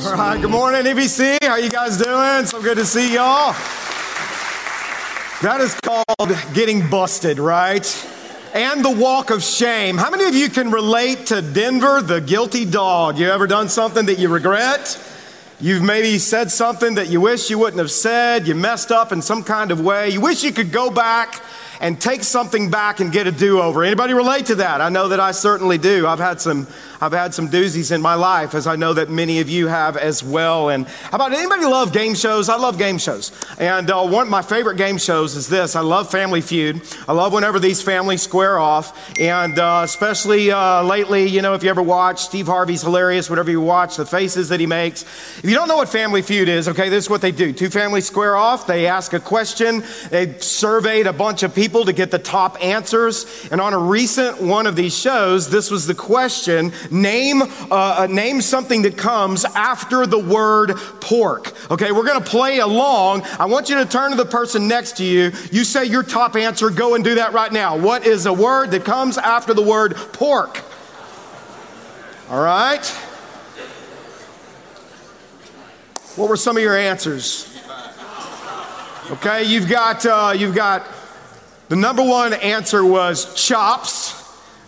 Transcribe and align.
All 0.00 0.14
right, 0.14 0.40
good 0.40 0.50
morning, 0.50 0.84
EBC. 0.84 1.42
How 1.42 1.56
you 1.56 1.70
guys 1.70 1.96
doing? 1.96 2.46
So 2.46 2.62
good 2.62 2.76
to 2.76 2.86
see 2.86 3.14
y'all. 3.14 3.52
That 5.42 5.60
is 5.60 5.74
called 5.74 6.54
getting 6.54 6.88
busted, 6.88 7.40
right? 7.40 7.84
And 8.54 8.84
the 8.84 8.92
walk 8.92 9.30
of 9.30 9.42
shame. 9.42 9.96
How 9.96 10.08
many 10.08 10.26
of 10.26 10.36
you 10.36 10.50
can 10.50 10.70
relate 10.70 11.26
to 11.26 11.42
Denver, 11.42 12.00
the 12.00 12.20
guilty 12.20 12.64
dog? 12.64 13.18
You 13.18 13.28
ever 13.28 13.48
done 13.48 13.68
something 13.68 14.06
that 14.06 14.20
you 14.20 14.28
regret? 14.28 15.02
You've 15.60 15.82
maybe 15.82 16.18
said 16.18 16.52
something 16.52 16.94
that 16.94 17.08
you 17.08 17.20
wish 17.20 17.50
you 17.50 17.58
wouldn't 17.58 17.80
have 17.80 17.90
said. 17.90 18.46
You 18.46 18.54
messed 18.54 18.92
up 18.92 19.10
in 19.10 19.20
some 19.20 19.42
kind 19.42 19.72
of 19.72 19.80
way. 19.80 20.10
You 20.10 20.20
wish 20.20 20.44
you 20.44 20.52
could 20.52 20.70
go 20.70 20.90
back 20.90 21.42
and 21.80 22.00
take 22.00 22.24
something 22.24 22.70
back 22.70 23.00
and 23.00 23.12
get 23.12 23.26
a 23.26 23.32
do-over. 23.32 23.84
Anybody 23.84 24.14
relate 24.14 24.46
to 24.46 24.56
that? 24.56 24.80
I 24.80 24.88
know 24.88 25.08
that 25.08 25.20
I 25.20 25.32
certainly 25.32 25.78
do. 25.78 26.06
I've 26.06 26.18
had 26.18 26.40
some 26.40 26.66
I've 27.00 27.12
had 27.12 27.32
some 27.32 27.48
doozies 27.48 27.94
in 27.94 28.02
my 28.02 28.14
life, 28.14 28.54
as 28.54 28.66
I 28.66 28.74
know 28.74 28.92
that 28.94 29.08
many 29.08 29.38
of 29.38 29.48
you 29.48 29.68
have 29.68 29.96
as 29.96 30.24
well. 30.24 30.68
And 30.68 30.88
how 30.88 31.14
about 31.14 31.32
anybody 31.32 31.64
love 31.64 31.92
game 31.92 32.16
shows? 32.16 32.48
I 32.48 32.56
love 32.56 32.76
game 32.76 32.98
shows. 32.98 33.30
And 33.56 33.88
uh, 33.88 34.04
one 34.04 34.22
of 34.22 34.30
my 34.30 34.42
favorite 34.42 34.78
game 34.78 34.98
shows 34.98 35.36
is 35.36 35.48
this. 35.48 35.76
I 35.76 35.80
love 35.80 36.10
Family 36.10 36.40
Feud. 36.40 36.82
I 37.06 37.12
love 37.12 37.32
whenever 37.32 37.60
these 37.60 37.80
families 37.80 38.22
square 38.22 38.58
off. 38.58 39.16
And 39.20 39.60
uh, 39.60 39.82
especially 39.84 40.50
uh, 40.50 40.82
lately, 40.82 41.28
you 41.28 41.40
know, 41.40 41.54
if 41.54 41.62
you 41.62 41.70
ever 41.70 41.82
watch, 41.82 42.22
Steve 42.22 42.48
Harvey's 42.48 42.82
hilarious, 42.82 43.30
whatever 43.30 43.52
you 43.52 43.60
watch, 43.60 43.96
the 43.96 44.04
faces 44.04 44.48
that 44.48 44.58
he 44.58 44.66
makes. 44.66 45.02
If 45.02 45.44
you 45.44 45.54
don't 45.54 45.68
know 45.68 45.76
what 45.76 45.88
Family 45.88 46.22
Feud 46.22 46.48
is, 46.48 46.66
okay, 46.66 46.88
this 46.88 47.04
is 47.04 47.10
what 47.10 47.20
they 47.20 47.30
do. 47.30 47.52
Two 47.52 47.70
families 47.70 48.08
square 48.08 48.34
off. 48.34 48.66
They 48.66 48.88
ask 48.88 49.12
a 49.12 49.20
question. 49.20 49.84
They 50.10 50.36
surveyed 50.40 51.06
a 51.06 51.12
bunch 51.12 51.44
of 51.44 51.54
people 51.54 51.67
to 51.68 51.92
get 51.92 52.10
the 52.10 52.18
top 52.18 52.62
answers. 52.62 53.48
And 53.50 53.60
on 53.60 53.72
a 53.74 53.78
recent 53.78 54.40
one 54.40 54.66
of 54.66 54.76
these 54.76 54.96
shows, 54.96 55.50
this 55.50 55.70
was 55.70 55.86
the 55.86 55.94
question 55.94 56.72
Name, 56.90 57.42
uh, 57.42 57.46
uh, 57.70 58.06
name 58.10 58.40
something 58.40 58.82
that 58.82 58.96
comes 58.96 59.44
after 59.44 60.06
the 60.06 60.18
word 60.18 60.76
pork. 61.00 61.52
Okay, 61.70 61.92
we're 61.92 62.06
gonna 62.06 62.20
play 62.20 62.58
along. 62.58 63.22
I 63.38 63.46
want 63.46 63.68
you 63.68 63.76
to 63.76 63.86
turn 63.86 64.10
to 64.10 64.16
the 64.16 64.24
person 64.24 64.66
next 64.66 64.96
to 64.98 65.04
you. 65.04 65.32
You 65.52 65.64
say 65.64 65.84
your 65.84 66.02
top 66.02 66.36
answer. 66.36 66.70
Go 66.70 66.94
and 66.94 67.04
do 67.04 67.16
that 67.16 67.32
right 67.32 67.52
now. 67.52 67.76
What 67.76 68.06
is 68.06 68.26
a 68.26 68.32
word 68.32 68.70
that 68.72 68.84
comes 68.84 69.18
after 69.18 69.54
the 69.54 69.62
word 69.62 69.96
pork? 70.12 70.62
All 72.30 72.42
right. 72.42 72.84
What 76.16 76.28
were 76.28 76.36
some 76.36 76.56
of 76.56 76.62
your 76.62 76.76
answers? 76.76 77.48
Okay, 79.10 79.44
you've 79.44 79.68
got 79.68 80.04
uh, 80.04 80.34
you've 80.36 80.54
got 80.54 80.86
the 81.68 81.76
number 81.76 82.02
one 82.02 82.32
answer 82.32 82.84
was 82.84 83.34
chops. 83.34 84.14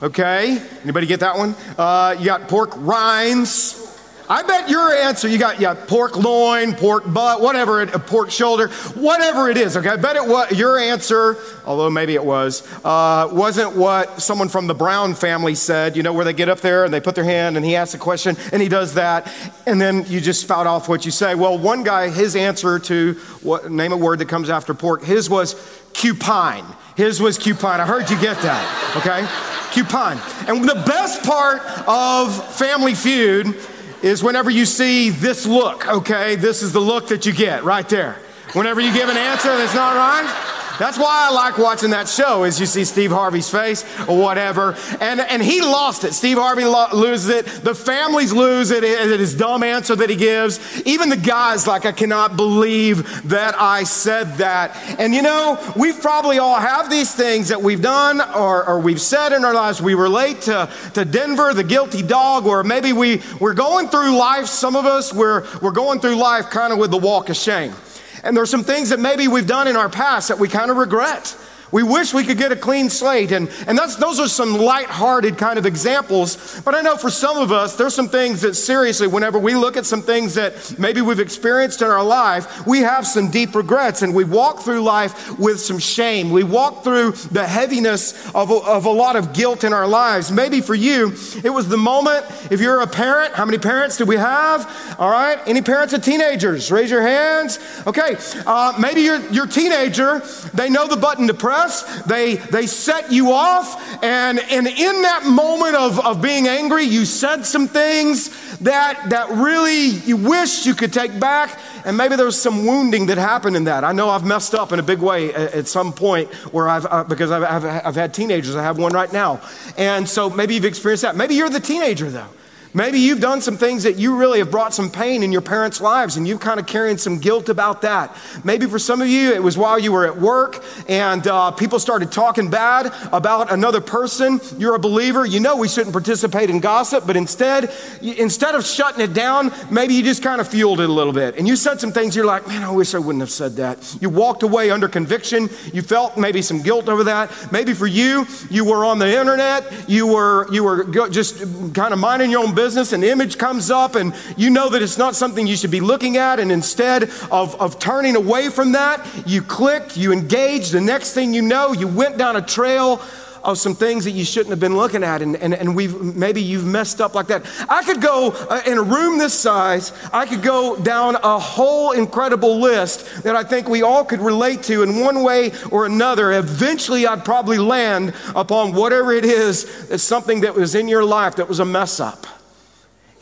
Okay, 0.03 0.62
anybody 0.83 1.07
get 1.07 1.20
that 1.20 1.37
one? 1.37 1.55
Uh, 1.77 2.17
you 2.19 2.25
got 2.25 2.48
pork 2.48 2.73
rinds. 2.77 3.89
I 4.31 4.45
bet 4.45 4.70
your 4.70 4.92
answer, 4.92 5.27
you 5.27 5.39
got 5.39 5.59
yeah, 5.59 5.75
pork 5.75 6.14
loin, 6.17 6.77
pork 6.77 7.03
butt, 7.12 7.41
whatever, 7.41 7.83
it, 7.83 7.91
pork 8.06 8.31
shoulder, 8.31 8.69
whatever 8.95 9.50
it 9.50 9.56
is. 9.56 9.77
Okay, 9.77 9.89
I 9.89 9.97
bet 9.97 10.14
it 10.14 10.25
was 10.25 10.56
your 10.56 10.78
answer, 10.78 11.36
although 11.67 11.91
maybe 11.91 12.14
it 12.14 12.25
was, 12.25 12.62
uh, 12.84 13.28
wasn't 13.33 13.75
what 13.75 14.23
someone 14.23 14.48
from 14.48 14.69
the 14.69 14.75
Brown 14.75 15.14
family 15.14 15.56
said. 15.56 15.97
You 15.97 16.05
know, 16.05 16.12
where 16.12 16.25
they 16.25 16.33
get 16.33 16.48
up 16.48 16.61
there 16.61 16.84
and 16.84 16.95
they 16.95 17.01
put 17.01 17.17
their 17.17 17.25
hand 17.25 17.56
and 17.56 17.67
he 17.67 17.75
asks 17.75 17.92
a 17.95 17.98
question 17.98 18.36
and 18.53 18.62
he 18.62 18.69
does 18.69 18.95
that, 18.95 19.28
and 19.67 19.81
then 19.81 20.05
you 20.06 20.20
just 20.20 20.42
spout 20.42 20.69
off 20.69 20.89
what 20.89 21.05
you 21.05 21.11
say. 21.11 21.34
Well, 21.34 21.58
one 21.58 21.83
guy, 21.83 22.08
his 22.08 22.36
answer 22.36 22.78
to 22.78 23.14
what 23.42 23.69
name 23.69 23.92
a 23.92 23.97
word 23.97 24.20
that 24.20 24.28
comes 24.28 24.48
after 24.48 24.75
pork, 24.75 25.03
his 25.03 25.28
was 25.28 25.56
cupine. 25.92 26.64
His 26.97 27.20
was 27.20 27.36
cupine. 27.36 27.81
I 27.81 27.86
heard 27.86 28.08
you 28.08 28.20
get 28.20 28.41
that. 28.42 28.95
Okay 28.98 29.27
coupon. 29.73 30.19
And 30.48 30.69
the 30.69 30.83
best 30.86 31.23
part 31.23 31.61
of 31.86 32.56
Family 32.56 32.95
Feud 32.95 33.56
is 34.03 34.23
whenever 34.23 34.51
you 34.51 34.65
see 34.65 35.11
this 35.11 35.47
look, 35.47 35.87
okay? 35.87 36.37
This 36.37 36.62
is 36.62 36.73
the 36.73 36.81
look 36.81 37.09
that 37.09 37.27
you 37.27 37.33
get 37.33 37.65
right 37.65 37.89
there. 37.89 38.19
Whenever 38.53 38.81
you 38.81 38.92
give 38.92 39.09
an 39.09 39.17
answer 39.17 39.57
that's 39.57 39.75
not 39.75 39.97
right, 39.97 40.59
that's 40.81 40.97
why 40.97 41.28
I 41.28 41.34
like 41.34 41.59
watching 41.59 41.91
that 41.91 42.09
show 42.09 42.45
is 42.45 42.58
you 42.58 42.64
see 42.64 42.86
Steve 42.86 43.11
Harvey's 43.11 43.51
face 43.51 43.85
or 44.08 44.17
whatever. 44.17 44.74
And, 44.98 45.20
and 45.20 45.42
he 45.42 45.61
lost 45.61 46.05
it. 46.05 46.14
Steve 46.14 46.39
Harvey 46.39 46.64
lo- 46.64 46.86
loses 46.95 47.29
it. 47.29 47.46
The 47.63 47.74
families 47.74 48.33
lose 48.33 48.70
it. 48.70 48.83
It 48.83 49.20
is 49.20 49.35
dumb 49.35 49.63
answer 49.63 49.95
that 49.95 50.08
he 50.08 50.17
gives. 50.17 50.83
Even 50.86 51.11
the 51.11 51.18
guys 51.18 51.67
like, 51.67 51.85
I 51.85 51.92
cannot 51.92 52.35
believe 52.35 53.29
that 53.29 53.61
I 53.61 53.85
said 53.85 54.39
that. 54.39 54.74
And 54.98 55.14
you 55.14 55.20
know, 55.20 55.58
we 55.77 55.92
probably 55.92 56.39
all 56.39 56.58
have 56.58 56.89
these 56.89 57.14
things 57.14 57.48
that 57.48 57.61
we've 57.61 57.83
done 57.83 58.23
or, 58.35 58.67
or 58.67 58.80
we've 58.80 59.02
said 59.02 59.35
in 59.35 59.45
our 59.45 59.52
lives. 59.52 59.83
We 59.83 59.92
relate 59.92 60.41
to, 60.42 60.70
to 60.95 61.05
Denver, 61.05 61.52
the 61.52 61.62
guilty 61.62 62.01
dog, 62.01 62.47
or 62.47 62.64
maybe 62.64 62.95
we, 62.95 63.20
we're 63.39 63.52
going 63.52 63.89
through 63.89 64.17
life. 64.17 64.47
Some 64.47 64.77
of 64.77 64.86
us, 64.86 65.12
we're, 65.12 65.47
we're 65.61 65.73
going 65.73 66.01
through 66.01 66.17
life 66.17 66.48
kind 66.48 66.73
of 66.73 66.79
with 66.79 66.91
the 66.91 66.97
walk 66.97 67.29
of 67.29 67.36
shame. 67.36 67.74
And 68.23 68.36
there's 68.36 68.51
some 68.51 68.64
things 68.64 68.91
that 68.91 69.01
maybe 69.01 69.29
we've 69.29 69.47
done 69.47 69.67
in 69.69 69.77
our 69.77 69.89
past 69.89 70.29
that 70.29 70.39
we 70.39 70.48
kind 70.48 70.70
of 70.70 70.77
regret. 70.77 71.36
We 71.73 71.83
wish 71.83 72.13
we 72.13 72.25
could 72.25 72.39
get 72.39 72.51
a 72.51 72.57
clean 72.57 72.91
slate. 72.91 73.33
And, 73.33 73.48
and 73.67 73.79
that's, 73.79 73.97
those 73.97 74.19
are 74.19 74.29
some 74.29 74.55
light-hearted 74.55 75.39
kind 75.39 75.58
of 75.58 75.67
examples. 75.67 76.61
But 76.64 76.75
I 76.75 76.81
know 76.81 76.97
for 76.97 77.11
some 77.11 77.39
of 77.39 77.53
us, 77.53 77.77
there's 77.77 77.95
some 77.95 78.08
things 78.08 78.41
that 78.41 78.55
seriously, 78.55 79.07
whenever 79.07 79.39
we 79.39 79.55
look 79.55 79.77
at 79.77 79.86
some 79.86 80.03
things 80.03 80.35
that 80.35 80.79
maybe 80.79 81.01
we've 81.01 81.20
experienced 81.20 81.83
in 81.83 81.89
our 81.89 82.03
life, 82.03 82.67
we 82.67 82.80
have 82.80 83.07
some 83.07 83.30
deep 83.30 83.55
regrets 83.55 84.03
and 84.03 84.14
we 84.14 84.25
walk 84.25 84.61
through 84.61 84.83
life 84.83 85.39
with 85.39 85.61
some 85.61 85.79
shame. 85.79 86.30
We 86.30 86.42
walk 86.42 86.83
through 86.83 87.13
the 87.13 87.47
heaviness 87.47 88.35
of 88.35 88.51
a, 88.51 88.55
of 88.55 88.86
a 88.86 88.91
lot 88.91 89.14
of 89.14 89.33
guilt 89.33 89.63
in 89.63 89.73
our 89.73 89.86
lives. 89.86 90.33
Maybe 90.33 90.61
for 90.61 90.75
you, 90.75 91.13
it 91.45 91.51
was 91.51 91.69
the 91.69 91.77
moment, 91.77 92.27
if 92.51 92.61
you're 92.61 92.80
a 92.80 92.86
parent, 92.86 93.35
how 93.35 93.45
many 93.45 93.59
parents 93.59 93.97
do 93.97 94.05
we 94.05 94.17
have? 94.17 94.97
All 94.98 95.11
right. 95.11 95.39
Any 95.47 95.63
parents 95.63 95.95
of 95.95 96.03
teenagers? 96.03 96.73
Raise 96.73 96.91
your 96.91 97.03
hands. 97.03 97.61
Okay. 97.86 98.17
Uh, 98.45 98.77
maybe 98.80 99.03
your, 99.03 99.20
your 99.30 99.47
teenager, 99.47 100.19
they 100.53 100.69
know 100.69 100.89
the 100.89 100.97
button 100.97 101.29
to 101.29 101.35
press 101.35 101.60
they, 102.07 102.37
they 102.37 102.67
set 102.67 103.13
you 103.13 103.33
off. 103.33 104.03
And, 104.03 104.39
and 104.39 104.67
in 104.67 105.03
that 105.03 105.25
moment 105.27 105.77
of, 105.77 105.98
of 106.05 106.23
being 106.23 106.48
angry, 106.48 106.85
you 106.85 107.05
said 107.05 107.45
some 107.45 107.69
things 107.69 108.31
that, 108.59 109.11
that 109.11 109.31
really 109.31 109.89
you 109.89 110.17
wish 110.17 110.67
you 110.67 110.75
could 110.75 110.93
take 110.93 111.19
back. 111.19 111.59
And 111.85 111.97
maybe 111.97 112.17
there 112.17 112.27
was 112.27 112.41
some 112.41 112.67
wounding 112.67 113.07
that 113.07 113.19
happened 113.19 113.57
in 113.57 113.65
that. 113.65 113.85
I 113.85 113.93
know 113.93 114.11
I've 114.11 114.25
messed 114.25 114.55
up 114.55 114.73
in 114.73 114.79
a 114.79 114.83
big 114.83 115.01
way 115.01 115.33
at, 115.35 115.55
at 115.55 115.69
some 115.69 115.93
point 115.93 116.33
where 116.53 116.69
I've, 116.69 116.87
uh, 116.87 117.05
because 117.05 117.31
I've, 117.31 117.43
I've, 117.43 117.65
I've 117.87 117.95
had 117.95 118.13
teenagers, 118.13 118.57
I 118.57 118.63
have 118.63 118.79
one 118.79 118.92
right 118.92 119.13
now. 119.13 119.41
And 119.77 120.09
so 120.09 120.29
maybe 120.31 120.55
you've 120.55 120.65
experienced 120.65 121.03
that. 121.03 121.17
Maybe 121.17 121.35
you're 121.35 121.51
the 121.51 121.61
teenager 121.61 122.11
though. 122.11 122.29
Maybe 122.73 123.01
you've 123.01 123.20
done 123.20 123.41
some 123.41 123.57
things 123.57 123.83
that 123.83 123.97
you 123.97 124.17
really 124.17 124.39
have 124.39 124.51
brought 124.51 124.73
some 124.73 124.91
pain 124.91 125.25
in 125.25 125.33
your 125.33 125.41
parents' 125.41 125.81
lives 125.81 126.17
and 126.17 126.27
you've 126.27 126.39
kind 126.39 126.61
of 126.61 126.67
carrying 126.67 126.98
some 126.98 127.19
guilt 127.19 127.48
about 127.48 127.83
that. 127.83 128.17
Maybe 128.44 128.67
for 128.67 128.79
some 128.79 129.03
of 129.03 129.08
you, 129.08 129.32
it 129.32 129.43
was 129.43 129.58
while 129.58 129.79
you 129.79 129.91
were 129.91 130.06
at 130.06 130.17
work 130.17 130.62
and 130.88 131.26
uh, 131.26 131.50
people 131.50 131.81
started 131.81 132.12
talking 132.12 132.49
bad 132.49 132.94
about 133.12 133.50
another 133.50 133.81
person. 133.81 134.41
You're 134.56 134.76
a 134.76 134.79
believer. 134.79 135.26
You 135.26 135.41
know 135.41 135.56
we 135.56 135.67
shouldn't 135.67 135.93
participate 135.93 136.49
in 136.49 136.61
gossip, 136.61 137.09
but 137.09 137.17
instead, 137.17 137.73
instead 138.00 138.55
of 138.55 138.64
shutting 138.64 139.00
it 139.00 139.14
down, 139.14 139.50
maybe 139.69 139.94
you 139.94 140.05
just 140.05 140.23
kind 140.23 140.41
of 140.41 140.47
fueled 140.47 140.81
it 140.81 140.88
a 140.88 140.93
little 140.93 141.12
bit. 141.12 141.37
And 141.38 141.49
you 141.49 141.56
said 141.56 141.81
some 141.81 141.91
things 141.91 142.14
you're 142.14 142.25
like, 142.25 142.47
man, 142.47 142.62
I 142.62 142.70
wish 142.70 142.94
I 142.94 142.99
wouldn't 142.99 143.23
have 143.23 143.32
said 143.32 143.56
that. 143.56 143.97
You 144.00 144.11
walked 144.11 144.44
away 144.44 144.70
under 144.70 144.88
conviction. 144.88 145.50
You 145.73 145.82
felt 145.82 146.17
maybe 146.17 146.41
some 146.41 146.62
guilt 146.62 146.88
over 146.88 147.03
that. 147.05 147.32
Maybe 147.50 147.75
for 147.75 147.88
you, 147.88 148.29
you 148.49 148.64
were 148.64 148.85
on 148.85 149.00
the 149.00 149.19
internet. 149.19 149.88
You 149.88 150.06
were, 150.06 150.47
you 150.53 150.62
were 150.62 151.09
just 151.09 151.41
kind 151.75 151.93
of 151.93 151.99
minding 151.99 152.31
your 152.31 152.44
own 152.44 152.50
business 152.55 152.60
business, 152.61 152.93
an 152.93 153.03
image 153.03 153.38
comes 153.38 153.71
up, 153.71 153.94
and 153.94 154.15
you 154.37 154.50
know 154.50 154.69
that 154.69 154.82
it's 154.82 154.99
not 154.99 155.15
something 155.15 155.47
you 155.47 155.56
should 155.56 155.71
be 155.71 155.81
looking 155.81 156.19
at, 156.19 156.38
and 156.38 156.53
instead 156.53 157.05
of, 157.31 157.59
of 157.59 157.79
turning 157.79 158.17
away 158.17 158.50
from 158.50 158.73
that, 158.73 158.97
you 159.26 159.41
click, 159.41 159.97
you 159.97 160.12
engage. 160.12 160.69
The 160.69 160.81
next 160.81 161.15
thing 161.15 161.32
you 161.32 161.41
know, 161.41 161.73
you 161.73 161.88
went 161.88 162.19
down 162.19 162.37
a 162.37 162.43
trail 162.43 163.00
of 163.43 163.56
some 163.56 163.75
things 163.75 164.05
that 164.05 164.11
you 164.11 164.26
shouldn't 164.26 164.50
have 164.50 164.61
been 164.61 164.76
looking 164.76 165.03
at, 165.03 165.23
and, 165.23 165.37
and, 165.37 165.55
and 165.55 165.75
we've, 165.75 165.99
maybe 166.15 166.43
you've 166.43 166.67
messed 166.67 167.00
up 167.00 167.15
like 167.15 167.29
that. 167.29 167.47
I 167.67 167.82
could 167.82 168.03
go 168.03 168.32
uh, 168.32 168.61
in 168.67 168.77
a 168.77 168.82
room 168.82 169.17
this 169.17 169.32
size, 169.32 169.94
I 170.12 170.27
could 170.27 170.43
go 170.43 170.77
down 170.77 171.17
a 171.17 171.39
whole 171.39 171.93
incredible 171.93 172.61
list 172.61 173.23
that 173.23 173.37
I 173.37 173.43
think 173.43 173.69
we 173.69 173.83
all 173.83 174.05
could 174.05 174.21
relate 174.21 174.65
to 174.65 174.83
in 174.83 175.01
one 175.01 175.23
way 175.23 175.53
or 175.71 175.87
another. 175.87 176.33
Eventually, 176.33 177.06
I'd 177.06 177.25
probably 177.25 177.56
land 177.56 178.13
upon 178.35 178.75
whatever 178.75 179.13
it 179.13 179.25
is 179.25 179.89
that's 179.89 180.03
something 180.03 180.43
that 180.43 180.55
was 180.55 180.75
in 180.75 180.89
your 180.89 181.05
life 181.05 181.37
that 181.37 181.49
was 181.49 181.61
a 181.61 181.65
mess 181.65 182.01
up 182.01 182.27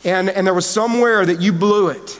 and, 0.03 0.29
and 0.29 0.45
there 0.45 0.53
was 0.53 0.65
somewhere 0.65 1.25
that 1.25 1.41
you 1.41 1.53
blew 1.53 1.89
it. 1.89 2.19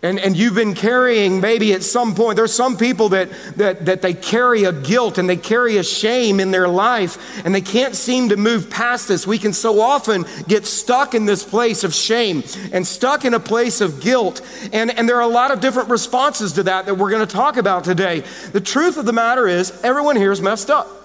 And, 0.00 0.20
and 0.20 0.36
you've 0.36 0.54
been 0.54 0.74
carrying 0.74 1.40
maybe 1.40 1.72
at 1.72 1.82
some 1.82 2.14
point, 2.14 2.36
there's 2.36 2.52
some 2.52 2.76
people 2.76 3.08
that, 3.08 3.30
that, 3.56 3.86
that 3.86 4.00
they 4.00 4.14
carry 4.14 4.62
a 4.62 4.72
guilt 4.72 5.18
and 5.18 5.28
they 5.28 5.36
carry 5.36 5.76
a 5.78 5.82
shame 5.82 6.38
in 6.38 6.52
their 6.52 6.68
life 6.68 7.44
and 7.44 7.52
they 7.52 7.60
can't 7.60 7.96
seem 7.96 8.28
to 8.28 8.36
move 8.36 8.70
past 8.70 9.08
this. 9.08 9.26
We 9.26 9.38
can 9.38 9.52
so 9.52 9.80
often 9.80 10.24
get 10.46 10.66
stuck 10.66 11.14
in 11.14 11.24
this 11.24 11.42
place 11.42 11.82
of 11.82 11.92
shame 11.92 12.44
and 12.72 12.86
stuck 12.86 13.24
in 13.24 13.34
a 13.34 13.40
place 13.40 13.80
of 13.80 14.00
guilt. 14.00 14.40
And, 14.72 14.96
and 14.96 15.08
there 15.08 15.16
are 15.16 15.22
a 15.22 15.26
lot 15.26 15.50
of 15.50 15.58
different 15.58 15.88
responses 15.88 16.52
to 16.52 16.62
that 16.62 16.86
that 16.86 16.94
we're 16.94 17.10
going 17.10 17.26
to 17.26 17.34
talk 17.34 17.56
about 17.56 17.82
today. 17.82 18.22
The 18.52 18.60
truth 18.60 18.98
of 18.98 19.04
the 19.04 19.12
matter 19.12 19.48
is, 19.48 19.82
everyone 19.82 20.14
here 20.14 20.30
is 20.30 20.40
messed 20.40 20.70
up. 20.70 20.97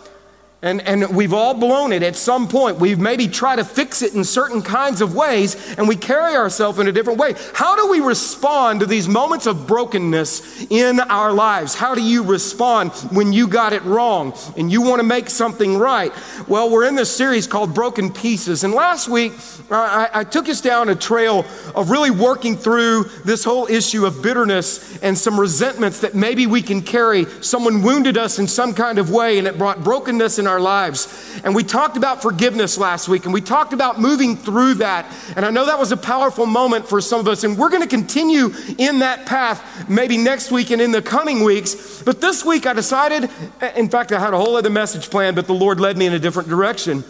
And, 0.63 0.81
and 0.87 1.13
we've 1.13 1.33
all 1.33 1.53
blown 1.53 1.91
it 1.91 2.03
at 2.03 2.15
some 2.15 2.47
point. 2.47 2.77
We've 2.77 2.97
maybe 2.97 3.27
tried 3.27 3.57
to 3.57 3.65
fix 3.65 4.01
it 4.01 4.15
in 4.15 4.23
certain 4.23 4.61
kinds 4.61 5.01
of 5.01 5.13
ways, 5.13 5.75
and 5.77 5.89
we 5.89 5.97
carry 5.97 6.37
ourselves 6.37 6.79
in 6.79 6.87
a 6.87 6.91
different 6.93 7.19
way. 7.19 7.35
How 7.53 7.75
do 7.75 7.89
we 7.89 7.99
respond 7.99 8.79
to 8.79 8.85
these 8.85 9.09
moments 9.09 9.45
of 9.45 9.67
brokenness 9.67 10.67
in 10.71 11.01
our 11.01 11.33
lives? 11.33 11.75
How 11.75 11.93
do 11.93 12.01
you 12.01 12.23
respond 12.23 12.93
when 13.11 13.33
you 13.33 13.45
got 13.47 13.73
it 13.73 13.83
wrong 13.83 14.33
and 14.55 14.71
you 14.71 14.81
want 14.81 14.99
to 14.99 15.03
make 15.03 15.29
something 15.29 15.77
right? 15.77 16.13
Well, 16.47 16.69
we're 16.69 16.87
in 16.87 16.95
this 16.95 17.13
series 17.13 17.45
called 17.45 17.73
Broken 17.73 18.13
Pieces. 18.13 18.63
And 18.63 18.73
last 18.73 19.09
week, 19.09 19.33
I, 19.69 20.09
I 20.13 20.23
took 20.23 20.47
us 20.47 20.61
down 20.61 20.87
a 20.87 20.95
trail 20.95 21.45
of 21.75 21.89
really 21.89 22.11
working 22.11 22.55
through 22.55 23.03
this 23.25 23.43
whole 23.43 23.67
issue 23.67 24.05
of 24.05 24.21
bitterness 24.21 24.97
and 24.99 25.17
some 25.17 25.37
resentments 25.37 25.99
that 25.99 26.15
maybe 26.15 26.47
we 26.47 26.61
can 26.61 26.81
carry. 26.81 27.25
Someone 27.41 27.83
wounded 27.83 28.17
us 28.17 28.39
in 28.39 28.47
some 28.47 28.73
kind 28.73 28.97
of 28.97 29.11
way, 29.11 29.39
and 29.39 29.45
it 29.45 29.57
brought 29.57 29.83
brokenness 29.83 30.39
in 30.39 30.47
our 30.47 30.52
our 30.53 30.59
lives. 30.61 31.41
And 31.43 31.53
we 31.53 31.63
talked 31.63 31.97
about 31.97 32.21
forgiveness 32.21 32.77
last 32.77 33.09
week, 33.09 33.25
and 33.25 33.33
we 33.33 33.41
talked 33.41 33.73
about 33.73 33.99
moving 33.99 34.37
through 34.37 34.75
that. 34.75 35.05
And 35.35 35.45
I 35.45 35.49
know 35.49 35.65
that 35.65 35.79
was 35.79 35.91
a 35.91 35.97
powerful 35.97 36.45
moment 36.45 36.87
for 36.87 37.01
some 37.01 37.19
of 37.19 37.27
us, 37.27 37.43
and 37.43 37.57
we're 37.57 37.69
going 37.69 37.81
to 37.81 37.87
continue 37.87 38.53
in 38.77 38.99
that 38.99 39.25
path 39.25 39.89
maybe 39.89 40.17
next 40.17 40.51
week 40.51 40.71
and 40.71 40.81
in 40.81 40.91
the 40.91 41.01
coming 41.01 41.43
weeks. 41.43 42.01
But 42.03 42.21
this 42.21 42.45
week 42.45 42.65
I 42.65 42.73
decided, 42.73 43.29
in 43.75 43.89
fact, 43.89 44.11
I 44.11 44.19
had 44.19 44.33
a 44.33 44.37
whole 44.37 44.55
other 44.55 44.69
message 44.69 45.09
planned, 45.09 45.35
but 45.35 45.47
the 45.47 45.53
Lord 45.53 45.79
led 45.79 45.97
me 45.97 46.05
in 46.05 46.13
a 46.13 46.19
different 46.19 46.47
direction. 46.47 47.03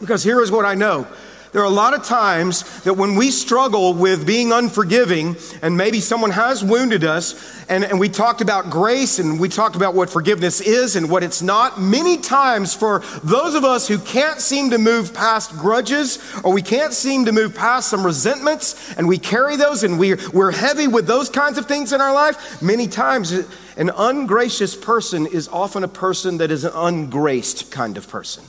Because 0.00 0.22
here 0.22 0.40
is 0.40 0.50
what 0.50 0.64
I 0.64 0.74
know 0.74 1.06
there 1.54 1.62
are 1.62 1.66
a 1.66 1.70
lot 1.70 1.94
of 1.94 2.02
times 2.02 2.64
that 2.82 2.94
when 2.94 3.14
we 3.14 3.30
struggle 3.30 3.94
with 3.94 4.26
being 4.26 4.50
unforgiving, 4.50 5.36
and 5.62 5.76
maybe 5.76 6.00
someone 6.00 6.32
has 6.32 6.64
wounded 6.64 7.04
us, 7.04 7.64
and, 7.68 7.84
and 7.84 8.00
we 8.00 8.08
talked 8.08 8.40
about 8.40 8.70
grace 8.70 9.20
and 9.20 9.38
we 9.38 9.48
talked 9.48 9.76
about 9.76 9.94
what 9.94 10.10
forgiveness 10.10 10.60
is 10.60 10.96
and 10.96 11.08
what 11.08 11.22
it's 11.22 11.42
not, 11.42 11.80
many 11.80 12.16
times 12.16 12.74
for 12.74 13.04
those 13.22 13.54
of 13.54 13.62
us 13.62 13.86
who 13.86 13.98
can't 13.98 14.40
seem 14.40 14.70
to 14.70 14.78
move 14.78 15.14
past 15.14 15.52
grudges 15.52 16.18
or 16.42 16.52
we 16.52 16.60
can't 16.60 16.92
seem 16.92 17.24
to 17.26 17.30
move 17.30 17.54
past 17.54 17.88
some 17.88 18.04
resentments, 18.04 18.92
and 18.94 19.06
we 19.06 19.16
carry 19.16 19.54
those 19.54 19.84
and 19.84 19.96
we're, 19.96 20.18
we're 20.32 20.50
heavy 20.50 20.88
with 20.88 21.06
those 21.06 21.30
kinds 21.30 21.56
of 21.56 21.66
things 21.66 21.92
in 21.92 22.00
our 22.00 22.12
life, 22.12 22.60
many 22.62 22.88
times 22.88 23.30
an 23.76 23.92
ungracious 23.96 24.74
person 24.74 25.24
is 25.24 25.46
often 25.46 25.84
a 25.84 25.88
person 25.88 26.38
that 26.38 26.50
is 26.50 26.64
an 26.64 26.72
ungraced 26.74 27.70
kind 27.70 27.96
of 27.96 28.08
person 28.08 28.42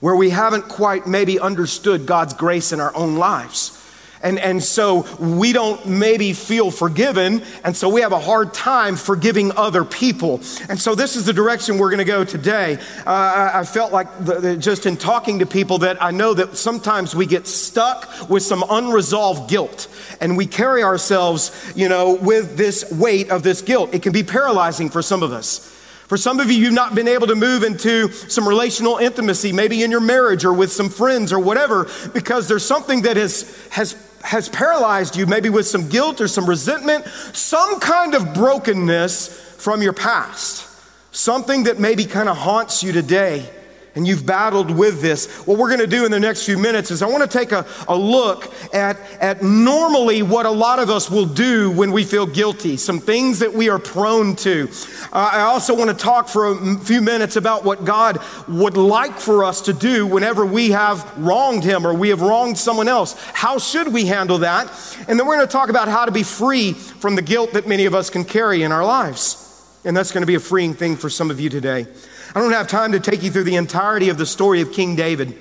where 0.00 0.16
we 0.16 0.30
haven't 0.30 0.68
quite 0.68 1.06
maybe 1.06 1.38
understood 1.40 2.06
God's 2.06 2.34
grace 2.34 2.72
in 2.72 2.80
our 2.80 2.94
own 2.96 3.16
lives. 3.16 3.74
And, 4.20 4.38
and 4.40 4.62
so 4.62 5.06
we 5.18 5.52
don't 5.52 5.86
maybe 5.86 6.32
feel 6.32 6.72
forgiven, 6.72 7.42
and 7.62 7.76
so 7.76 7.88
we 7.88 8.00
have 8.00 8.10
a 8.10 8.18
hard 8.18 8.52
time 8.52 8.96
forgiving 8.96 9.52
other 9.52 9.84
people. 9.84 10.40
And 10.68 10.76
so 10.80 10.96
this 10.96 11.14
is 11.14 11.24
the 11.24 11.32
direction 11.32 11.78
we're 11.78 11.90
going 11.90 11.98
to 11.98 12.04
go 12.04 12.24
today. 12.24 12.78
Uh, 13.06 13.10
I, 13.10 13.60
I 13.60 13.64
felt 13.64 13.92
like 13.92 14.08
the, 14.18 14.40
the, 14.40 14.56
just 14.56 14.86
in 14.86 14.96
talking 14.96 15.38
to 15.38 15.46
people 15.46 15.78
that 15.78 16.02
I 16.02 16.10
know 16.10 16.34
that 16.34 16.56
sometimes 16.56 17.14
we 17.14 17.26
get 17.26 17.46
stuck 17.46 18.28
with 18.28 18.42
some 18.42 18.64
unresolved 18.68 19.48
guilt, 19.48 19.86
and 20.20 20.36
we 20.36 20.46
carry 20.46 20.82
ourselves, 20.82 21.72
you 21.76 21.88
know, 21.88 22.14
with 22.14 22.56
this 22.56 22.90
weight 22.90 23.30
of 23.30 23.44
this 23.44 23.62
guilt. 23.62 23.94
It 23.94 24.02
can 24.02 24.12
be 24.12 24.24
paralyzing 24.24 24.90
for 24.90 25.00
some 25.00 25.22
of 25.22 25.32
us. 25.32 25.77
For 26.08 26.16
some 26.16 26.40
of 26.40 26.50
you, 26.50 26.56
you've 26.56 26.72
not 26.72 26.94
been 26.94 27.06
able 27.06 27.26
to 27.26 27.34
move 27.34 27.62
into 27.62 28.10
some 28.10 28.48
relational 28.48 28.96
intimacy, 28.96 29.52
maybe 29.52 29.82
in 29.82 29.90
your 29.90 30.00
marriage 30.00 30.44
or 30.44 30.54
with 30.54 30.72
some 30.72 30.88
friends 30.88 31.34
or 31.34 31.38
whatever, 31.38 31.86
because 32.14 32.48
there's 32.48 32.64
something 32.64 33.02
that 33.02 33.18
has, 33.18 33.68
has, 33.68 33.94
has 34.22 34.48
paralyzed 34.48 35.16
you, 35.16 35.26
maybe 35.26 35.50
with 35.50 35.66
some 35.66 35.86
guilt 35.90 36.22
or 36.22 36.26
some 36.26 36.46
resentment, 36.46 37.06
some 37.34 37.78
kind 37.78 38.14
of 38.14 38.32
brokenness 38.32 39.28
from 39.58 39.82
your 39.82 39.92
past, 39.92 40.66
something 41.14 41.64
that 41.64 41.78
maybe 41.78 42.06
kind 42.06 42.30
of 42.30 42.38
haunts 42.38 42.82
you 42.82 42.92
today 42.92 43.50
and 43.94 44.06
you've 44.06 44.24
battled 44.24 44.70
with 44.70 45.00
this, 45.00 45.26
what 45.46 45.58
we're 45.58 45.68
going 45.68 45.80
to 45.80 45.86
do 45.86 46.04
in 46.04 46.10
the 46.10 46.20
next 46.20 46.44
few 46.44 46.58
minutes 46.58 46.90
is 46.90 47.02
I 47.02 47.06
want 47.06 47.28
to 47.28 47.38
take 47.38 47.52
a, 47.52 47.66
a 47.88 47.96
look 47.96 48.52
at, 48.74 48.98
at 49.20 49.42
normally 49.42 50.22
what 50.22 50.46
a 50.46 50.50
lot 50.50 50.78
of 50.78 50.90
us 50.90 51.10
will 51.10 51.26
do 51.26 51.70
when 51.70 51.90
we 51.92 52.04
feel 52.04 52.26
guilty, 52.26 52.76
some 52.76 53.00
things 53.00 53.38
that 53.40 53.52
we 53.52 53.68
are 53.68 53.78
prone 53.78 54.36
to. 54.36 54.68
Uh, 55.12 55.30
I 55.32 55.40
also 55.40 55.74
want 55.74 55.90
to 55.90 55.96
talk 55.96 56.28
for 56.28 56.52
a 56.52 56.78
few 56.78 57.00
minutes 57.00 57.36
about 57.36 57.64
what 57.64 57.84
God 57.84 58.20
would 58.46 58.76
like 58.76 59.18
for 59.18 59.44
us 59.44 59.62
to 59.62 59.72
do 59.72 60.06
whenever 60.06 60.46
we 60.46 60.70
have 60.70 61.18
wronged 61.18 61.64
Him 61.64 61.86
or 61.86 61.94
we 61.94 62.10
have 62.10 62.20
wronged 62.20 62.58
someone 62.58 62.88
else. 62.88 63.14
How 63.32 63.58
should 63.58 63.92
we 63.92 64.06
handle 64.06 64.38
that? 64.38 64.70
And 65.08 65.18
then 65.18 65.26
we're 65.26 65.36
going 65.36 65.46
to 65.46 65.52
talk 65.52 65.70
about 65.70 65.88
how 65.88 66.04
to 66.04 66.12
be 66.12 66.22
free 66.22 66.72
from 66.72 67.16
the 67.16 67.22
guilt 67.22 67.52
that 67.54 67.66
many 67.66 67.86
of 67.86 67.94
us 67.94 68.10
can 68.10 68.24
carry 68.24 68.62
in 68.62 68.72
our 68.72 68.84
lives. 68.84 69.44
And 69.84 69.96
that's 69.96 70.12
going 70.12 70.22
to 70.22 70.26
be 70.26 70.34
a 70.34 70.40
freeing 70.40 70.74
thing 70.74 70.96
for 70.96 71.08
some 71.08 71.30
of 71.30 71.40
you 71.40 71.48
today. 71.48 71.86
I 72.34 72.40
don't 72.40 72.52
have 72.52 72.68
time 72.68 72.92
to 72.92 73.00
take 73.00 73.22
you 73.22 73.30
through 73.30 73.44
the 73.44 73.56
entirety 73.56 74.08
of 74.08 74.18
the 74.18 74.26
story 74.26 74.60
of 74.60 74.72
King 74.72 74.96
David. 74.96 75.36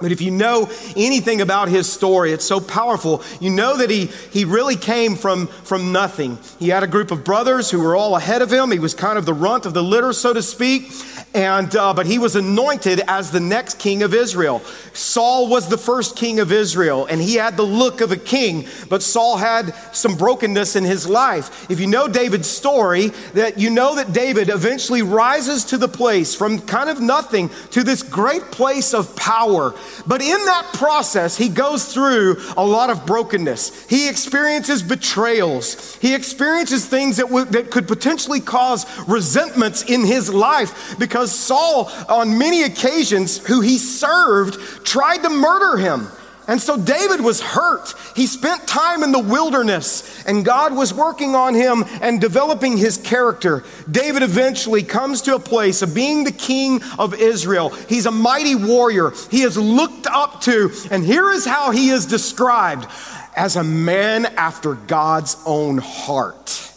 But 0.00 0.12
if 0.12 0.22
you 0.22 0.30
know 0.30 0.70
anything 0.96 1.42
about 1.42 1.68
his 1.68 1.90
story, 1.90 2.32
it's 2.32 2.44
so 2.44 2.58
powerful. 2.58 3.22
You 3.38 3.50
know 3.50 3.76
that 3.76 3.90
he, 3.90 4.06
he 4.32 4.46
really 4.46 4.76
came 4.76 5.14
from, 5.14 5.46
from 5.46 5.92
nothing. 5.92 6.38
He 6.58 6.70
had 6.70 6.82
a 6.82 6.86
group 6.86 7.10
of 7.10 7.22
brothers 7.22 7.70
who 7.70 7.80
were 7.80 7.94
all 7.94 8.16
ahead 8.16 8.40
of 8.40 8.50
him. 8.50 8.70
He 8.70 8.78
was 8.78 8.94
kind 8.94 9.18
of 9.18 9.26
the 9.26 9.34
runt 9.34 9.66
of 9.66 9.74
the 9.74 9.82
litter, 9.82 10.14
so 10.14 10.32
to 10.32 10.40
speak. 10.40 10.90
And, 11.34 11.74
uh, 11.76 11.92
but 11.92 12.06
he 12.06 12.18
was 12.18 12.34
anointed 12.34 13.02
as 13.06 13.30
the 13.30 13.40
next 13.40 13.78
king 13.78 14.02
of 14.02 14.14
Israel. 14.14 14.60
Saul 14.94 15.48
was 15.48 15.68
the 15.68 15.78
first 15.78 16.16
king 16.16 16.40
of 16.40 16.50
Israel, 16.50 17.06
and 17.06 17.20
he 17.20 17.34
had 17.34 17.56
the 17.56 17.62
look 17.62 18.00
of 18.00 18.10
a 18.10 18.16
king, 18.16 18.66
but 18.88 19.02
Saul 19.02 19.36
had 19.36 19.74
some 19.94 20.16
brokenness 20.16 20.76
in 20.76 20.84
his 20.84 21.08
life. 21.08 21.70
If 21.70 21.78
you 21.78 21.86
know 21.86 22.08
David's 22.08 22.48
story, 22.48 23.08
that 23.34 23.58
you 23.58 23.70
know 23.70 23.96
that 23.96 24.12
David 24.12 24.48
eventually 24.48 25.02
rises 25.02 25.66
to 25.66 25.78
the 25.78 25.88
place 25.88 26.34
from 26.34 26.58
kind 26.60 26.88
of 26.90 27.00
nothing 27.00 27.50
to 27.70 27.84
this 27.84 28.02
great 28.02 28.50
place 28.50 28.94
of 28.94 29.14
power. 29.14 29.74
But 30.06 30.20
in 30.20 30.44
that 30.46 30.70
process, 30.74 31.36
he 31.36 31.48
goes 31.48 31.92
through 31.92 32.42
a 32.56 32.64
lot 32.64 32.90
of 32.90 33.06
brokenness. 33.06 33.86
He 33.88 34.08
experiences 34.08 34.82
betrayals. 34.82 35.96
He 35.96 36.14
experiences 36.14 36.86
things 36.86 37.18
that, 37.18 37.26
w- 37.26 37.46
that 37.46 37.70
could 37.70 37.86
potentially 37.86 38.40
cause 38.40 38.86
resentments 39.06 39.82
in 39.82 40.04
his 40.04 40.32
life 40.32 40.98
because 40.98 41.20
because 41.20 41.38
Saul, 41.38 41.90
on 42.08 42.38
many 42.38 42.62
occasions, 42.62 43.44
who 43.46 43.60
he 43.60 43.78
served, 43.78 44.54
tried 44.86 45.18
to 45.18 45.28
murder 45.28 45.76
him. 45.76 46.06
And 46.50 46.60
so 46.60 46.76
David 46.76 47.20
was 47.20 47.40
hurt. 47.40 47.94
He 48.16 48.26
spent 48.26 48.66
time 48.66 49.04
in 49.04 49.12
the 49.12 49.20
wilderness, 49.20 50.24
and 50.26 50.44
God 50.44 50.74
was 50.74 50.92
working 50.92 51.36
on 51.36 51.54
him 51.54 51.84
and 52.02 52.20
developing 52.20 52.76
his 52.76 52.96
character. 52.96 53.62
David 53.88 54.24
eventually 54.24 54.82
comes 54.82 55.22
to 55.22 55.36
a 55.36 55.38
place 55.38 55.80
of 55.80 55.94
being 55.94 56.24
the 56.24 56.32
king 56.32 56.82
of 56.98 57.14
Israel. 57.14 57.68
He's 57.68 58.06
a 58.06 58.10
mighty 58.10 58.56
warrior. 58.56 59.12
He 59.30 59.42
is 59.42 59.56
looked 59.56 60.08
up 60.08 60.40
to, 60.40 60.72
and 60.90 61.04
here 61.04 61.30
is 61.30 61.46
how 61.46 61.70
he 61.70 61.90
is 61.90 62.04
described 62.04 62.88
as 63.36 63.54
a 63.54 63.62
man 63.62 64.26
after 64.26 64.74
God's 64.74 65.36
own 65.46 65.78
heart. 65.78 66.72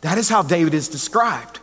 That 0.00 0.16
is 0.16 0.30
how 0.30 0.42
David 0.42 0.72
is 0.72 0.88
described. 0.88 1.57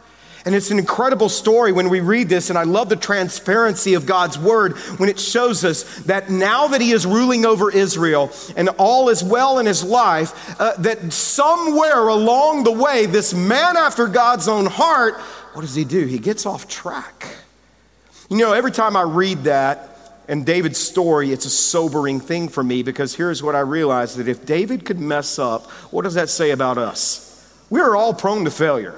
And 0.46 0.54
it's 0.54 0.70
an 0.70 0.78
incredible 0.78 1.28
story 1.30 1.72
when 1.72 1.90
we 1.90 2.02
read 2.02 2.30
this, 2.30 2.52
and 2.52 2.58
I 2.58 2.64
love 2.64 2.88
the 2.88 2.96
transparency 2.96 3.96
of 3.96 4.06
God's 4.06 4.38
word 4.38 4.78
when 4.98 5.10
it 5.10 5.20
shows 5.20 5.66
us 5.66 5.84
that 6.02 6.30
now 6.30 6.68
that 6.68 6.82
He 6.82 6.92
is 6.92 7.04
ruling 7.04 7.48
over 7.48 7.72
Israel 7.72 8.32
and 8.56 8.70
all 8.78 9.10
is 9.10 9.24
well 9.24 9.58
in 9.58 9.66
His 9.66 9.84
life, 9.84 10.60
uh, 10.62 10.74
that 10.78 11.12
somewhere 11.12 12.08
along 12.08 12.64
the 12.64 12.72
way, 12.72 13.08
this 13.08 13.34
man 13.34 13.75
after 13.75 14.08
God's 14.08 14.48
own 14.48 14.68
heart, 14.68 15.16
what 15.54 15.62
does 15.62 15.74
he 15.74 15.84
do? 15.84 16.06
He 16.06 16.20
gets 16.20 16.46
off 16.46 16.68
track. 16.68 17.28
You 18.30 18.38
know, 18.38 18.54
every 18.54 18.72
time 18.72 18.96
I 18.96 19.04
read 19.04 19.46
that, 19.46 19.96
and 20.28 20.46
David's 20.46 20.80
story, 20.80 21.32
it's 21.32 21.46
a 21.46 21.50
sobering 21.50 22.20
thing 22.20 22.50
for 22.50 22.64
me 22.64 22.84
because 22.84 23.16
here's 23.16 23.42
what 23.42 23.56
I 23.56 23.60
realize 23.62 24.16
that 24.16 24.28
if 24.28 24.46
David 24.46 24.86
could 24.86 25.00
mess 25.00 25.40
up, 25.40 25.70
what 25.92 26.04
does 26.04 26.16
that 26.16 26.30
say 26.30 26.52
about 26.52 26.78
us? 26.78 27.22
We 27.70 27.80
are 27.80 27.96
all 27.96 28.14
prone 28.14 28.46
to 28.46 28.52
failure. 28.52 28.96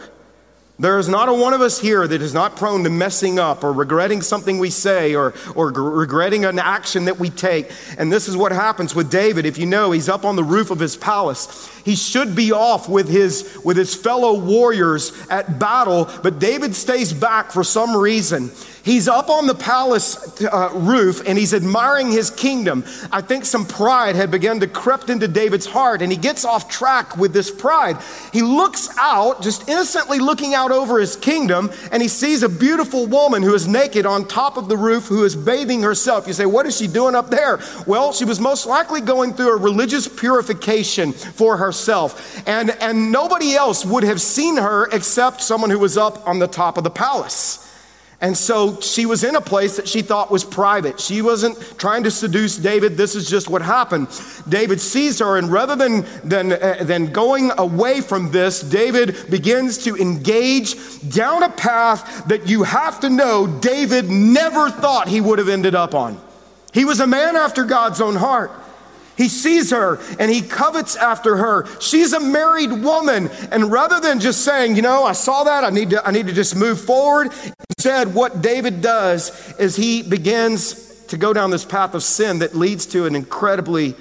There 0.80 1.00
is 1.00 1.10
not 1.10 1.28
a 1.28 1.34
one 1.34 1.54
of 1.54 1.62
us 1.62 1.80
here 1.80 2.08
that 2.08 2.22
is 2.22 2.36
not 2.36 2.56
prone 2.56 2.84
to 2.84 2.92
messing 2.92 3.40
up 3.40 3.64
or 3.64 3.74
regretting 3.74 4.22
something 4.22 4.60
we 4.60 4.70
say 4.70 5.16
or, 5.16 5.34
or 5.56 5.72
g- 5.72 5.80
regretting 5.80 6.46
an 6.46 6.60
action 6.60 7.06
that 7.06 7.18
we 7.18 7.32
take. 7.32 7.72
And 7.98 8.14
this 8.14 8.28
is 8.28 8.38
what 8.38 8.52
happens 8.52 8.94
with 8.94 9.10
David. 9.10 9.48
If 9.48 9.58
you 9.58 9.66
know, 9.66 9.90
he's 9.90 10.08
up 10.08 10.24
on 10.24 10.36
the 10.36 10.44
roof 10.44 10.70
of 10.70 10.80
his 10.80 10.96
palace. 10.96 11.68
He 11.84 11.96
should 11.96 12.36
be 12.36 12.52
off 12.52 12.88
with 12.88 13.10
his, 13.10 13.58
with 13.64 13.76
his 13.76 13.96
fellow 13.96 14.40
warriors 14.40 15.14
at 15.32 15.58
battle, 15.58 16.12
but 16.22 16.38
David 16.38 16.76
stays 16.76 17.12
back 17.12 17.52
for 17.52 17.64
some 17.64 17.98
reason. 17.98 18.52
He's 18.88 19.10
up 19.10 19.30
on 19.30 19.48
the 19.48 19.54
palace 19.54 20.42
uh, 20.42 20.70
roof 20.74 21.22
and 21.28 21.38
he's 21.38 21.54
admiring 21.54 22.10
his 22.10 22.30
kingdom. 22.30 22.86
I 23.12 23.20
think 23.20 23.44
some 23.44 23.66
pride 23.66 24.16
had 24.16 24.32
begun 24.32 24.62
to 24.62 24.68
crept 24.68 25.10
into 25.10 25.28
David's 25.28 25.66
heart 25.66 26.02
and 26.02 26.10
he 26.10 26.18
gets 26.18 26.46
off 26.46 26.70
track 26.70 27.18
with 27.18 27.34
this 27.34 27.52
pride. 27.52 27.98
He 28.32 28.42
looks 28.42 28.88
out, 28.98 29.42
just 29.42 29.68
innocently 29.68 30.20
looking 30.20 30.54
out 30.54 30.72
over 30.72 31.02
his 31.02 31.18
kingdom, 31.18 31.70
and 31.92 32.02
he 32.02 32.08
sees 32.08 32.44
a 32.44 32.48
beautiful 32.48 33.08
woman 33.08 33.44
who 33.44 33.54
is 33.54 33.68
naked 33.68 34.06
on 34.06 34.26
top 34.26 34.56
of 34.56 34.70
the 34.70 34.78
roof 34.78 35.08
who 35.08 35.26
is 35.26 35.36
bathing 35.36 35.82
herself. 35.82 36.26
You 36.26 36.32
say, 36.32 36.46
What 36.46 36.66
is 36.66 36.78
she 36.78 36.88
doing 36.88 37.14
up 37.14 37.30
there? 37.30 37.60
Well, 37.86 38.14
she 38.14 38.24
was 38.24 38.40
most 38.40 38.66
likely 38.68 39.02
going 39.02 39.34
through 39.34 39.50
a 39.50 39.58
religious 39.58 40.08
purification 40.08 41.12
for 41.12 41.58
herself. 41.58 42.42
And, 42.48 42.70
and 42.82 43.12
nobody 43.12 43.54
else 43.54 43.84
would 43.86 44.06
have 44.06 44.22
seen 44.22 44.56
her 44.56 44.88
except 44.94 45.42
someone 45.42 45.72
who 45.72 45.80
was 45.80 45.98
up 45.98 46.26
on 46.26 46.40
the 46.40 46.48
top 46.48 46.78
of 46.78 46.86
the 46.86 46.90
palace. 46.90 47.67
And 48.20 48.36
so 48.36 48.82
she 48.82 49.06
was 49.06 49.24
in 49.24 49.36
a 49.36 49.42
place 49.42 49.78
that 49.78 49.88
she 49.88 50.02
thought 50.02 50.32
was 50.32 50.44
private. 50.44 51.00
She 51.00 51.22
wasn't 51.22 51.56
trying 51.78 52.04
to 52.04 52.12
seduce 52.12 52.58
David. 52.58 52.98
This 52.98 53.14
is 53.14 53.30
just 53.30 53.48
what 53.48 53.62
happened. 53.62 54.08
David 54.50 54.82
sees 54.82 55.20
her, 55.20 55.38
and 55.38 55.52
rather 55.52 55.76
than, 55.76 56.04
than, 56.24 56.54
uh, 56.54 56.78
than 56.82 57.12
going 57.12 57.52
away 57.60 58.02
from 58.02 58.32
this, 58.32 58.62
David 58.62 59.16
begins 59.30 59.78
to 59.84 59.96
engage 59.96 60.76
down 61.14 61.44
a 61.44 61.50
path 61.50 62.26
that 62.28 62.50
you 62.50 62.64
have 62.64 63.00
to 63.02 63.10
know 63.10 63.46
David 63.46 64.10
never 64.10 64.72
thought 64.72 65.08
he 65.08 65.22
would 65.22 65.38
have 65.38 65.50
ended 65.50 65.76
up 65.76 65.94
on. 65.94 66.20
He 66.74 66.86
was 66.86 67.00
a 67.00 67.08
man 67.08 67.36
after 67.36 67.66
God's 67.66 68.02
own 68.02 68.16
heart. 68.16 68.52
He 69.18 69.30
sees 69.30 69.72
her 69.72 70.00
and 70.20 70.32
he 70.32 70.42
covets 70.42 70.96
after 70.96 71.38
her. 71.38 71.66
She's 71.82 72.14
a 72.14 72.20
married 72.20 72.72
woman. 72.72 73.30
And 73.52 73.72
rather 73.72 74.00
than 74.00 74.20
just 74.20 74.46
saying, 74.46 74.76
you 74.76 74.82
know, 74.82 75.04
I 75.04 75.14
saw 75.14 75.44
that, 75.44 75.64
I 75.64 75.70
need 75.72 75.90
to, 75.90 76.08
I 76.08 76.12
need 76.12 76.28
to 76.28 76.34
just 76.34 76.56
move 76.56 76.80
forward, 76.80 77.32
said 77.80 78.14
what 78.14 78.42
David 78.42 78.82
does 78.82 79.56
is 79.58 79.76
he 79.76 80.04
begins 80.04 80.86
to 81.08 81.18
go 81.18 81.34
down 81.34 81.52
this 81.52 81.66
path 81.66 81.94
of 81.94 82.04
sin 82.04 82.40
that 82.40 82.56
leads 82.56 82.86
to 82.88 83.06
an 83.06 83.16
incredibly, 83.16 83.96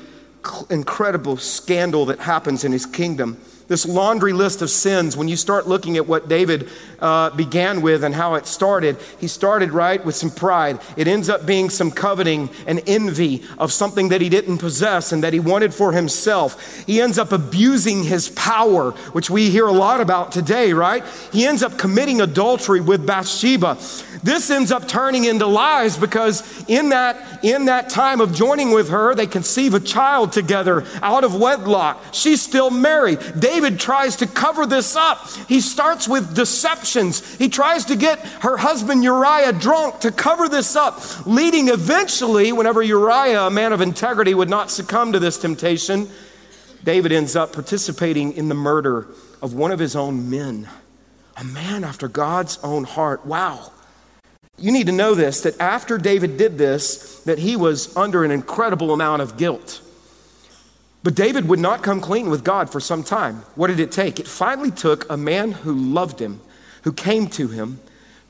incredible 0.71 1.37
scandal 1.37 2.07
that 2.07 2.19
happens 2.19 2.65
in 2.65 2.73
his 2.73 2.85
kingdom 2.85 3.41
this 3.69 3.85
laundry 3.85 4.33
list 4.33 4.63
of 4.63 4.71
sins, 4.71 5.17
when 5.17 5.29
you 5.29 5.37
start 5.37 5.67
looking 5.67 5.97
at 5.97 6.07
what 6.07 6.29
David 6.29 6.69
uh, 7.01 7.31
began 7.31 7.83
with 7.83 8.05
and 8.05 8.15
how 8.15 8.35
it 8.35 8.47
started, 8.47 8.97
he 9.19 9.27
started 9.27 9.73
right 9.73 10.05
with 10.05 10.15
some 10.15 10.31
pride. 10.31 10.79
It 10.97 11.09
ends 11.09 11.29
up 11.29 11.47
being 11.47 11.69
some 11.71 11.91
coveting 11.91 12.49
and 12.67 12.81
envy 12.87 13.43
of 13.59 13.73
something 13.73 14.11
that 14.11 14.21
he 14.21 14.29
didn't 14.29 14.59
possess 14.59 15.13
and 15.13 15.25
that 15.25 15.33
he 15.33 15.41
wanted 15.41 15.75
for 15.75 15.93
himself. 15.93 16.85
He 16.87 17.01
ends 17.01 17.19
up 17.19 17.33
abusing 17.33 18.05
his 18.05 18.29
power, 18.31 18.93
which 19.13 19.31
we 19.31 19.51
hear 19.51 19.67
a 19.67 19.73
lot 19.73 20.01
about 20.01 20.31
today, 20.31 20.73
right? 20.73 21.05
He 21.33 21.45
ends 21.45 21.63
up 21.63 21.77
committing 21.77 22.21
adultery 22.21 22.81
with 22.81 23.05
Bathsheba. 23.05 23.79
This 24.27 24.51
ends 24.51 24.73
up 24.73 24.89
turning 24.89 25.23
into 25.23 25.47
lies 25.47 25.97
because 25.97 26.43
in 26.69 26.89
that, 26.89 27.45
in 27.45 27.67
that 27.67 27.89
time 27.89 28.21
of 28.21 28.35
joining 28.35 28.73
with 28.73 28.89
her, 28.89 29.15
they 29.15 29.29
conceive 29.29 29.73
a 29.73 29.79
child 29.79 30.33
together 30.33 30.85
out 31.01 31.23
of 31.23 31.37
wedlock. 31.37 32.03
She's 32.13 32.43
still 32.43 32.69
married. 32.71 33.21
David 33.39 33.79
tries 33.79 34.17
to 34.17 34.27
cover 34.27 34.67
this 34.67 34.97
up. 34.97 35.31
He 35.47 35.61
starts 35.61 36.09
with 36.09 36.35
deceptions. 36.35 37.37
He 37.37 37.49
tries 37.49 37.85
to 37.85 37.95
get 37.95 38.19
her 38.43 38.57
husband 38.57 39.05
Uriah 39.05 39.53
drunk 39.53 40.01
to 40.01 40.11
cover 40.11 40.49
this 40.49 40.75
up, 40.75 41.25
leading 41.25 41.69
eventually, 41.69 42.51
whenever 42.51 42.83
Uriah, 42.83 43.43
a 43.43 43.51
man 43.51 43.73
of 43.73 43.81
integrity, 43.81 44.35
would 44.35 44.51
not 44.51 44.73
succumb 44.73 45.13
to 45.13 45.21
this 45.21 45.39
temptation, 45.39 46.11
David 46.83 47.13
ends 47.13 47.37
up 47.37 47.53
participating 47.53 48.33
in 48.33 48.49
the 48.49 48.57
murder 48.57 49.07
of 49.41 49.55
one 49.55 49.71
of 49.71 49.79
his 49.79 49.95
own 49.95 50.29
men, 50.29 50.69
a 51.37 51.45
man 51.45 51.85
after 51.85 52.09
God's 52.09 52.59
own 52.65 52.83
heart. 52.83 53.25
Wow. 53.25 53.71
You 54.59 54.73
need 54.73 54.87
to 54.87 54.93
know 54.93 55.15
this 55.15 55.43
that 55.43 55.61
after 55.61 55.99
David 55.99 56.37
did 56.37 56.59
this, 56.59 57.21
that 57.25 57.39
he 57.39 57.57
was 57.57 57.95
under 57.97 58.25
an 58.25 58.31
incredible 58.31 58.93
amount 58.93 59.23
of 59.23 59.37
guilt. 59.37 59.83
But 61.03 61.15
David 61.15 61.49
would 61.49 61.61
not 61.61 61.83
come 61.83 62.01
clean 62.01 62.31
with 62.31 62.43
God 62.43 62.71
for 62.71 62.81
some 62.81 63.05
time. 63.05 63.45
What 63.55 63.69
did 63.69 63.79
it 63.79 63.93
take? 63.93 64.19
It 64.19 64.27
finally 64.27 64.71
took 64.71 65.09
a 65.11 65.17
man 65.17 65.53
who 65.53 65.73
loved 65.73 66.21
him, 66.21 66.41
who 66.83 66.93
came 66.93 67.29
to 67.29 67.49
him, 67.49 67.81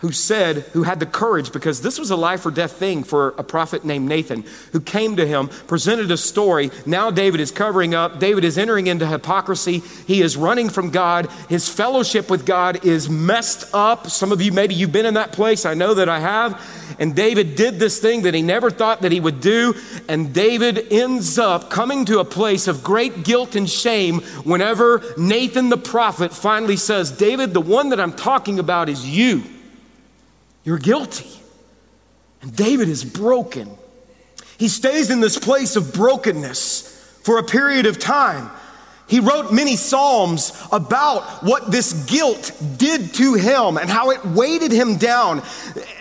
who 0.06 0.12
said, 0.12 0.58
who 0.72 0.84
had 0.84 1.00
the 1.00 1.06
courage, 1.06 1.50
because 1.50 1.80
this 1.80 1.98
was 1.98 2.12
a 2.12 2.16
life 2.16 2.46
or 2.46 2.52
death 2.52 2.74
thing 2.74 3.02
for 3.02 3.30
a 3.38 3.42
prophet 3.42 3.84
named 3.84 4.08
Nathan, 4.08 4.44
who 4.70 4.78
came 4.78 5.16
to 5.16 5.26
him, 5.26 5.48
presented 5.66 6.12
a 6.12 6.16
story. 6.16 6.70
Now 6.86 7.10
David 7.10 7.40
is 7.40 7.50
covering 7.50 7.92
up. 7.92 8.20
David 8.20 8.44
is 8.44 8.56
entering 8.56 8.86
into 8.86 9.04
hypocrisy. 9.04 9.82
He 10.06 10.22
is 10.22 10.36
running 10.36 10.68
from 10.68 10.90
God. 10.90 11.28
His 11.48 11.68
fellowship 11.68 12.30
with 12.30 12.46
God 12.46 12.84
is 12.84 13.10
messed 13.10 13.74
up. 13.74 14.06
Some 14.06 14.30
of 14.30 14.40
you, 14.40 14.52
maybe 14.52 14.76
you've 14.76 14.92
been 14.92 15.06
in 15.06 15.14
that 15.14 15.32
place. 15.32 15.66
I 15.66 15.74
know 15.74 15.94
that 15.94 16.08
I 16.08 16.20
have. 16.20 16.94
And 17.00 17.16
David 17.16 17.56
did 17.56 17.80
this 17.80 17.98
thing 17.98 18.22
that 18.22 18.32
he 18.32 18.42
never 18.42 18.70
thought 18.70 19.02
that 19.02 19.10
he 19.10 19.18
would 19.18 19.40
do. 19.40 19.74
And 20.08 20.32
David 20.32 20.92
ends 20.92 21.36
up 21.36 21.68
coming 21.68 22.04
to 22.04 22.20
a 22.20 22.24
place 22.24 22.68
of 22.68 22.84
great 22.84 23.24
guilt 23.24 23.56
and 23.56 23.68
shame 23.68 24.20
whenever 24.44 25.02
Nathan 25.18 25.68
the 25.68 25.76
prophet 25.76 26.32
finally 26.32 26.76
says, 26.76 27.10
David, 27.10 27.52
the 27.52 27.60
one 27.60 27.88
that 27.88 27.98
I'm 27.98 28.12
talking 28.12 28.60
about 28.60 28.88
is 28.88 29.04
you. 29.04 29.42
You're 30.66 30.78
guilty. 30.78 31.30
And 32.42 32.54
David 32.54 32.88
is 32.88 33.04
broken. 33.04 33.70
He 34.58 34.68
stays 34.68 35.10
in 35.10 35.20
this 35.20 35.38
place 35.38 35.76
of 35.76 35.94
brokenness 35.94 37.20
for 37.22 37.38
a 37.38 37.44
period 37.44 37.86
of 37.86 38.00
time. 38.00 38.50
He 39.08 39.20
wrote 39.20 39.52
many 39.52 39.76
Psalms 39.76 40.60
about 40.72 41.44
what 41.44 41.70
this 41.70 42.06
guilt 42.06 42.50
did 42.76 43.14
to 43.14 43.34
him 43.34 43.76
and 43.76 43.88
how 43.88 44.10
it 44.10 44.24
weighted 44.24 44.72
him 44.72 44.96
down. 44.96 45.42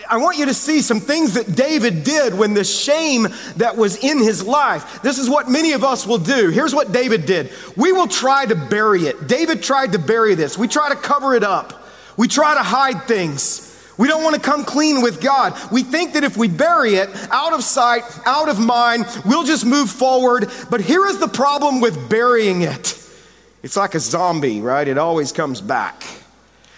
I 0.10 0.18
want 0.18 0.40
you 0.40 0.46
to 0.46 0.54
see 0.56 0.82
some 0.82 1.00
things 1.00 1.36
that 1.36 1.56
David 1.56 2.04
did 2.04 2.34
when 2.34 2.56
the 2.56 2.64
shame 2.64 3.28
that 3.58 3.78
was 3.78 4.04
in 4.04 4.18
his 4.18 4.44
life. 4.44 5.04
This 5.04 5.20
is 5.20 5.30
what 5.30 5.48
many 5.48 5.74
of 5.74 5.84
us 5.84 6.08
will 6.08 6.18
do. 6.18 6.50
Here's 6.50 6.74
what 6.74 6.92
David 6.92 7.28
did 7.28 7.52
we 7.76 7.92
will 7.92 8.08
try 8.08 8.48
to 8.48 8.56
bury 8.56 9.04
it. 9.04 9.28
David 9.28 9.62
tried 9.62 9.92
to 9.92 10.00
bury 10.00 10.34
this, 10.34 10.58
we 10.58 10.68
try 10.68 10.90
to 10.90 10.96
cover 10.96 11.36
it 11.36 11.44
up, 11.44 11.86
we 12.18 12.28
try 12.28 12.56
to 12.56 12.64
hide 12.64 13.04
things. 13.04 13.65
We 13.98 14.08
don't 14.08 14.24
want 14.24 14.36
to 14.36 14.42
come 14.42 14.66
clean 14.66 15.02
with 15.02 15.22
God. 15.22 15.58
We 15.72 15.84
think 15.84 16.14
that 16.14 16.24
if 16.24 16.38
we 16.38 16.48
bury 16.48 16.96
it 16.96 17.10
out 17.32 17.54
of 17.54 17.64
sight, 17.64 18.04
out 18.26 18.50
of 18.50 18.60
mind, 18.60 19.06
we'll 19.26 19.46
just 19.46 19.66
move 19.66 19.90
forward. 19.90 20.50
But 20.70 20.82
here 20.82 21.06
is 21.06 21.20
the 21.20 21.28
problem 21.28 21.82
with 21.82 22.10
burying 22.10 22.62
it 22.62 23.02
it's 23.66 23.76
like 23.76 23.96
a 23.96 24.00
zombie, 24.00 24.62
right? 24.62 24.88
It 24.88 25.00
always 25.00 25.32
comes 25.32 25.60
back. 25.60 26.04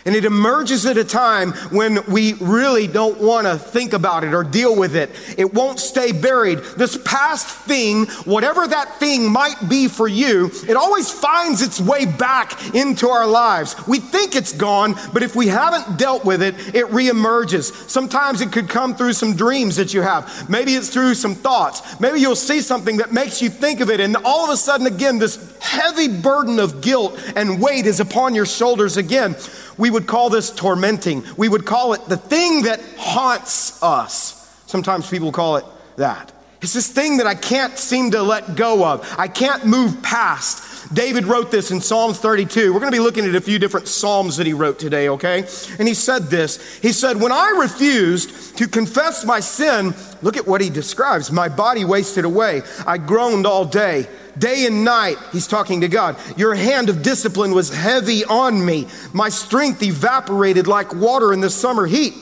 And 0.08 0.16
it 0.16 0.24
emerges 0.24 0.86
at 0.86 0.98
a 0.98 1.04
time 1.04 1.52
when 1.70 2.00
we 2.06 2.34
really 2.36 2.88
don't 2.88 3.20
want 3.20 3.46
to 3.46 3.58
think 3.58 3.92
about 3.92 4.24
it 4.24 4.34
or 4.34 4.42
deal 4.44 4.74
with 4.74 4.96
it. 4.96 5.12
It 5.38 5.54
won't 5.54 5.82
stay 5.82 6.14
buried. 6.14 6.60
This 6.78 6.98
past 7.04 7.46
thing, 7.46 8.06
whatever 8.24 8.66
that 8.66 9.00
thing 9.00 9.30
might 9.30 9.68
be 9.68 9.90
for 9.90 10.08
you, 10.08 10.50
it 10.68 10.78
always 10.78 11.12
finds 11.12 11.62
its 11.62 11.82
way 11.82 12.06
back 12.06 12.74
into 12.74 13.10
our 13.10 13.28
lives. 13.28 13.76
We 13.86 14.00
think 14.00 14.38
it's 14.38 14.54
gone, 14.54 14.96
but 15.12 15.24
if 15.24 15.36
we 15.36 15.48
haven't 15.48 15.98
dealt 16.00 16.24
with 16.24 16.42
it, 16.42 16.56
it 16.74 16.86
reemerges. 16.86 17.74
Sometimes 17.90 18.40
it 18.40 18.54
could 18.54 18.70
come 18.70 18.96
through 18.96 19.12
some 19.12 19.36
dreams 19.36 19.76
that 19.76 19.94
you 19.94 20.02
have. 20.02 20.50
Maybe 20.50 20.76
it's 20.76 20.90
through 20.90 21.16
some 21.16 21.36
thoughts. 21.36 22.00
Maybe 22.00 22.22
you'll 22.22 22.38
see 22.38 22.62
something 22.62 22.96
that 22.98 23.12
makes 23.12 23.42
you 23.42 23.50
think 23.50 23.82
of 23.82 23.90
it, 23.90 24.00
and 24.00 24.16
all 24.24 24.46
of 24.46 24.52
a 24.52 24.58
sudden, 24.58 24.88
again, 24.88 25.20
this 25.20 25.54
heavy 25.60 26.08
burden 26.08 26.60
of 26.60 26.80
guilt 26.80 27.20
and 27.36 27.62
weight 27.62 27.86
is 27.86 28.00
upon 28.00 28.34
your 28.34 28.46
shoulders 28.46 28.96
again. 28.96 29.36
We 29.78 29.92
would 29.98 30.06
call 30.06 30.30
this 30.30 30.52
tormenting. 30.52 31.24
We 31.38 31.50
would 31.50 31.66
call 31.66 31.94
it 31.94 32.06
the 32.06 32.18
thing 32.18 32.62
that 32.64 32.80
haunts 32.98 33.82
us. 33.82 34.48
Sometimes 34.68 35.10
people 35.10 35.32
call 35.32 35.56
it 35.56 35.66
that. 35.96 36.32
It's 36.62 36.74
this 36.74 36.88
thing 36.88 37.18
that 37.18 37.26
I 37.26 37.34
can't 37.34 37.76
seem 37.76 38.12
to 38.12 38.22
let 38.22 38.56
go 38.56 38.86
of. 38.86 39.12
I 39.18 39.28
can't 39.28 39.66
move 39.66 40.04
past. 40.04 40.64
David 40.94 41.26
wrote 41.26 41.52
this 41.52 41.72
in 41.72 41.82
Psalms 41.82 42.20
32. 42.20 42.74
We're 42.74 42.80
going 42.80 42.92
to 42.92 42.96
be 42.96 43.04
looking 43.04 43.26
at 43.26 43.36
a 43.36 43.42
few 43.42 43.60
different 43.60 43.88
Psalms 43.88 44.38
that 44.38 44.48
he 44.48 44.54
wrote 44.54 44.80
today, 44.80 45.10
okay? 45.10 45.40
And 45.80 45.88
he 45.88 45.94
said 45.94 46.24
this 46.24 46.80
He 46.80 46.92
said, 46.92 47.20
When 47.20 47.32
I 47.32 47.58
refused 47.60 48.58
to 48.58 48.68
confess 48.68 49.26
my 49.26 49.40
sin, 49.40 49.94
look 50.22 50.38
at 50.38 50.48
what 50.48 50.62
he 50.62 50.70
describes. 50.70 51.32
My 51.32 51.50
body 51.50 51.84
wasted 51.84 52.26
away. 52.26 52.62
I 52.86 52.98
groaned 52.98 53.46
all 53.46 53.66
day. 53.66 54.08
Day 54.38 54.68
and 54.68 54.86
night, 54.86 55.18
he's 55.32 55.48
talking 55.48 55.82
to 55.82 55.88
God. 55.88 56.16
Your 56.38 56.54
hand 56.54 56.90
of 56.90 57.02
discipline 57.02 57.56
was 57.56 57.74
heavy 57.74 58.24
on 58.24 58.64
me. 58.64 58.88
My 59.12 59.30
strength 59.30 59.82
evaporated 59.82 60.68
like 60.68 60.94
water 60.94 61.34
in 61.34 61.42
the 61.42 61.50
summer 61.50 61.88
heat. 61.88 62.14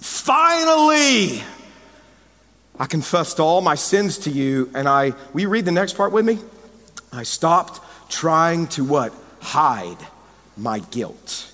Finally, 0.00 1.42
I 2.78 2.86
confessed 2.86 3.40
all 3.40 3.60
my 3.60 3.74
sins 3.74 4.18
to 4.18 4.30
you, 4.30 4.70
and 4.72 4.88
I, 4.88 5.14
you 5.34 5.48
read 5.48 5.64
the 5.64 5.72
next 5.72 5.94
part 5.94 6.12
with 6.12 6.24
me? 6.24 6.38
I 7.12 7.24
stopped 7.24 7.80
trying 8.08 8.66
to 8.68 8.84
what? 8.84 9.12
Hide 9.40 9.98
my 10.56 10.80
guilt. 10.80 11.52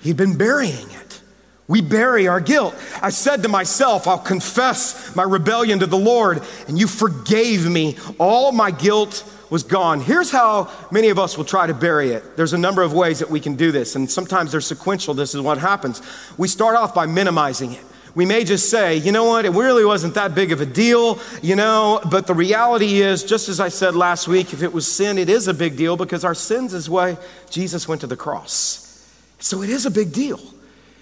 He'd 0.00 0.16
been 0.16 0.36
burying 0.36 0.90
it. 0.90 1.20
We 1.68 1.80
bury 1.80 2.28
our 2.28 2.40
guilt. 2.40 2.76
I 3.02 3.10
said 3.10 3.42
to 3.42 3.48
myself, 3.48 4.06
I'll 4.06 4.18
confess 4.18 5.16
my 5.16 5.24
rebellion 5.24 5.80
to 5.80 5.86
the 5.86 5.98
Lord, 5.98 6.42
and 6.68 6.78
you 6.78 6.86
forgave 6.86 7.68
me. 7.68 7.96
All 8.18 8.52
my 8.52 8.70
guilt 8.70 9.24
was 9.50 9.64
gone. 9.64 10.00
Here's 10.00 10.30
how 10.30 10.70
many 10.92 11.08
of 11.08 11.18
us 11.18 11.36
will 11.36 11.44
try 11.44 11.66
to 11.66 11.74
bury 11.74 12.10
it. 12.10 12.36
There's 12.36 12.52
a 12.52 12.58
number 12.58 12.82
of 12.82 12.92
ways 12.92 13.18
that 13.18 13.30
we 13.30 13.40
can 13.40 13.56
do 13.56 13.72
this, 13.72 13.96
and 13.96 14.08
sometimes 14.08 14.52
they're 14.52 14.60
sequential. 14.60 15.14
This 15.14 15.34
is 15.34 15.40
what 15.40 15.58
happens. 15.58 16.02
We 16.36 16.46
start 16.46 16.76
off 16.76 16.94
by 16.94 17.06
minimizing 17.06 17.72
it 17.72 17.84
we 18.16 18.24
may 18.24 18.44
just 18.44 18.70
say, 18.70 18.96
you 18.96 19.12
know 19.12 19.24
what, 19.24 19.44
it 19.44 19.50
really 19.50 19.84
wasn't 19.84 20.14
that 20.14 20.34
big 20.34 20.50
of 20.50 20.62
a 20.62 20.66
deal, 20.66 21.20
you 21.42 21.54
know, 21.54 22.00
but 22.10 22.26
the 22.26 22.32
reality 22.32 23.02
is, 23.02 23.22
just 23.22 23.50
as 23.50 23.60
I 23.60 23.68
said 23.68 23.94
last 23.94 24.26
week, 24.26 24.54
if 24.54 24.62
it 24.62 24.72
was 24.72 24.90
sin, 24.90 25.18
it 25.18 25.28
is 25.28 25.48
a 25.48 25.54
big 25.54 25.76
deal 25.76 25.98
because 25.98 26.24
our 26.24 26.34
sins 26.34 26.72
is 26.72 26.88
why 26.88 27.18
Jesus 27.50 27.86
went 27.86 28.00
to 28.00 28.06
the 28.06 28.16
cross. 28.16 29.06
So 29.38 29.62
it 29.62 29.68
is 29.68 29.84
a 29.84 29.90
big 29.90 30.14
deal. 30.14 30.40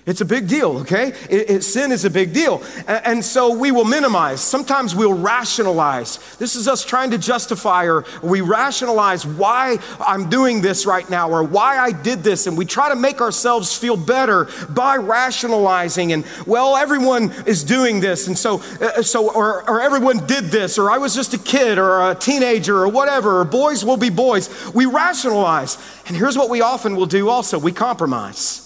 It's 0.07 0.21
a 0.21 0.27
big 0.27 0.49
deal, 0.49 0.81
okay? 0.81 1.15
It, 1.31 1.49
it, 1.49 1.65
sin 1.65 1.91
is 1.91 2.05
a 2.05 2.11
big 2.11 2.35
deal. 2.35 2.63
And, 2.87 3.07
and, 3.07 3.25
so 3.25 3.57
we 3.57 3.73
will 3.73 3.87
minimize. 3.87 4.43
Sometimes 4.43 4.95
we'll 4.95 5.15
rationalize. 5.15 6.19
This 6.37 6.57
is 6.57 6.69
us 6.69 6.85
trying 6.85 7.13
to 7.13 7.19
justify, 7.19 7.87
or 7.87 8.05
we 8.23 8.43
rationalize 8.43 9.25
why 9.25 9.79
I'm 9.99 10.29
doing 10.29 10.61
this 10.61 10.85
right 10.85 11.09
now, 11.09 11.31
or 11.31 11.43
why 11.43 11.79
I 11.79 11.93
did 11.93 12.23
this. 12.23 12.47
And 12.47 12.59
we 12.59 12.67
try 12.67 12.91
to 12.91 12.97
make 12.97 13.23
ourselves 13.23 13.79
feel 13.79 13.97
better 13.97 14.47
by 14.69 14.97
rationalizing. 14.97 16.13
And, 16.13 16.27
well, 16.47 16.77
everyone 16.77 17.33
is 17.47 17.65
doing 17.65 18.01
this. 18.01 18.27
And 18.27 18.37
so, 18.37 18.61
uh, 18.83 19.01
so 19.01 19.33
or, 19.33 19.67
or 19.67 19.81
everyone 19.81 20.27
did 20.27 20.45
this, 20.45 20.77
or 20.79 20.91
I 20.91 20.99
was 20.99 21.15
just 21.15 21.33
a 21.33 21.39
kid, 21.39 21.79
or 21.79 22.11
a 22.11 22.15
teenager, 22.15 22.77
or 22.77 22.89
whatever, 22.89 23.41
or 23.41 23.45
boys 23.47 23.87
will 23.87 23.97
be 23.97 24.11
boys. 24.11 24.51
We 24.75 24.85
rationalize. 24.85 25.79
And 26.07 26.15
here's 26.15 26.37
what 26.37 26.51
we 26.51 26.61
often 26.61 26.95
will 26.95 27.07
do 27.07 27.31
also 27.31 27.59
we 27.59 27.73
compromise. 27.73 28.64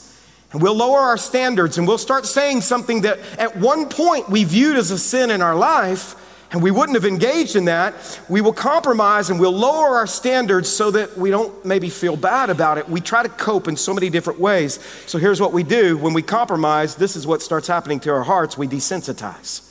And 0.53 0.63
we'll 0.63 0.77
lower 0.77 0.99
our 0.99 1.19
standards 1.19 1.77
and 1.77 1.87
we'll 1.87 1.99
start 1.99 2.25
saying 2.25 2.63
something 2.63 3.03
that 3.03 3.19
at 3.39 3.57
one 3.57 3.89
point 3.89 4.31
we 4.31 4.45
viewed 4.45 4.77
as 4.77 4.91
a 4.91 4.99
sin 4.99 5.31
in 5.31 5.43
our 5.43 5.55
life, 5.55 6.15
and 6.51 6.63
we 6.63 6.71
wouldn't 6.71 6.97
have 6.97 7.05
engaged 7.05 7.57
in 7.57 7.67
that. 7.67 7.95
We 8.29 8.41
will 8.41 8.55
compromise 8.55 9.29
and 9.29 9.39
we'll 9.39 9.53
lower 9.53 9.97
our 9.97 10.07
standards 10.07 10.71
so 10.71 10.91
that 10.93 11.19
we 11.19 11.31
don't 11.31 11.63
maybe 11.65 11.91
feel 11.91 12.17
bad 12.17 12.49
about 12.49 12.79
it. 12.79 12.89
We 12.89 13.03
try 13.03 13.23
to 13.23 13.29
cope 13.29 13.69
in 13.69 13.77
so 13.77 13.93
many 13.93 14.09
different 14.09 14.41
ways. 14.41 14.81
So 15.07 15.19
here's 15.19 15.43
what 15.43 15.53
we 15.53 15.63
do 15.63 15.99
when 15.99 16.15
we 16.15 16.23
compromise 16.23 16.95
this 16.95 17.17
is 17.17 17.27
what 17.27 17.43
starts 17.43 17.69
happening 17.69 18.01
to 18.01 18.11
our 18.11 18.23
hearts 18.23 18.57
we 18.57 18.67
desensitize 18.67 19.68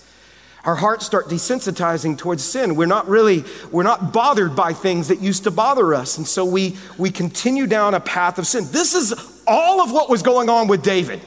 our 0.66 0.76
hearts 0.76 1.06
start 1.06 1.28
desensitizing 1.28 2.18
towards 2.18 2.44
sin. 2.44 2.76
We're 2.76 2.88
not 2.88 3.08
really, 3.08 3.46
we're 3.72 3.84
not 3.84 4.12
bothered 4.12 4.56
by 4.56 4.74
things 4.74 5.08
that 5.08 5.22
used 5.22 5.46
to 5.46 5.52
bother 5.52 5.94
us. 5.94 6.18
And 6.18 6.28
so 6.28 6.44
we, 6.44 6.78
we 6.98 7.10
continue 7.10 7.68
down 7.68 7.94
a 7.94 8.00
path 8.00 8.38
of 8.38 8.46
sin. 8.46 8.66
This 8.72 8.94
is 8.94 9.14
all 9.48 9.82
of 9.82 9.92
what 9.92 10.10
was 10.10 10.22
going 10.22 10.50
on 10.50 10.68
with 10.68 10.84
David. 10.84 11.22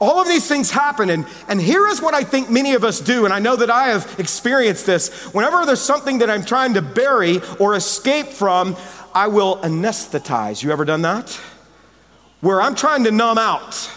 All 0.00 0.20
of 0.20 0.28
these 0.28 0.46
things 0.46 0.70
happen, 0.70 1.10
and, 1.10 1.26
and 1.48 1.60
here 1.60 1.88
is 1.88 2.00
what 2.00 2.14
I 2.14 2.22
think 2.22 2.48
many 2.48 2.74
of 2.74 2.84
us 2.84 3.00
do, 3.00 3.24
and 3.24 3.34
I 3.34 3.40
know 3.40 3.56
that 3.56 3.68
I 3.68 3.88
have 3.88 4.14
experienced 4.20 4.86
this. 4.86 5.34
Whenever 5.34 5.66
there's 5.66 5.80
something 5.80 6.18
that 6.18 6.30
I'm 6.30 6.44
trying 6.44 6.74
to 6.74 6.82
bury 6.82 7.40
or 7.58 7.74
escape 7.74 8.28
from, 8.28 8.76
I 9.12 9.26
will 9.26 9.56
anesthetize. 9.58 10.62
You 10.62 10.70
ever 10.70 10.84
done 10.84 11.02
that? 11.02 11.32
Where 12.40 12.62
I'm 12.62 12.76
trying 12.76 13.02
to 13.04 13.10
numb 13.10 13.38
out. 13.38 13.90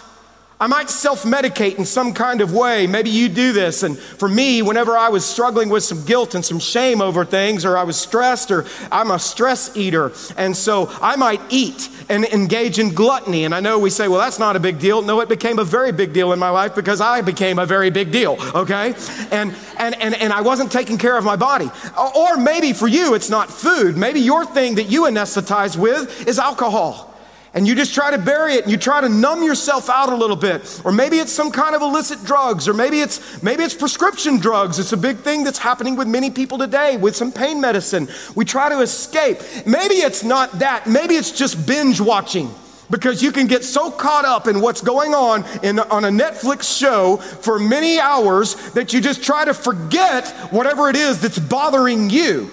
I 0.62 0.68
might 0.68 0.90
self 0.90 1.24
medicate 1.24 1.76
in 1.76 1.84
some 1.84 2.14
kind 2.14 2.40
of 2.40 2.52
way. 2.52 2.86
Maybe 2.86 3.10
you 3.10 3.28
do 3.28 3.52
this. 3.52 3.82
And 3.82 3.98
for 3.98 4.28
me, 4.28 4.62
whenever 4.62 4.96
I 4.96 5.08
was 5.08 5.24
struggling 5.24 5.70
with 5.70 5.82
some 5.82 6.04
guilt 6.04 6.36
and 6.36 6.44
some 6.44 6.60
shame 6.60 7.02
over 7.02 7.24
things, 7.24 7.64
or 7.64 7.76
I 7.76 7.82
was 7.82 7.96
stressed, 7.96 8.52
or 8.52 8.64
I'm 8.92 9.10
a 9.10 9.18
stress 9.18 9.76
eater, 9.76 10.12
and 10.36 10.56
so 10.56 10.88
I 11.02 11.16
might 11.16 11.40
eat 11.50 11.88
and 12.08 12.24
engage 12.26 12.78
in 12.78 12.94
gluttony. 12.94 13.44
And 13.44 13.52
I 13.52 13.58
know 13.58 13.76
we 13.80 13.90
say, 13.90 14.06
well, 14.06 14.20
that's 14.20 14.38
not 14.38 14.54
a 14.54 14.60
big 14.60 14.78
deal. 14.78 15.02
No, 15.02 15.18
it 15.18 15.28
became 15.28 15.58
a 15.58 15.64
very 15.64 15.90
big 15.90 16.12
deal 16.12 16.32
in 16.32 16.38
my 16.38 16.50
life 16.50 16.76
because 16.76 17.00
I 17.00 17.22
became 17.22 17.58
a 17.58 17.66
very 17.66 17.90
big 17.90 18.12
deal, 18.12 18.36
okay? 18.54 18.94
And, 19.32 19.52
and, 19.78 20.00
and, 20.00 20.14
and 20.14 20.32
I 20.32 20.42
wasn't 20.42 20.70
taking 20.70 20.96
care 20.96 21.18
of 21.18 21.24
my 21.24 21.34
body. 21.34 21.72
Or 22.14 22.36
maybe 22.36 22.72
for 22.72 22.86
you, 22.86 23.14
it's 23.14 23.30
not 23.30 23.50
food. 23.50 23.96
Maybe 23.96 24.20
your 24.20 24.46
thing 24.46 24.76
that 24.76 24.84
you 24.84 25.06
anesthetize 25.06 25.76
with 25.76 26.28
is 26.28 26.38
alcohol 26.38 27.11
and 27.54 27.66
you 27.66 27.74
just 27.74 27.94
try 27.94 28.10
to 28.10 28.18
bury 28.18 28.54
it 28.54 28.62
and 28.62 28.70
you 28.72 28.78
try 28.78 29.00
to 29.00 29.08
numb 29.08 29.42
yourself 29.42 29.90
out 29.90 30.10
a 30.10 30.16
little 30.16 30.36
bit. 30.36 30.80
Or 30.84 30.92
maybe 30.92 31.18
it's 31.18 31.32
some 31.32 31.50
kind 31.50 31.74
of 31.74 31.82
illicit 31.82 32.24
drugs 32.24 32.66
or 32.66 32.74
maybe 32.74 33.00
it's 33.00 33.42
maybe 33.42 33.62
it's 33.62 33.74
prescription 33.74 34.38
drugs. 34.38 34.78
It's 34.78 34.92
a 34.92 34.96
big 34.96 35.18
thing 35.18 35.44
that's 35.44 35.58
happening 35.58 35.96
with 35.96 36.08
many 36.08 36.30
people 36.30 36.56
today 36.56 36.96
with 36.96 37.14
some 37.14 37.30
pain 37.30 37.60
medicine. 37.60 38.08
We 38.34 38.44
try 38.44 38.70
to 38.70 38.80
escape. 38.80 39.38
Maybe 39.66 39.96
it's 39.96 40.24
not 40.24 40.60
that. 40.60 40.86
Maybe 40.86 41.14
it's 41.14 41.30
just 41.30 41.66
binge 41.66 42.00
watching. 42.00 42.50
Because 42.90 43.22
you 43.22 43.32
can 43.32 43.46
get 43.46 43.64
so 43.64 43.90
caught 43.90 44.26
up 44.26 44.46
in 44.46 44.60
what's 44.60 44.82
going 44.82 45.14
on 45.14 45.44
in, 45.62 45.78
on 45.78 46.04
a 46.04 46.08
Netflix 46.08 46.78
show 46.78 47.16
for 47.16 47.58
many 47.58 47.98
hours 47.98 48.54
that 48.72 48.92
you 48.92 49.00
just 49.00 49.22
try 49.22 49.46
to 49.46 49.54
forget 49.54 50.28
whatever 50.50 50.90
it 50.90 50.96
is 50.96 51.18
that's 51.18 51.38
bothering 51.38 52.10
you. 52.10 52.50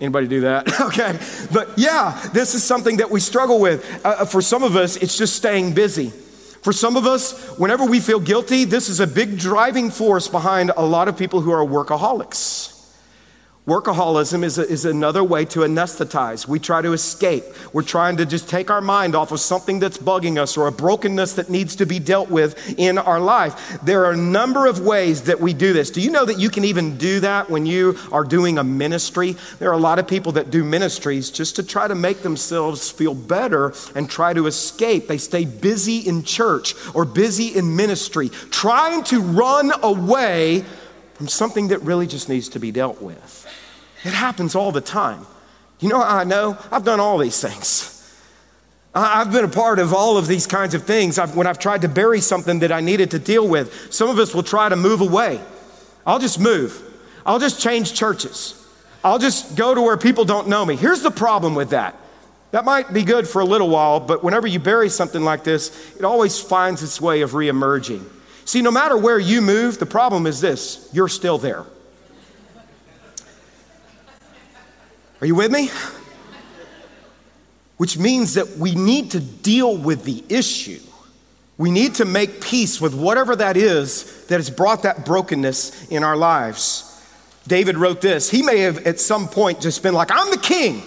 Anybody 0.00 0.26
do 0.26 0.40
that? 0.42 0.80
okay. 0.88 1.18
But 1.52 1.76
yeah, 1.76 2.28
this 2.32 2.54
is 2.54 2.64
something 2.64 2.96
that 2.98 3.10
we 3.10 3.20
struggle 3.20 3.60
with. 3.60 3.84
Uh, 4.04 4.08
uh, 4.20 4.24
for 4.24 4.40
some 4.40 4.62
of 4.62 4.76
us, 4.76 4.96
it's 4.96 5.16
just 5.16 5.36
staying 5.36 5.74
busy. 5.74 6.10
For 6.62 6.72
some 6.72 6.96
of 6.96 7.06
us, 7.06 7.56
whenever 7.58 7.84
we 7.84 8.00
feel 8.00 8.20
guilty, 8.20 8.64
this 8.64 8.88
is 8.88 9.00
a 9.00 9.06
big 9.06 9.38
driving 9.38 9.90
force 9.90 10.28
behind 10.28 10.72
a 10.76 10.84
lot 10.84 11.08
of 11.08 11.16
people 11.16 11.40
who 11.40 11.50
are 11.50 11.64
workaholics. 11.64 12.79
Workaholism 13.70 14.42
is, 14.42 14.58
a, 14.58 14.68
is 14.68 14.84
another 14.84 15.22
way 15.22 15.44
to 15.44 15.60
anesthetize. 15.60 16.48
We 16.48 16.58
try 16.58 16.82
to 16.82 16.92
escape. 16.92 17.44
We're 17.72 17.84
trying 17.84 18.16
to 18.16 18.26
just 18.26 18.48
take 18.48 18.68
our 18.68 18.80
mind 18.80 19.14
off 19.14 19.30
of 19.30 19.38
something 19.38 19.78
that's 19.78 19.96
bugging 19.96 20.38
us 20.38 20.56
or 20.56 20.66
a 20.66 20.72
brokenness 20.72 21.34
that 21.34 21.50
needs 21.50 21.76
to 21.76 21.86
be 21.86 22.00
dealt 22.00 22.30
with 22.30 22.76
in 22.80 22.98
our 22.98 23.20
life. 23.20 23.78
There 23.84 24.06
are 24.06 24.10
a 24.10 24.16
number 24.16 24.66
of 24.66 24.80
ways 24.80 25.22
that 25.22 25.40
we 25.40 25.54
do 25.54 25.72
this. 25.72 25.92
Do 25.92 26.00
you 26.00 26.10
know 26.10 26.24
that 26.24 26.40
you 26.40 26.50
can 26.50 26.64
even 26.64 26.98
do 26.98 27.20
that 27.20 27.48
when 27.48 27.64
you 27.64 27.96
are 28.10 28.24
doing 28.24 28.58
a 28.58 28.64
ministry? 28.64 29.36
There 29.60 29.70
are 29.70 29.78
a 29.78 29.78
lot 29.78 30.00
of 30.00 30.08
people 30.08 30.32
that 30.32 30.50
do 30.50 30.64
ministries 30.64 31.30
just 31.30 31.54
to 31.54 31.62
try 31.62 31.86
to 31.86 31.94
make 31.94 32.22
themselves 32.22 32.90
feel 32.90 33.14
better 33.14 33.72
and 33.94 34.10
try 34.10 34.32
to 34.32 34.48
escape. 34.48 35.06
They 35.06 35.18
stay 35.18 35.44
busy 35.44 35.98
in 35.98 36.24
church 36.24 36.74
or 36.92 37.04
busy 37.04 37.56
in 37.56 37.76
ministry, 37.76 38.30
trying 38.50 39.04
to 39.04 39.22
run 39.22 39.70
away 39.84 40.64
from 41.14 41.28
something 41.28 41.68
that 41.68 41.78
really 41.82 42.08
just 42.08 42.28
needs 42.28 42.48
to 42.48 42.58
be 42.58 42.72
dealt 42.72 43.00
with. 43.00 43.39
It 44.04 44.12
happens 44.12 44.54
all 44.54 44.72
the 44.72 44.80
time. 44.80 45.26
You 45.80 45.88
know 45.88 46.02
I 46.02 46.24
know? 46.24 46.58
I've 46.70 46.84
done 46.84 47.00
all 47.00 47.18
these 47.18 47.40
things. 47.40 47.96
I've 48.94 49.30
been 49.30 49.44
a 49.44 49.48
part 49.48 49.78
of 49.78 49.94
all 49.94 50.16
of 50.18 50.26
these 50.26 50.46
kinds 50.46 50.74
of 50.74 50.84
things 50.84 51.18
I've, 51.18 51.36
when 51.36 51.46
I've 51.46 51.58
tried 51.58 51.82
to 51.82 51.88
bury 51.88 52.20
something 52.20 52.58
that 52.60 52.72
I 52.72 52.80
needed 52.80 53.12
to 53.12 53.18
deal 53.18 53.46
with. 53.46 53.92
Some 53.92 54.08
of 54.08 54.18
us 54.18 54.34
will 54.34 54.42
try 54.42 54.68
to 54.68 54.76
move 54.76 55.00
away. 55.00 55.40
I'll 56.04 56.18
just 56.18 56.40
move. 56.40 56.82
I'll 57.24 57.38
just 57.38 57.60
change 57.60 57.94
churches. 57.94 58.56
I'll 59.04 59.18
just 59.18 59.56
go 59.56 59.74
to 59.74 59.80
where 59.80 59.96
people 59.96 60.24
don't 60.24 60.48
know 60.48 60.66
me. 60.66 60.76
Here's 60.76 61.02
the 61.02 61.10
problem 61.10 61.54
with 61.54 61.70
that. 61.70 61.96
That 62.50 62.64
might 62.64 62.92
be 62.92 63.04
good 63.04 63.28
for 63.28 63.40
a 63.40 63.44
little 63.44 63.68
while, 63.68 64.00
but 64.00 64.24
whenever 64.24 64.48
you 64.48 64.58
bury 64.58 64.88
something 64.88 65.22
like 65.22 65.44
this, 65.44 65.94
it 65.96 66.04
always 66.04 66.40
finds 66.40 66.82
its 66.82 67.00
way 67.00 67.20
of 67.20 67.30
reemerging. 67.30 68.04
See, 68.44 68.60
no 68.60 68.72
matter 68.72 68.96
where 68.96 69.20
you 69.20 69.40
move, 69.40 69.78
the 69.78 69.86
problem 69.86 70.26
is 70.26 70.40
this 70.40 70.88
you're 70.92 71.08
still 71.08 71.38
there. 71.38 71.64
Are 75.20 75.26
you 75.26 75.34
with 75.34 75.52
me? 75.52 75.70
Which 77.76 77.98
means 77.98 78.34
that 78.34 78.56
we 78.56 78.74
need 78.74 79.12
to 79.12 79.20
deal 79.20 79.76
with 79.76 80.04
the 80.04 80.24
issue. 80.28 80.80
We 81.58 81.70
need 81.70 81.96
to 81.96 82.06
make 82.06 82.40
peace 82.40 82.80
with 82.80 82.94
whatever 82.94 83.36
that 83.36 83.56
is 83.56 84.26
that 84.26 84.36
has 84.36 84.48
brought 84.48 84.84
that 84.84 85.04
brokenness 85.04 85.88
in 85.88 86.02
our 86.02 86.16
lives. 86.16 86.86
David 87.46 87.76
wrote 87.76 88.00
this. 88.00 88.30
He 88.30 88.42
may 88.42 88.60
have 88.60 88.86
at 88.86 88.98
some 88.98 89.28
point 89.28 89.60
just 89.60 89.82
been 89.82 89.92
like, 89.92 90.10
I'm 90.10 90.30
the 90.30 90.38
king. 90.38 90.82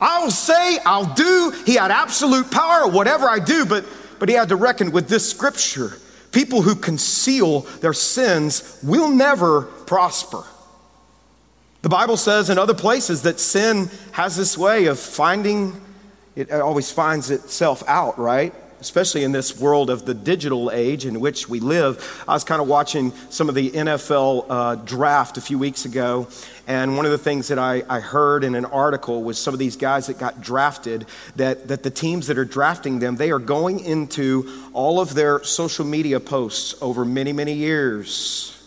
I'll 0.00 0.30
say, 0.30 0.78
I'll 0.84 1.14
do. 1.14 1.54
He 1.66 1.74
had 1.74 1.90
absolute 1.90 2.50
power, 2.50 2.88
whatever 2.88 3.28
I 3.28 3.38
do, 3.38 3.64
but, 3.66 3.84
but 4.18 4.28
he 4.28 4.34
had 4.34 4.48
to 4.48 4.56
reckon 4.56 4.92
with 4.92 5.08
this 5.08 5.30
scripture. 5.30 5.92
People 6.32 6.62
who 6.62 6.74
conceal 6.74 7.60
their 7.80 7.92
sins 7.92 8.78
will 8.82 9.10
never 9.10 9.62
prosper. 9.62 10.42
The 11.82 11.88
Bible 11.88 12.18
says 12.18 12.50
in 12.50 12.58
other 12.58 12.74
places 12.74 13.22
that 13.22 13.40
sin 13.40 13.88
has 14.12 14.36
this 14.36 14.58
way 14.58 14.84
of 14.86 14.98
finding, 14.98 15.80
it 16.36 16.52
always 16.52 16.92
finds 16.92 17.30
itself 17.30 17.82
out, 17.86 18.18
right? 18.18 18.52
Especially 18.80 19.24
in 19.24 19.32
this 19.32 19.58
world 19.58 19.88
of 19.88 20.04
the 20.04 20.12
digital 20.12 20.70
age 20.70 21.06
in 21.06 21.20
which 21.20 21.48
we 21.48 21.58
live. 21.58 22.22
I 22.28 22.34
was 22.34 22.44
kind 22.44 22.60
of 22.60 22.68
watching 22.68 23.12
some 23.30 23.48
of 23.48 23.54
the 23.54 23.70
NFL 23.70 24.44
uh, 24.50 24.74
draft 24.74 25.38
a 25.38 25.40
few 25.40 25.58
weeks 25.58 25.86
ago, 25.86 26.28
and 26.66 26.98
one 26.98 27.06
of 27.06 27.12
the 27.12 27.18
things 27.18 27.48
that 27.48 27.58
I, 27.58 27.82
I, 27.88 28.00
heard 28.00 28.44
in 28.44 28.54
an 28.54 28.66
article 28.66 29.22
was 29.22 29.38
some 29.38 29.54
of 29.54 29.58
these 29.58 29.76
guys 29.76 30.06
that 30.08 30.18
got 30.18 30.42
drafted, 30.42 31.06
that, 31.36 31.68
that 31.68 31.82
the 31.82 31.90
teams 31.90 32.26
that 32.26 32.36
are 32.36 32.44
drafting 32.44 32.98
them, 32.98 33.16
they 33.16 33.30
are 33.30 33.38
going 33.38 33.80
into 33.80 34.68
all 34.74 35.00
of 35.00 35.14
their 35.14 35.42
social 35.44 35.86
media 35.86 36.20
posts 36.20 36.74
over 36.82 37.06
many, 37.06 37.32
many 37.32 37.54
years 37.54 38.59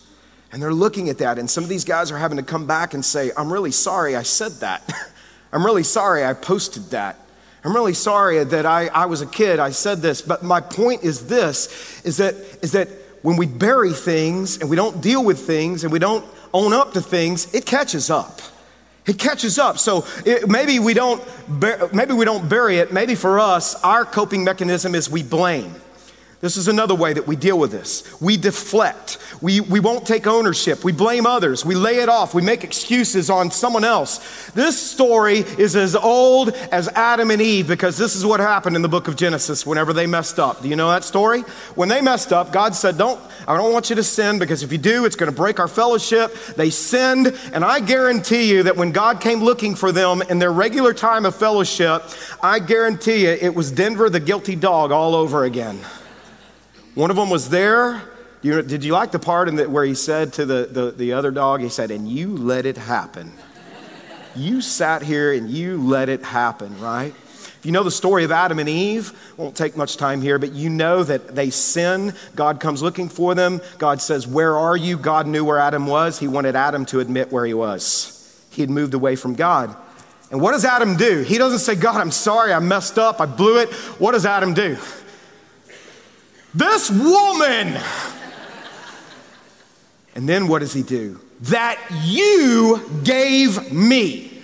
and 0.53 0.61
they're 0.61 0.73
looking 0.73 1.09
at 1.09 1.17
that, 1.17 1.39
and 1.39 1.49
some 1.49 1.63
of 1.63 1.69
these 1.69 1.83
guys 1.83 2.11
are 2.11 2.17
having 2.17 2.37
to 2.37 2.43
come 2.43 2.67
back 2.67 2.93
and 2.93 3.03
say, 3.03 3.31
I'm 3.35 3.51
really 3.51 3.71
sorry 3.71 4.15
I 4.15 4.21
said 4.21 4.51
that. 4.61 4.87
I'm 5.51 5.65
really 5.65 5.83
sorry 5.83 6.23
I 6.23 6.33
posted 6.33 6.91
that. 6.91 7.19
I'm 7.63 7.73
really 7.73 7.93
sorry 7.93 8.43
that 8.43 8.65
I, 8.65 8.87
I 8.87 9.07
was 9.07 9.21
a 9.21 9.25
kid, 9.25 9.59
I 9.59 9.71
said 9.71 10.01
this. 10.01 10.21
But 10.21 10.43
my 10.43 10.61
point 10.61 11.03
is 11.03 11.27
this 11.27 12.01
is 12.05 12.17
that, 12.17 12.35
is 12.61 12.73
that 12.73 12.87
when 13.23 13.35
we 13.35 13.47
bury 13.47 13.93
things 13.93 14.59
and 14.59 14.69
we 14.69 14.75
don't 14.75 15.01
deal 15.01 15.23
with 15.23 15.39
things 15.39 15.83
and 15.83 15.91
we 15.91 15.99
don't 15.99 16.25
own 16.53 16.71
up 16.71 16.93
to 16.93 17.01
things, 17.01 17.51
it 17.53 17.65
catches 17.65 18.09
up. 18.09 18.41
It 19.07 19.17
catches 19.17 19.57
up. 19.57 19.79
So 19.79 20.05
it, 20.25 20.47
maybe 20.47 20.79
we 20.79 20.93
don't 20.93 21.21
maybe 21.93 22.13
we 22.13 22.25
don't 22.25 22.47
bury 22.47 22.77
it. 22.77 22.93
Maybe 22.93 23.15
for 23.15 23.39
us, 23.39 23.81
our 23.83 24.05
coping 24.05 24.43
mechanism 24.43 24.93
is 24.93 25.09
we 25.09 25.23
blame. 25.23 25.73
This 26.43 26.57
is 26.57 26.67
another 26.67 26.93
way 26.93 27.13
that 27.13 27.25
we 27.25 27.37
deal 27.37 27.57
with 27.57 27.71
this. 27.71 28.03
We 28.19 28.35
deflect. 28.35 29.17
We, 29.39 29.61
we 29.61 29.79
won't 29.79 30.05
take 30.05 30.27
ownership. 30.27 30.83
We 30.83 30.91
blame 30.91 31.25
others. 31.25 31.63
We 31.63 31.73
lay 31.73 31.99
it 31.99 32.09
off. 32.09 32.33
We 32.33 32.41
make 32.41 32.65
excuses 32.65 33.29
on 33.29 33.49
someone 33.49 33.85
else. 33.85 34.51
This 34.51 34.77
story 34.77 35.37
is 35.37 35.77
as 35.77 35.95
old 35.95 36.49
as 36.49 36.89
Adam 36.89 37.31
and 37.31 37.41
Eve 37.41 37.69
because 37.69 37.97
this 37.97 38.17
is 38.17 38.25
what 38.25 38.41
happened 38.41 38.75
in 38.75 38.81
the 38.81 38.89
book 38.89 39.07
of 39.07 39.15
Genesis 39.15 39.65
whenever 39.65 39.93
they 39.93 40.05
messed 40.05 40.37
up. 40.37 40.61
Do 40.61 40.67
you 40.67 40.75
know 40.75 40.89
that 40.89 41.05
story? 41.05 41.43
When 41.75 41.87
they 41.87 42.01
messed 42.01 42.33
up, 42.33 42.51
God 42.51 42.75
said, 42.75 42.97
Don't, 42.97 43.21
I 43.47 43.55
don't 43.55 43.71
want 43.71 43.89
you 43.89 43.95
to 43.95 44.03
sin 44.03 44.37
because 44.37 44.63
if 44.63 44.71
you 44.73 44.77
do, 44.77 45.05
it's 45.05 45.15
going 45.15 45.31
to 45.31 45.35
break 45.35 45.61
our 45.61 45.69
fellowship. 45.69 46.35
They 46.57 46.71
sinned, 46.71 47.39
and 47.53 47.63
I 47.63 47.79
guarantee 47.79 48.51
you 48.51 48.63
that 48.63 48.75
when 48.75 48.91
God 48.91 49.21
came 49.21 49.39
looking 49.39 49.75
for 49.75 49.93
them 49.93 50.21
in 50.23 50.39
their 50.39 50.51
regular 50.51 50.93
time 50.93 51.25
of 51.25 51.37
fellowship, 51.37 52.03
I 52.41 52.59
guarantee 52.59 53.21
you 53.21 53.29
it 53.29 53.55
was 53.55 53.71
Denver 53.71 54.09
the 54.09 54.19
guilty 54.19 54.57
dog 54.57 54.91
all 54.91 55.15
over 55.15 55.45
again. 55.45 55.79
One 56.95 57.09
of 57.09 57.15
them 57.15 57.29
was 57.29 57.49
there. 57.49 58.01
You, 58.43 58.61
did 58.61 58.83
you 58.83 58.93
like 58.93 59.11
the 59.11 59.19
part 59.19 59.47
in 59.47 59.55
the, 59.55 59.69
where 59.69 59.85
he 59.85 59.95
said 59.95 60.33
to 60.33 60.45
the, 60.45 60.67
the, 60.69 60.91
the 60.91 61.13
other 61.13 61.31
dog, 61.31 61.61
he 61.61 61.69
said, 61.69 61.91
and 61.91 62.07
you 62.07 62.35
let 62.35 62.65
it 62.65 62.77
happen. 62.77 63.31
you 64.35 64.61
sat 64.61 65.01
here 65.01 65.33
and 65.33 65.49
you 65.49 65.81
let 65.81 66.09
it 66.09 66.21
happen, 66.21 66.79
right? 66.79 67.13
If 67.63 67.67
you 67.67 67.71
know 67.71 67.83
the 67.83 67.91
story 67.91 68.25
of 68.25 68.31
Adam 68.31 68.59
and 68.59 68.67
Eve, 68.67 69.17
won't 69.37 69.55
take 69.55 69.77
much 69.77 69.95
time 69.95 70.21
here, 70.21 70.37
but 70.37 70.51
you 70.51 70.69
know 70.69 71.03
that 71.03 71.33
they 71.33 71.49
sin. 71.49 72.13
God 72.35 72.59
comes 72.59 72.81
looking 72.83 73.07
for 73.07 73.33
them. 73.33 73.61
God 73.77 74.01
says, 74.01 74.27
Where 74.27 74.57
are 74.57 74.75
you? 74.75 74.97
God 74.97 75.25
knew 75.27 75.45
where 75.45 75.59
Adam 75.59 75.87
was. 75.87 76.19
He 76.19 76.27
wanted 76.27 76.57
Adam 76.57 76.85
to 76.87 76.99
admit 76.99 77.31
where 77.31 77.45
he 77.45 77.53
was. 77.53 78.45
He 78.51 78.61
had 78.61 78.69
moved 78.69 78.93
away 78.93 79.15
from 79.15 79.35
God. 79.35 79.75
And 80.29 80.41
what 80.41 80.51
does 80.51 80.65
Adam 80.65 80.97
do? 80.97 81.21
He 81.21 81.37
doesn't 81.37 81.59
say, 81.59 81.75
God, 81.75 82.01
I'm 82.01 82.11
sorry, 82.11 82.51
I 82.51 82.59
messed 82.59 82.99
up, 82.99 83.21
I 83.21 83.25
blew 83.25 83.59
it. 83.59 83.71
What 83.97 84.11
does 84.11 84.25
Adam 84.25 84.53
do? 84.53 84.77
This 86.53 86.89
woman. 86.89 87.77
And 90.15 90.29
then 90.29 90.47
what 90.47 90.59
does 90.59 90.73
he 90.73 90.83
do? 90.83 91.19
That 91.41 91.79
you 92.03 92.81
gave 93.03 93.71
me. 93.71 94.41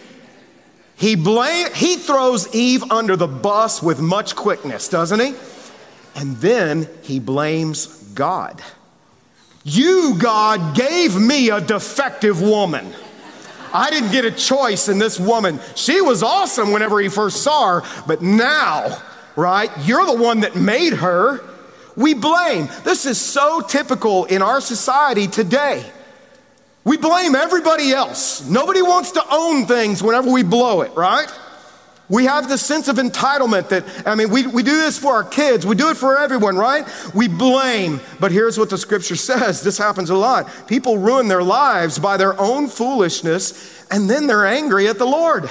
He 0.95 1.15
blame, 1.15 1.67
he 1.73 1.95
throws 1.95 2.53
Eve 2.53 2.83
under 2.91 3.15
the 3.15 3.27
bus 3.27 3.81
with 3.81 4.01
much 4.01 4.35
quickness, 4.35 4.89
doesn't 4.89 5.19
he? 5.19 5.33
And 6.15 6.35
then 6.37 6.89
he 7.03 7.19
blames 7.19 7.85
God. 8.13 8.61
You, 9.63 10.15
God, 10.17 10.75
gave 10.75 11.15
me 11.15 11.51
a 11.51 11.61
defective 11.61 12.41
woman. 12.41 12.93
I 13.71 13.89
didn't 13.91 14.11
get 14.11 14.25
a 14.25 14.31
choice 14.31 14.89
in 14.89 14.97
this 14.97 15.19
woman. 15.19 15.59
She 15.75 16.01
was 16.01 16.23
awesome 16.23 16.71
whenever 16.71 16.99
he 16.99 17.07
first 17.07 17.43
saw 17.43 17.79
her, 17.79 18.03
but 18.07 18.21
now, 18.21 19.01
right, 19.35 19.69
you're 19.83 20.05
the 20.05 20.21
one 20.21 20.41
that 20.41 20.55
made 20.55 20.93
her. 20.93 21.41
We 21.99 22.13
blame. 22.13 22.69
This 22.85 23.05
is 23.05 23.19
so 23.19 23.59
typical 23.59 24.23
in 24.23 24.41
our 24.41 24.61
society 24.61 25.27
today. 25.27 25.83
We 26.85 26.95
blame 26.95 27.35
everybody 27.35 27.91
else. 27.91 28.47
Nobody 28.47 28.81
wants 28.81 29.11
to 29.11 29.23
own 29.29 29.65
things 29.65 30.01
whenever 30.01 30.31
we 30.31 30.43
blow 30.43 30.79
it, 30.79 30.95
right? 30.95 31.29
We 32.07 32.23
have 32.23 32.47
this 32.47 32.65
sense 32.65 32.87
of 32.87 32.95
entitlement 32.95 33.67
that, 33.67 34.07
I 34.07 34.15
mean, 34.15 34.29
we, 34.29 34.47
we 34.47 34.63
do 34.63 34.77
this 34.77 34.97
for 34.97 35.13
our 35.13 35.25
kids, 35.25 35.65
we 35.65 35.75
do 35.75 35.89
it 35.89 35.97
for 35.97 36.17
everyone, 36.17 36.55
right? 36.55 36.87
We 37.13 37.27
blame. 37.27 37.99
But 38.17 38.31
here's 38.31 38.57
what 38.57 38.69
the 38.69 38.77
scripture 38.77 39.15
says 39.17 39.61
this 39.61 39.77
happens 39.77 40.09
a 40.09 40.15
lot. 40.15 40.49
People 40.67 40.99
ruin 40.99 41.27
their 41.27 41.43
lives 41.43 41.99
by 41.99 42.15
their 42.15 42.39
own 42.39 42.69
foolishness, 42.69 43.85
and 43.91 44.09
then 44.09 44.25
they're 44.25 44.47
angry 44.47 44.87
at 44.87 44.99
the 44.99 45.05
Lord. 45.05 45.49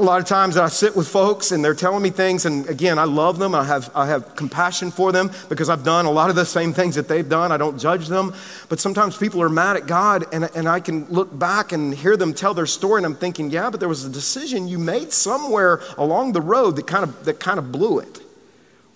A 0.00 0.02
lot 0.02 0.18
of 0.18 0.26
times 0.26 0.56
I 0.56 0.68
sit 0.68 0.96
with 0.96 1.06
folks 1.08 1.52
and 1.52 1.62
they're 1.62 1.74
telling 1.74 2.02
me 2.02 2.08
things, 2.08 2.46
and 2.46 2.66
again, 2.70 2.98
I 2.98 3.04
love 3.04 3.38
them. 3.38 3.54
I 3.54 3.64
have, 3.64 3.90
I 3.94 4.06
have 4.06 4.34
compassion 4.34 4.90
for 4.90 5.12
them 5.12 5.30
because 5.50 5.68
I've 5.68 5.84
done 5.84 6.06
a 6.06 6.10
lot 6.10 6.30
of 6.30 6.36
the 6.36 6.46
same 6.46 6.72
things 6.72 6.94
that 6.94 7.06
they've 7.06 7.28
done. 7.28 7.52
I 7.52 7.58
don't 7.58 7.78
judge 7.78 8.08
them. 8.08 8.32
But 8.70 8.80
sometimes 8.80 9.18
people 9.18 9.42
are 9.42 9.50
mad 9.50 9.76
at 9.76 9.86
God, 9.86 10.24
and, 10.32 10.44
and 10.54 10.66
I 10.66 10.80
can 10.80 11.04
look 11.10 11.38
back 11.38 11.72
and 11.72 11.94
hear 11.94 12.16
them 12.16 12.32
tell 12.32 12.54
their 12.54 12.64
story, 12.64 13.00
and 13.00 13.04
I'm 13.04 13.14
thinking, 13.14 13.50
yeah, 13.50 13.68
but 13.68 13.78
there 13.78 13.90
was 13.90 14.06
a 14.06 14.08
decision 14.08 14.68
you 14.68 14.78
made 14.78 15.12
somewhere 15.12 15.82
along 15.98 16.32
the 16.32 16.40
road 16.40 16.76
that 16.76 16.86
kind 16.86 17.04
of, 17.04 17.26
that 17.26 17.38
kind 17.38 17.58
of 17.58 17.70
blew 17.70 17.98
it. 17.98 18.22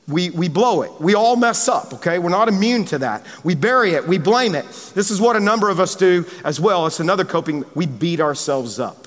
We, 0.08 0.30
we 0.30 0.48
blow 0.48 0.80
it. 0.80 0.92
We 1.02 1.14
all 1.14 1.36
mess 1.36 1.68
up, 1.68 1.92
okay? 1.92 2.18
We're 2.18 2.30
not 2.30 2.48
immune 2.48 2.86
to 2.86 2.98
that. 3.00 3.26
We 3.44 3.54
bury 3.54 3.92
it. 3.92 4.08
We 4.08 4.16
blame 4.16 4.54
it. 4.54 4.64
This 4.94 5.10
is 5.10 5.20
what 5.20 5.36
a 5.36 5.40
number 5.40 5.68
of 5.68 5.80
us 5.80 5.96
do 5.96 6.24
as 6.44 6.58
well. 6.58 6.86
It's 6.86 6.98
another 6.98 7.26
coping. 7.26 7.66
We 7.74 7.84
beat 7.84 8.20
ourselves 8.20 8.80
up. 8.80 9.06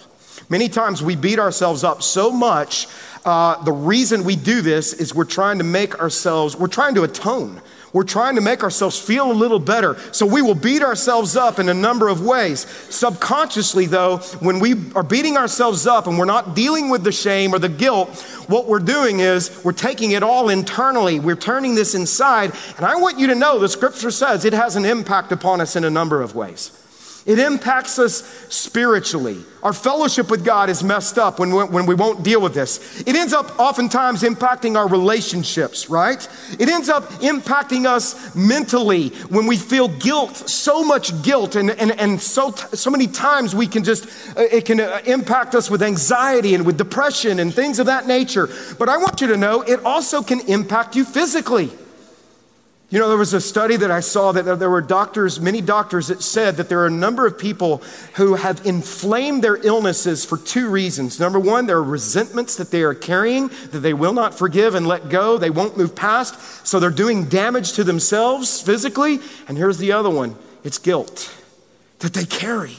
Many 0.49 0.69
times 0.69 1.03
we 1.03 1.15
beat 1.15 1.39
ourselves 1.39 1.83
up 1.83 2.01
so 2.01 2.31
much. 2.31 2.87
Uh, 3.25 3.61
the 3.63 3.71
reason 3.71 4.23
we 4.23 4.37
do 4.37 4.61
this 4.61 4.93
is 4.93 5.13
we're 5.13 5.25
trying 5.25 5.57
to 5.57 5.65
make 5.65 5.99
ourselves, 5.99 6.55
we're 6.55 6.67
trying 6.67 6.95
to 6.95 7.03
atone. 7.03 7.61
We're 7.93 8.03
trying 8.03 8.35
to 8.35 8.41
make 8.41 8.63
ourselves 8.63 8.99
feel 8.99 9.31
a 9.31 9.33
little 9.33 9.59
better. 9.59 9.97
So 10.11 10.25
we 10.25 10.41
will 10.41 10.55
beat 10.55 10.81
ourselves 10.81 11.35
up 11.35 11.57
in 11.57 11.67
a 11.67 11.73
number 11.73 12.09
of 12.09 12.23
ways. 12.23 12.61
Subconsciously, 12.93 13.87
though, 13.87 14.17
when 14.39 14.59
we 14.59 14.73
are 14.93 15.03
beating 15.03 15.35
ourselves 15.35 15.87
up 15.87 16.05
and 16.05 16.17
we're 16.17 16.25
not 16.25 16.55
dealing 16.55 16.89
with 16.89 17.03
the 17.03 17.11
shame 17.11 17.53
or 17.53 17.59
the 17.59 17.69
guilt, 17.69 18.09
what 18.47 18.67
we're 18.67 18.79
doing 18.79 19.19
is 19.19 19.61
we're 19.63 19.71
taking 19.71 20.11
it 20.11 20.21
all 20.21 20.49
internally. 20.49 21.19
We're 21.19 21.35
turning 21.35 21.75
this 21.75 21.95
inside. 21.95 22.51
And 22.75 22.85
I 22.85 22.97
want 22.97 23.19
you 23.19 23.27
to 23.27 23.35
know 23.35 23.57
the 23.57 23.69
scripture 23.69 24.11
says 24.11 24.45
it 24.45 24.53
has 24.53 24.75
an 24.75 24.85
impact 24.85 25.31
upon 25.31 25.59
us 25.59 25.75
in 25.75 25.83
a 25.83 25.89
number 25.89 26.21
of 26.21 26.35
ways. 26.35 26.86
It 27.27 27.39
impacts 27.39 27.99
us 27.99 28.23
spiritually. 28.47 29.43
Our 29.61 29.73
fellowship 29.73 30.31
with 30.31 30.45
God 30.45 30.69
is 30.69 30.81
messed 30.81 31.17
up 31.17 31.39
when 31.39 31.53
we, 31.53 31.61
when 31.65 31.85
we 31.85 31.93
won't 31.93 32.23
deal 32.23 32.39
with 32.39 32.53
this. 32.53 33.01
It 33.01 33.17
ends 33.17 33.33
up 33.33 33.59
oftentimes 33.59 34.23
impacting 34.23 34.77
our 34.77 34.87
relationships, 34.87 35.89
right? 35.89 36.25
It 36.57 36.69
ends 36.69 36.87
up 36.87 37.03
impacting 37.19 37.85
us 37.85 38.33
mentally 38.33 39.09
when 39.27 39.45
we 39.45 39.57
feel 39.57 39.89
guilt, 39.89 40.37
so 40.37 40.85
much 40.85 41.21
guilt, 41.21 41.57
and, 41.57 41.69
and, 41.71 41.91
and 41.99 42.21
so, 42.21 42.51
so 42.51 42.89
many 42.89 43.07
times 43.07 43.53
we 43.53 43.67
can 43.67 43.83
just, 43.83 44.05
uh, 44.37 44.43
it 44.43 44.63
can 44.63 44.79
uh, 44.79 45.01
impact 45.05 45.53
us 45.53 45.69
with 45.69 45.83
anxiety 45.83 46.55
and 46.55 46.65
with 46.65 46.77
depression 46.77 47.39
and 47.39 47.53
things 47.53 47.77
of 47.79 47.87
that 47.87 48.07
nature. 48.07 48.47
But 48.79 48.87
I 48.87 48.95
want 48.95 49.19
you 49.19 49.27
to 49.27 49.37
know 49.37 49.63
it 49.63 49.83
also 49.83 50.23
can 50.23 50.39
impact 50.47 50.95
you 50.95 51.03
physically. 51.03 51.71
You 52.89 52.99
know, 52.99 53.09
there 53.09 53.17
was 53.17 53.33
a 53.33 53.41
study 53.41 53.75
that 53.75 53.91
I 53.91 53.99
saw 53.99 54.31
that 54.31 54.43
there 54.43 54.69
were 54.69 54.81
doctors, 54.81 55.41
many 55.41 55.59
doctors, 55.59 56.07
that 56.07 56.23
said 56.23 56.55
that 56.55 56.69
there 56.69 56.79
are 56.79 56.87
a 56.87 56.91
number 56.91 57.27
of 57.27 57.37
people 57.37 57.83
who 58.15 58.35
have 58.35 58.65
inflamed 58.65 59.43
their 59.43 59.57
illnesses 59.57 60.23
for 60.23 60.37
two 60.37 60.69
reasons. 60.69 61.19
Number 61.19 61.37
one, 61.37 61.65
there 61.65 61.75
are 61.75 61.83
resentments 61.83 62.55
that 62.55 62.71
they 62.71 62.83
are 62.83 62.93
carrying 62.93 63.49
that 63.71 63.79
they 63.79 63.93
will 63.93 64.13
not 64.13 64.33
forgive 64.33 64.73
and 64.73 64.87
let 64.87 65.09
go, 65.09 65.37
they 65.37 65.49
won't 65.49 65.77
move 65.77 65.95
past, 65.95 66.65
so 66.65 66.79
they're 66.79 66.89
doing 66.89 67.25
damage 67.25 67.73
to 67.73 67.83
themselves 67.83 68.61
physically. 68.61 69.19
And 69.49 69.57
here's 69.57 69.79
the 69.79 69.91
other 69.91 70.09
one 70.09 70.37
it's 70.63 70.77
guilt 70.77 71.35
that 71.99 72.13
they 72.13 72.25
carry. 72.25 72.77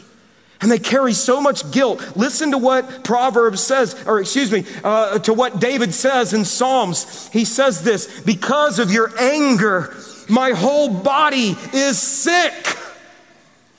And 0.60 0.70
they 0.70 0.78
carry 0.78 1.12
so 1.12 1.40
much 1.40 1.70
guilt. 1.70 2.16
Listen 2.16 2.50
to 2.50 2.58
what 2.58 3.04
Proverbs 3.04 3.60
says, 3.60 3.94
or 4.06 4.20
excuse 4.20 4.50
me, 4.50 4.64
uh, 4.82 5.20
to 5.20 5.32
what 5.32 5.60
David 5.60 5.94
says 5.94 6.34
in 6.34 6.44
Psalms. 6.44 7.28
He 7.28 7.44
says 7.44 7.82
this 7.84 8.20
because 8.22 8.80
of 8.80 8.92
your 8.92 9.16
anger, 9.20 9.94
my 10.28 10.50
whole 10.50 10.92
body 10.92 11.56
is 11.72 11.98
sick. 11.98 12.76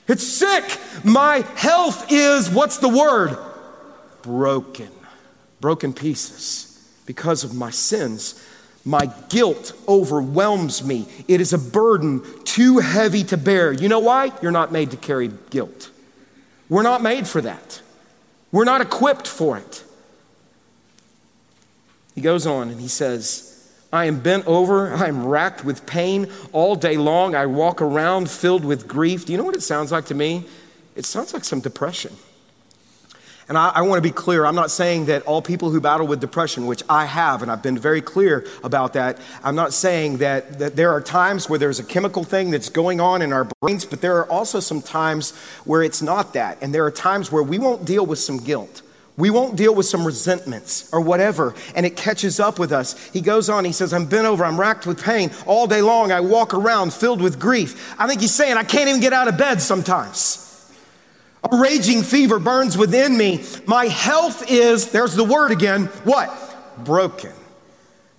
It's 0.07 0.25
sick. 0.25 0.79
My 1.03 1.45
health 1.55 2.11
is, 2.11 2.49
what's 2.49 2.77
the 2.77 2.89
word? 2.89 3.37
Broken. 4.21 4.89
Broken 5.61 5.93
pieces 5.93 6.65
because 7.05 7.43
of 7.43 7.53
my 7.53 7.69
sins. 7.71 8.43
My 8.85 9.11
guilt 9.27 9.73
overwhelms 9.87 10.83
me. 10.83 11.07
It 11.27 11.41
is 11.41 11.51
a 11.53 11.57
burden 11.57 12.23
too 12.45 12.79
heavy 12.79 13.23
to 13.25 13.37
bear. 13.37 13.73
You 13.73 13.89
know 13.89 13.99
why? 13.99 14.31
You're 14.41 14.51
not 14.51 14.71
made 14.71 14.91
to 14.91 14.97
carry 14.97 15.29
guilt. 15.49 15.91
We're 16.69 16.83
not 16.83 17.01
made 17.01 17.27
for 17.27 17.41
that. 17.41 17.81
We're 18.51 18.65
not 18.65 18.81
equipped 18.81 19.27
for 19.27 19.57
it. 19.57 19.83
He 22.15 22.21
goes 22.21 22.45
on 22.45 22.69
and 22.69 22.79
he 22.79 22.87
says, 22.87 23.45
I 23.91 24.05
am 24.05 24.19
bent 24.19 24.45
over, 24.45 24.93
I 24.93 25.07
am 25.07 25.25
racked 25.25 25.65
with 25.65 25.85
pain 25.85 26.27
all 26.51 26.75
day 26.75 26.97
long. 26.97 27.33
I 27.33 27.47
walk 27.47 27.81
around 27.81 28.29
filled 28.29 28.63
with 28.63 28.87
grief. 28.87 29.25
Do 29.25 29.31
you 29.31 29.37
know 29.37 29.43
what 29.43 29.55
it 29.55 29.63
sounds 29.63 29.91
like 29.91 30.05
to 30.05 30.15
me? 30.15 30.45
It 30.95 31.05
sounds 31.05 31.33
like 31.33 31.43
some 31.43 31.59
depression. 31.59 32.15
And 33.49 33.57
I, 33.57 33.69
I 33.69 33.81
want 33.81 33.97
to 33.97 34.07
be 34.07 34.13
clear. 34.13 34.45
I'm 34.45 34.55
not 34.55 34.69
saying 34.69 35.07
that 35.07 35.23
all 35.23 35.41
people 35.41 35.71
who 35.71 35.81
battle 35.81 36.05
with 36.05 36.21
depression, 36.21 36.67
which 36.67 36.83
I 36.87 37.05
have, 37.05 37.41
and 37.41 37.51
I've 37.51 37.63
been 37.63 37.79
very 37.79 37.99
clear 37.99 38.45
about 38.63 38.93
that, 38.93 39.17
I'm 39.43 39.55
not 39.55 39.73
saying 39.73 40.17
that, 40.17 40.59
that 40.59 40.75
there 40.75 40.91
are 40.91 41.01
times 41.01 41.49
where 41.49 41.57
there's 41.57 41.79
a 41.79 41.83
chemical 41.83 42.23
thing 42.23 42.51
that's 42.51 42.69
going 42.69 43.01
on 43.01 43.23
in 43.23 43.33
our 43.33 43.47
brains, 43.59 43.85
but 43.85 44.01
there 44.01 44.17
are 44.17 44.31
also 44.31 44.59
some 44.59 44.83
times 44.83 45.35
where 45.65 45.81
it's 45.81 46.03
not 46.03 46.33
that. 46.33 46.59
And 46.61 46.75
there 46.75 46.85
are 46.85 46.91
times 46.91 47.31
where 47.31 47.41
we 47.41 47.57
won't 47.57 47.85
deal 47.85 48.05
with 48.05 48.19
some 48.19 48.37
guilt. 48.37 48.83
We 49.17 49.31
won't 49.31 49.57
deal 49.57 49.73
with 49.75 49.87
some 49.87 50.05
resentments 50.05 50.87
or 50.93 51.01
whatever, 51.01 51.53
and 51.75 51.85
it 51.85 51.97
catches 51.97 52.39
up 52.39 52.57
with 52.59 52.71
us. 52.71 53.03
He 53.11 53.19
goes 53.19 53.49
on, 53.49 53.65
he 53.65 53.73
says, 53.73 53.93
I'm 53.93 54.05
bent 54.05 54.25
over, 54.25 54.45
I'm 54.45 54.57
racked 54.57 54.85
with 54.85 55.03
pain. 55.03 55.31
All 55.45 55.67
day 55.67 55.81
long, 55.81 56.11
I 56.11 56.21
walk 56.21 56.53
around 56.53 56.93
filled 56.93 57.21
with 57.21 57.37
grief. 57.37 57.95
I 57.99 58.07
think 58.07 58.21
he's 58.21 58.33
saying, 58.33 58.55
I 58.55 58.63
can't 58.63 58.87
even 58.87 59.01
get 59.01 59.11
out 59.11 59.27
of 59.27 59.37
bed 59.37 59.61
sometimes. 59.61 60.48
A 61.43 61.57
raging 61.57 62.03
fever 62.03 62.39
burns 62.39 62.77
within 62.77 63.17
me. 63.17 63.43
My 63.65 63.85
health 63.85 64.49
is, 64.49 64.91
there's 64.91 65.15
the 65.15 65.23
word 65.23 65.51
again, 65.51 65.85
what? 66.03 66.29
Broken. 66.83 67.31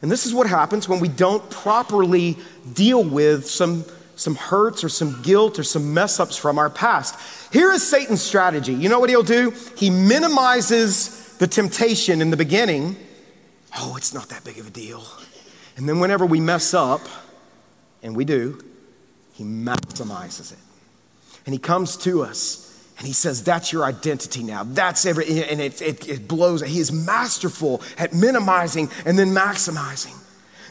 And 0.02 0.10
this 0.10 0.24
is 0.24 0.32
what 0.32 0.46
happens 0.46 0.88
when 0.88 1.00
we 1.00 1.08
don't 1.08 1.48
properly 1.50 2.38
deal 2.72 3.04
with 3.04 3.46
some, 3.46 3.84
some 4.16 4.34
hurts 4.34 4.82
or 4.82 4.88
some 4.88 5.20
guilt 5.22 5.58
or 5.58 5.62
some 5.62 5.92
mess 5.92 6.18
ups 6.18 6.36
from 6.36 6.58
our 6.58 6.70
past. 6.70 7.14
Here 7.52 7.70
is 7.70 7.86
Satan's 7.86 8.22
strategy. 8.22 8.72
You 8.72 8.88
know 8.88 8.98
what 8.98 9.10
he'll 9.10 9.22
do? 9.22 9.52
He 9.76 9.90
minimizes 9.90 11.36
the 11.36 11.46
temptation 11.46 12.22
in 12.22 12.30
the 12.30 12.36
beginning. 12.36 12.96
Oh, 13.76 13.96
it's 13.96 14.14
not 14.14 14.30
that 14.30 14.44
big 14.44 14.58
of 14.58 14.66
a 14.68 14.70
deal. 14.70 15.04
And 15.76 15.88
then 15.88 16.00
whenever 16.00 16.24
we 16.24 16.40
mess 16.40 16.72
up, 16.72 17.02
and 18.02 18.16
we 18.16 18.24
do, 18.24 18.58
he 19.34 19.44
maximizes 19.44 20.52
it. 20.52 20.58
And 21.46 21.52
he 21.52 21.58
comes 21.58 21.96
to 21.98 22.22
us 22.22 22.69
and 23.00 23.06
he 23.06 23.14
says, 23.14 23.42
That's 23.42 23.72
your 23.72 23.84
identity 23.84 24.42
now. 24.42 24.62
That's 24.62 25.06
every, 25.06 25.42
and 25.44 25.58
it, 25.58 25.80
it, 25.80 26.06
it 26.06 26.28
blows. 26.28 26.60
He 26.60 26.78
is 26.78 26.92
masterful 26.92 27.80
at 27.96 28.12
minimizing 28.12 28.90
and 29.06 29.18
then 29.18 29.28
maximizing. 29.28 30.14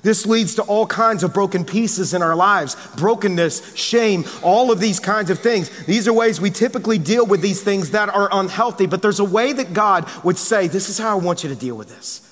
This 0.04 0.28
leads 0.28 0.54
to 0.56 0.62
all 0.62 0.86
kinds 0.86 1.24
of 1.24 1.34
broken 1.34 1.66
pieces 1.66 2.14
in 2.14 2.22
our 2.22 2.36
lives 2.36 2.78
brokenness, 2.98 3.76
shame, 3.76 4.26
all 4.44 4.72
of 4.72 4.80
these 4.80 5.00
kinds 5.00 5.32
of 5.32 5.40
things. 5.40 5.72
These 5.88 6.08
are 6.08 6.14
ways 6.14 6.40
we 6.40 6.52
typically 6.52 7.00
deal 7.00 7.26
with 7.26 7.42
these 7.42 7.64
things 7.64 7.90
that 7.92 8.10
are 8.10 8.30
unhealthy, 8.32 8.86
but 8.86 9.02
there's 9.02 9.20
a 9.20 9.26
way 9.26 9.52
that 9.52 9.74
God 9.74 10.08
would 10.24 10.38
say, 10.38 10.68
This 10.68 10.88
is 10.88 11.00
how 11.00 11.18
I 11.18 11.20
want 11.20 11.44
you 11.44 11.50
to 11.50 11.56
deal 11.56 11.76
with 11.76 11.90
this. 11.90 12.29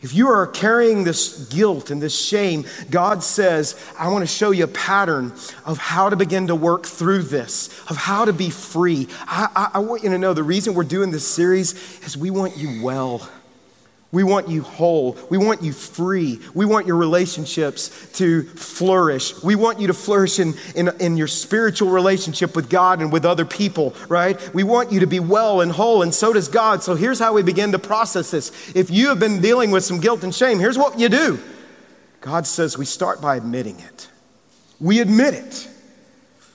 If 0.00 0.14
you 0.14 0.28
are 0.28 0.46
carrying 0.46 1.02
this 1.02 1.48
guilt 1.48 1.90
and 1.90 2.00
this 2.00 2.16
shame, 2.16 2.66
God 2.88 3.24
says, 3.24 3.74
I 3.98 4.08
want 4.08 4.22
to 4.22 4.32
show 4.32 4.52
you 4.52 4.62
a 4.62 4.68
pattern 4.68 5.32
of 5.64 5.78
how 5.78 6.08
to 6.08 6.14
begin 6.14 6.46
to 6.46 6.54
work 6.54 6.86
through 6.86 7.24
this, 7.24 7.68
of 7.90 7.96
how 7.96 8.24
to 8.24 8.32
be 8.32 8.48
free. 8.48 9.08
I, 9.26 9.48
I, 9.56 9.70
I 9.74 9.78
want 9.80 10.04
you 10.04 10.10
to 10.10 10.18
know 10.18 10.34
the 10.34 10.44
reason 10.44 10.74
we're 10.74 10.84
doing 10.84 11.10
this 11.10 11.26
series 11.26 11.74
is 12.04 12.16
we 12.16 12.30
want 12.30 12.56
you 12.56 12.80
well. 12.80 13.28
We 14.10 14.24
want 14.24 14.48
you 14.48 14.62
whole. 14.62 15.18
We 15.28 15.36
want 15.36 15.62
you 15.62 15.72
free. 15.72 16.40
We 16.54 16.64
want 16.64 16.86
your 16.86 16.96
relationships 16.96 18.10
to 18.14 18.44
flourish. 18.44 19.42
We 19.42 19.54
want 19.54 19.80
you 19.80 19.88
to 19.88 19.94
flourish 19.94 20.38
in, 20.38 20.54
in, 20.74 20.88
in, 20.98 21.18
your 21.18 21.26
spiritual 21.26 21.90
relationship 21.90 22.56
with 22.56 22.70
God 22.70 23.02
and 23.02 23.12
with 23.12 23.26
other 23.26 23.44
people, 23.44 23.94
right? 24.08 24.38
We 24.54 24.62
want 24.62 24.92
you 24.92 25.00
to 25.00 25.06
be 25.06 25.20
well 25.20 25.60
and 25.60 25.70
whole, 25.70 26.00
and 26.02 26.14
so 26.14 26.32
does 26.32 26.48
God. 26.48 26.82
So 26.82 26.94
here's 26.94 27.18
how 27.18 27.34
we 27.34 27.42
begin 27.42 27.72
to 27.72 27.78
process 27.78 28.30
this. 28.30 28.74
If 28.74 28.90
you 28.90 29.08
have 29.08 29.20
been 29.20 29.42
dealing 29.42 29.70
with 29.70 29.84
some 29.84 30.00
guilt 30.00 30.24
and 30.24 30.34
shame, 30.34 30.58
here's 30.58 30.78
what 30.78 30.98
you 30.98 31.10
do 31.10 31.38
God 32.22 32.46
says 32.46 32.78
we 32.78 32.86
start 32.86 33.20
by 33.20 33.36
admitting 33.36 33.78
it. 33.78 34.08
We 34.80 35.00
admit 35.00 35.34
it. 35.34 35.68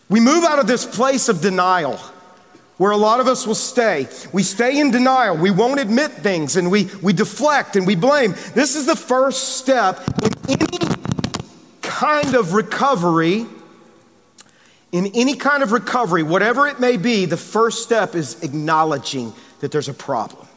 We 0.10 0.20
move 0.20 0.44
out 0.44 0.58
of 0.58 0.66
this 0.66 0.88
place 0.88 1.30
of 1.30 1.40
denial 1.40 2.00
where 2.78 2.92
a 2.92 2.98
lot 2.98 3.20
of 3.20 3.28
us 3.28 3.46
will 3.46 3.56
stay. 3.56 4.08
We 4.32 4.44
stay 4.44 4.80
in 4.80 4.92
denial. 4.92 5.38
We 5.38 5.52
won't 5.52 5.80
admit 5.80 6.12
things 6.12 6.56
and 6.56 6.72
we, 6.72 6.90
we 7.02 7.14
deflect 7.14 7.76
and 7.76 7.86
we 7.86 7.96
blame. 7.96 8.34
This 8.56 8.76
is 8.76 8.86
the 8.86 8.96
first 8.96 9.58
step 9.58 10.02
in 10.24 10.32
any 10.50 10.96
kind 11.82 12.36
of 12.36 12.54
recovery. 12.54 13.46
In 14.92 15.08
any 15.16 15.36
kind 15.36 15.64
of 15.64 15.72
recovery, 15.72 16.22
whatever 16.22 16.68
it 16.68 16.80
may 16.80 16.98
be, 16.98 17.26
the 17.26 17.38
first 17.38 17.82
step 17.82 18.14
is 18.14 18.44
acknowledging 18.44 19.34
that 19.60 19.72
there's 19.72 19.90
a 19.90 19.94
problem. 19.94 20.48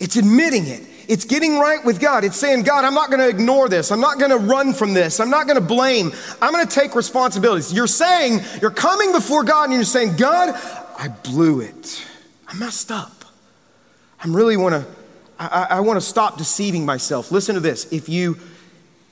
It's 0.00 0.16
admitting 0.16 0.66
it. 0.66 0.82
It's 1.06 1.24
getting 1.24 1.58
right 1.58 1.84
with 1.84 2.00
God. 2.00 2.24
It's 2.24 2.36
saying, 2.36 2.62
God, 2.62 2.84
I'm 2.84 2.94
not 2.94 3.10
going 3.10 3.20
to 3.20 3.28
ignore 3.28 3.68
this. 3.68 3.92
I'm 3.92 4.00
not 4.00 4.18
going 4.18 4.30
to 4.30 4.38
run 4.38 4.72
from 4.72 4.94
this. 4.94 5.20
I'm 5.20 5.30
not 5.30 5.46
going 5.46 5.58
to 5.58 5.64
blame. 5.64 6.12
I'm 6.42 6.52
going 6.52 6.66
to 6.66 6.74
take 6.74 6.94
responsibilities. 6.94 7.72
You're 7.72 7.86
saying, 7.86 8.40
you're 8.60 8.70
coming 8.70 9.12
before 9.12 9.44
God 9.44 9.64
and 9.64 9.74
you're 9.74 9.84
saying, 9.84 10.16
God, 10.16 10.58
I 11.04 11.08
blew 11.08 11.60
it. 11.60 12.02
I 12.48 12.54
messed 12.54 12.90
up. 12.90 13.26
I'm 14.20 14.34
really 14.34 14.56
want 14.56 14.74
to, 14.74 14.86
I, 15.38 15.66
I 15.72 15.80
want 15.80 15.98
to 15.98 16.00
stop 16.00 16.38
deceiving 16.38 16.86
myself. 16.86 17.30
Listen 17.30 17.56
to 17.56 17.60
this. 17.60 17.92
If 17.92 18.08
you, 18.08 18.38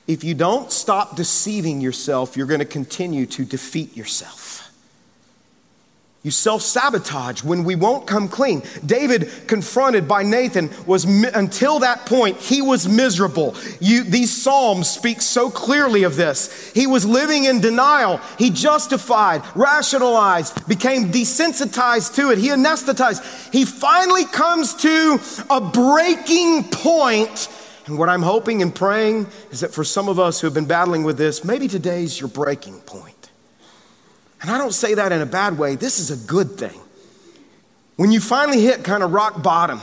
if 0.07 0.23
you 0.23 0.33
don't 0.33 0.71
stop 0.71 1.15
deceiving 1.15 1.81
yourself, 1.81 2.35
you're 2.35 2.47
going 2.47 2.61
to 2.61 2.65
continue 2.65 3.27
to 3.27 3.45
defeat 3.45 3.95
yourself. 3.95 4.52
You 6.23 6.31
self 6.31 6.61
sabotage 6.61 7.43
when 7.43 7.65
we 7.65 7.75
won't 7.75 8.07
come 8.07 8.29
clean. 8.29 8.63
David, 8.85 9.29
confronted 9.45 10.07
by 10.07 10.23
Nathan, 10.23 10.69
was 10.85 11.03
until 11.03 11.79
that 11.79 12.05
point, 12.05 12.37
he 12.37 12.61
was 12.61 12.87
miserable. 12.87 13.55
You, 13.81 14.05
these 14.05 14.31
Psalms 14.31 14.89
speak 14.89 15.21
so 15.21 15.49
clearly 15.49 16.03
of 16.03 16.15
this. 16.15 16.71
He 16.71 16.87
was 16.87 17.05
living 17.05 17.43
in 17.43 17.59
denial. 17.59 18.21
He 18.39 18.51
justified, 18.51 19.43
rationalized, 19.53 20.65
became 20.65 21.11
desensitized 21.11 22.15
to 22.15 22.31
it. 22.31 22.37
He 22.37 22.47
anesthetized. 22.47 23.51
He 23.51 23.65
finally 23.65 24.23
comes 24.23 24.75
to 24.75 25.19
a 25.49 25.59
breaking 25.59 26.69
point. 26.71 27.49
And 27.85 27.97
what 27.97 28.07
I'm 28.07 28.21
hoping 28.21 28.61
and 28.61 28.73
praying 28.73 29.27
is 29.51 29.59
that 29.59 29.73
for 29.73 29.83
some 29.83 30.07
of 30.07 30.19
us 30.19 30.39
who 30.39 30.47
have 30.47 30.53
been 30.53 30.67
battling 30.67 31.03
with 31.03 31.17
this, 31.17 31.43
maybe 31.43 31.67
today's 31.67 32.17
your 32.17 32.29
breaking 32.29 32.79
point. 32.79 33.12
And 34.43 34.51
I 34.51 34.57
don't 34.59 34.73
say 34.73 34.93
that 34.93 35.11
in 35.11 35.21
a 35.21 35.25
bad 35.25 35.57
way, 35.57 35.75
this 35.75 35.99
is 35.99 36.11
a 36.11 36.27
good 36.27 36.51
thing. 36.51 36.79
When 37.95 38.11
you 38.11 38.19
finally 38.19 38.61
hit 38.61 38.83
kind 38.83 39.01
of 39.01 39.13
rock 39.13 39.41
bottom, 39.41 39.79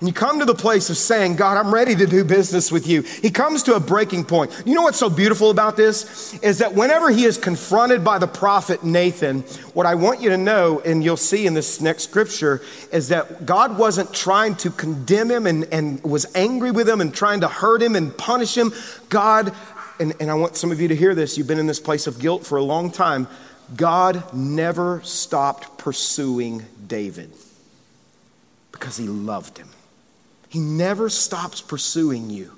and 0.00 0.08
you 0.08 0.14
come 0.14 0.38
to 0.38 0.44
the 0.44 0.54
place 0.54 0.90
of 0.90 0.96
saying, 0.96 1.36
God, 1.36 1.58
I'm 1.58 1.74
ready 1.74 1.96
to 1.96 2.06
do 2.06 2.22
business 2.22 2.70
with 2.70 2.86
you. 2.86 3.02
He 3.02 3.30
comes 3.30 3.64
to 3.64 3.74
a 3.74 3.80
breaking 3.80 4.26
point. 4.26 4.62
You 4.64 4.76
know 4.76 4.82
what's 4.82 4.98
so 4.98 5.10
beautiful 5.10 5.50
about 5.50 5.76
this? 5.76 6.34
Is 6.40 6.58
that 6.58 6.72
whenever 6.72 7.10
he 7.10 7.24
is 7.24 7.36
confronted 7.36 8.04
by 8.04 8.18
the 8.18 8.28
prophet 8.28 8.84
Nathan, 8.84 9.40
what 9.74 9.86
I 9.86 9.96
want 9.96 10.22
you 10.22 10.30
to 10.30 10.36
know, 10.36 10.80
and 10.80 11.02
you'll 11.02 11.16
see 11.16 11.46
in 11.46 11.54
this 11.54 11.80
next 11.80 12.04
scripture, 12.04 12.62
is 12.92 13.08
that 13.08 13.44
God 13.44 13.76
wasn't 13.76 14.14
trying 14.14 14.54
to 14.56 14.70
condemn 14.70 15.32
him 15.32 15.48
and, 15.48 15.64
and 15.72 16.00
was 16.04 16.26
angry 16.36 16.70
with 16.70 16.88
him 16.88 17.00
and 17.00 17.12
trying 17.12 17.40
to 17.40 17.48
hurt 17.48 17.82
him 17.82 17.96
and 17.96 18.16
punish 18.16 18.56
him. 18.56 18.72
God, 19.08 19.52
and, 19.98 20.14
and 20.20 20.30
I 20.30 20.34
want 20.34 20.56
some 20.56 20.70
of 20.70 20.80
you 20.80 20.86
to 20.86 20.96
hear 20.96 21.12
this, 21.12 21.36
you've 21.36 21.48
been 21.48 21.58
in 21.58 21.66
this 21.66 21.80
place 21.80 22.06
of 22.06 22.20
guilt 22.20 22.46
for 22.46 22.56
a 22.56 22.62
long 22.62 22.92
time. 22.92 23.26
God 23.76 24.34
never 24.34 25.00
stopped 25.04 25.78
pursuing 25.78 26.64
David 26.86 27.30
because 28.72 28.96
he 28.96 29.06
loved 29.06 29.58
him. 29.58 29.68
He 30.48 30.58
never 30.58 31.08
stops 31.10 31.60
pursuing 31.60 32.30
you. 32.30 32.52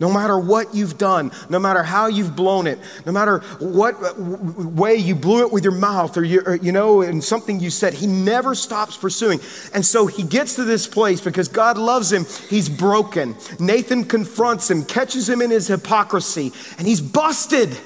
No 0.00 0.12
matter 0.12 0.36
what 0.36 0.74
you've 0.74 0.98
done, 0.98 1.30
no 1.48 1.60
matter 1.60 1.84
how 1.84 2.08
you've 2.08 2.34
blown 2.34 2.66
it, 2.66 2.80
no 3.06 3.12
matter 3.12 3.38
what 3.60 4.18
way 4.18 4.96
you 4.96 5.14
blew 5.14 5.42
it 5.46 5.52
with 5.52 5.62
your 5.62 5.72
mouth 5.72 6.16
or 6.16 6.24
you, 6.24 6.42
or, 6.44 6.56
you 6.56 6.72
know, 6.72 7.02
and 7.02 7.22
something 7.22 7.60
you 7.60 7.70
said, 7.70 7.94
he 7.94 8.08
never 8.08 8.56
stops 8.56 8.96
pursuing. 8.96 9.38
And 9.72 9.86
so 9.86 10.08
he 10.08 10.24
gets 10.24 10.56
to 10.56 10.64
this 10.64 10.88
place 10.88 11.20
because 11.20 11.46
God 11.46 11.78
loves 11.78 12.12
him. 12.12 12.26
He's 12.50 12.68
broken. 12.68 13.36
Nathan 13.60 14.04
confronts 14.04 14.68
him, 14.68 14.84
catches 14.84 15.28
him 15.28 15.40
in 15.40 15.50
his 15.50 15.68
hypocrisy, 15.68 16.52
and 16.76 16.88
he's 16.88 17.00
busted. 17.00 17.78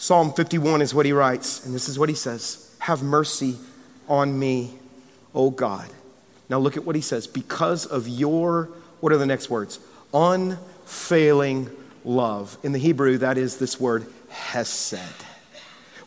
Psalm 0.00 0.32
51 0.32 0.80
is 0.80 0.94
what 0.94 1.04
he 1.04 1.12
writes, 1.12 1.62
and 1.66 1.74
this 1.74 1.86
is 1.86 1.98
what 1.98 2.08
he 2.08 2.14
says 2.14 2.74
Have 2.78 3.02
mercy 3.02 3.58
on 4.08 4.36
me, 4.38 4.70
O 5.34 5.50
God. 5.50 5.90
Now 6.48 6.58
look 6.58 6.78
at 6.78 6.86
what 6.86 6.96
he 6.96 7.02
says. 7.02 7.26
Because 7.26 7.84
of 7.84 8.08
your, 8.08 8.70
what 9.00 9.12
are 9.12 9.18
the 9.18 9.26
next 9.26 9.50
words? 9.50 9.78
Unfailing 10.14 11.68
love. 12.02 12.56
In 12.62 12.72
the 12.72 12.78
Hebrew, 12.78 13.18
that 13.18 13.36
is 13.36 13.58
this 13.58 13.78
word, 13.78 14.06
hesed. 14.30 14.96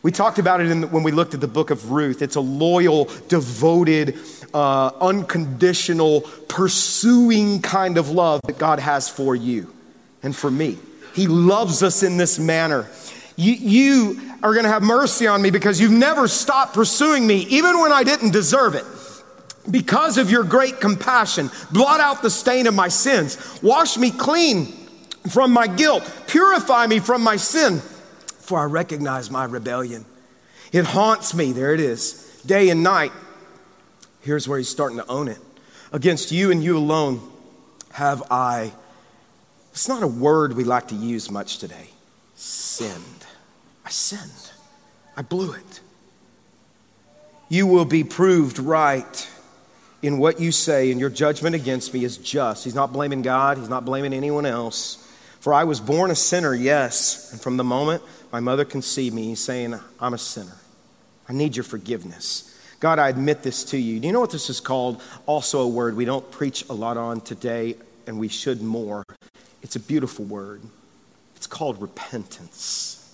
We 0.02 0.10
talked 0.10 0.40
about 0.40 0.60
it 0.60 0.64
the, 0.64 0.88
when 0.88 1.04
we 1.04 1.12
looked 1.12 1.34
at 1.34 1.40
the 1.40 1.46
book 1.46 1.70
of 1.70 1.92
Ruth. 1.92 2.20
It's 2.20 2.34
a 2.34 2.40
loyal, 2.40 3.04
devoted, 3.28 4.18
uh, 4.52 4.90
unconditional, 5.00 6.22
pursuing 6.48 7.62
kind 7.62 7.96
of 7.96 8.10
love 8.10 8.40
that 8.46 8.58
God 8.58 8.80
has 8.80 9.08
for 9.08 9.36
you 9.36 9.72
and 10.20 10.34
for 10.34 10.50
me. 10.50 10.78
He 11.14 11.28
loves 11.28 11.84
us 11.84 12.02
in 12.02 12.16
this 12.16 12.40
manner. 12.40 12.88
You, 13.36 14.20
are 14.42 14.52
going 14.52 14.64
to 14.64 14.70
have 14.70 14.82
mercy 14.82 15.26
on 15.26 15.40
me 15.40 15.50
because 15.50 15.80
you've 15.80 15.90
never 15.90 16.28
stopped 16.28 16.74
pursuing 16.74 17.26
me, 17.26 17.46
even 17.48 17.80
when 17.80 17.92
I 17.92 18.04
didn't 18.04 18.32
deserve 18.32 18.74
it. 18.74 18.84
Because 19.70 20.18
of 20.18 20.30
your 20.30 20.44
great 20.44 20.80
compassion, 20.80 21.50
blot 21.72 22.00
out 22.00 22.20
the 22.20 22.28
stain 22.28 22.66
of 22.66 22.74
my 22.74 22.88
sins, 22.88 23.58
wash 23.62 23.96
me 23.96 24.10
clean 24.10 24.66
from 25.30 25.52
my 25.52 25.66
guilt, 25.66 26.10
purify 26.26 26.86
me 26.86 26.98
from 26.98 27.22
my 27.22 27.36
sin, 27.36 27.78
for 27.78 28.60
I 28.60 28.64
recognize 28.64 29.30
my 29.30 29.44
rebellion. 29.46 30.04
It 30.70 30.84
haunts 30.84 31.32
me, 31.34 31.52
there 31.52 31.72
it 31.72 31.80
is, 31.80 32.42
day 32.44 32.68
and 32.68 32.82
night. 32.82 33.12
Here's 34.20 34.46
where 34.46 34.58
he's 34.58 34.68
starting 34.68 34.98
to 34.98 35.06
own 35.06 35.28
it. 35.28 35.38
Against 35.92 36.32
you 36.32 36.50
and 36.50 36.62
you 36.62 36.76
alone 36.76 37.20
have 37.92 38.22
I, 38.30 38.72
it's 39.70 39.88
not 39.88 40.02
a 40.02 40.08
word 40.08 40.54
we 40.54 40.64
like 40.64 40.88
to 40.88 40.94
use 40.94 41.30
much 41.30 41.58
today, 41.58 41.88
sinned. 42.44 43.26
I 43.84 43.90
sinned. 43.90 44.52
I 45.16 45.22
blew 45.22 45.52
it. 45.52 45.80
You 47.48 47.66
will 47.66 47.84
be 47.84 48.04
proved 48.04 48.58
right 48.58 49.28
in 50.02 50.18
what 50.18 50.40
you 50.40 50.52
say, 50.52 50.90
and 50.90 51.00
your 51.00 51.08
judgment 51.08 51.54
against 51.54 51.94
me 51.94 52.04
is 52.04 52.18
just. 52.18 52.64
He's 52.64 52.74
not 52.74 52.92
blaming 52.92 53.22
God, 53.22 53.58
he's 53.58 53.68
not 53.68 53.84
blaming 53.84 54.12
anyone 54.12 54.44
else. 54.44 55.00
For 55.40 55.52
I 55.52 55.64
was 55.64 55.80
born 55.80 56.10
a 56.10 56.14
sinner, 56.14 56.54
yes. 56.54 57.32
And 57.32 57.40
from 57.40 57.56
the 57.56 57.64
moment 57.64 58.02
my 58.32 58.40
mother 58.40 58.64
conceived 58.64 59.14
me, 59.14 59.24
he's 59.24 59.40
saying, 59.40 59.78
I'm 60.00 60.14
a 60.14 60.18
sinner. 60.18 60.56
I 61.28 61.32
need 61.32 61.56
your 61.56 61.64
forgiveness. 61.64 62.50
God, 62.80 62.98
I 62.98 63.08
admit 63.08 63.42
this 63.42 63.64
to 63.66 63.78
you. 63.78 64.00
Do 64.00 64.06
you 64.06 64.12
know 64.12 64.20
what 64.20 64.30
this 64.30 64.50
is 64.50 64.60
called? 64.60 65.00
Also, 65.26 65.60
a 65.60 65.68
word 65.68 65.96
we 65.96 66.04
don't 66.04 66.30
preach 66.30 66.68
a 66.68 66.74
lot 66.74 66.96
on 66.96 67.20
today 67.20 67.76
and 68.06 68.18
we 68.18 68.28
should 68.28 68.60
more. 68.62 69.04
It's 69.62 69.76
a 69.76 69.80
beautiful 69.80 70.24
word. 70.24 70.60
It's 71.44 71.52
called 71.52 71.82
repentance. 71.82 73.06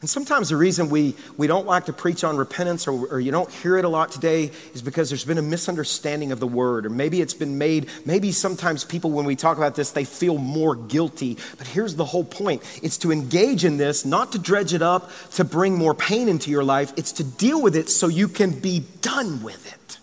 And 0.00 0.08
sometimes 0.08 0.50
the 0.50 0.56
reason 0.56 0.88
we, 0.88 1.16
we 1.36 1.48
don't 1.48 1.66
like 1.66 1.86
to 1.86 1.92
preach 1.92 2.22
on 2.22 2.36
repentance 2.36 2.86
or, 2.86 3.06
or, 3.06 3.18
you 3.18 3.32
don't 3.32 3.50
hear 3.50 3.76
it 3.76 3.84
a 3.84 3.88
lot 3.88 4.12
today 4.12 4.52
is 4.72 4.82
because 4.82 5.10
there's 5.10 5.24
been 5.24 5.36
a 5.36 5.42
misunderstanding 5.42 6.30
of 6.30 6.38
the 6.38 6.46
word. 6.46 6.86
Or 6.86 6.90
maybe 6.90 7.20
it's 7.20 7.34
been 7.34 7.58
made, 7.58 7.88
maybe 8.04 8.30
sometimes 8.30 8.84
people, 8.84 9.10
when 9.10 9.24
we 9.24 9.34
talk 9.34 9.56
about 9.56 9.74
this, 9.74 9.90
they 9.90 10.04
feel 10.04 10.38
more 10.38 10.76
guilty. 10.76 11.38
But 11.58 11.66
here's 11.66 11.96
the 11.96 12.04
whole 12.04 12.22
point 12.22 12.62
it's 12.84 12.98
to 12.98 13.10
engage 13.10 13.64
in 13.64 13.78
this, 13.78 14.04
not 14.04 14.30
to 14.30 14.38
dredge 14.38 14.72
it 14.72 14.82
up, 14.82 15.10
to 15.32 15.42
bring 15.42 15.74
more 15.74 15.92
pain 15.92 16.28
into 16.28 16.52
your 16.52 16.62
life. 16.62 16.92
It's 16.96 17.10
to 17.14 17.24
deal 17.24 17.60
with 17.60 17.74
it 17.74 17.88
so 17.88 18.06
you 18.06 18.28
can 18.28 18.52
be 18.60 18.84
done 19.02 19.42
with 19.42 19.66
it, 19.74 19.98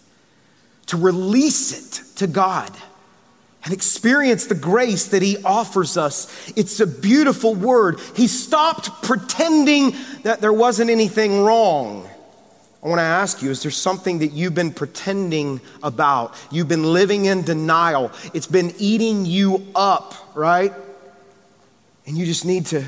to 0.88 0.97
release 0.97 1.71
it 1.71 2.17
to 2.17 2.28
God 2.28 2.73
and 3.63 3.73
experience 3.73 4.47
the 4.47 4.56
grace 4.56 5.08
that 5.08 5.21
he 5.21 5.38
offers 5.43 5.97
us. 5.97 6.52
It's 6.56 6.80
a 6.80 6.88
beautiful 6.88 7.56
word. 7.56 7.99
He 8.15 8.28
stopped 8.28 9.04
pretending 9.04 9.95
that 10.23 10.41
there 10.41 10.54
wasn't 10.54 10.89
anything 10.89 11.41
wrong. 11.41 12.10
I 12.84 12.89
want 12.89 12.99
to 12.99 13.04
ask 13.04 13.41
you 13.41 13.49
is 13.49 13.62
there 13.62 13.71
something 13.71 14.19
that 14.19 14.34
you've 14.34 14.54
been 14.54 14.71
pretending 14.71 15.62
about? 15.82 16.36
You've 16.52 16.67
been 16.67 16.84
living 16.84 17.26
in 17.26 17.43
denial. 17.43 18.12
It's 18.34 18.47
been 18.47 18.73
eating 18.78 19.26
you 19.26 19.65
up, 19.73 20.13
right? 20.36 20.73
And 22.06 22.17
you 22.17 22.26
just 22.26 22.43
need 22.43 22.65
to 22.67 22.84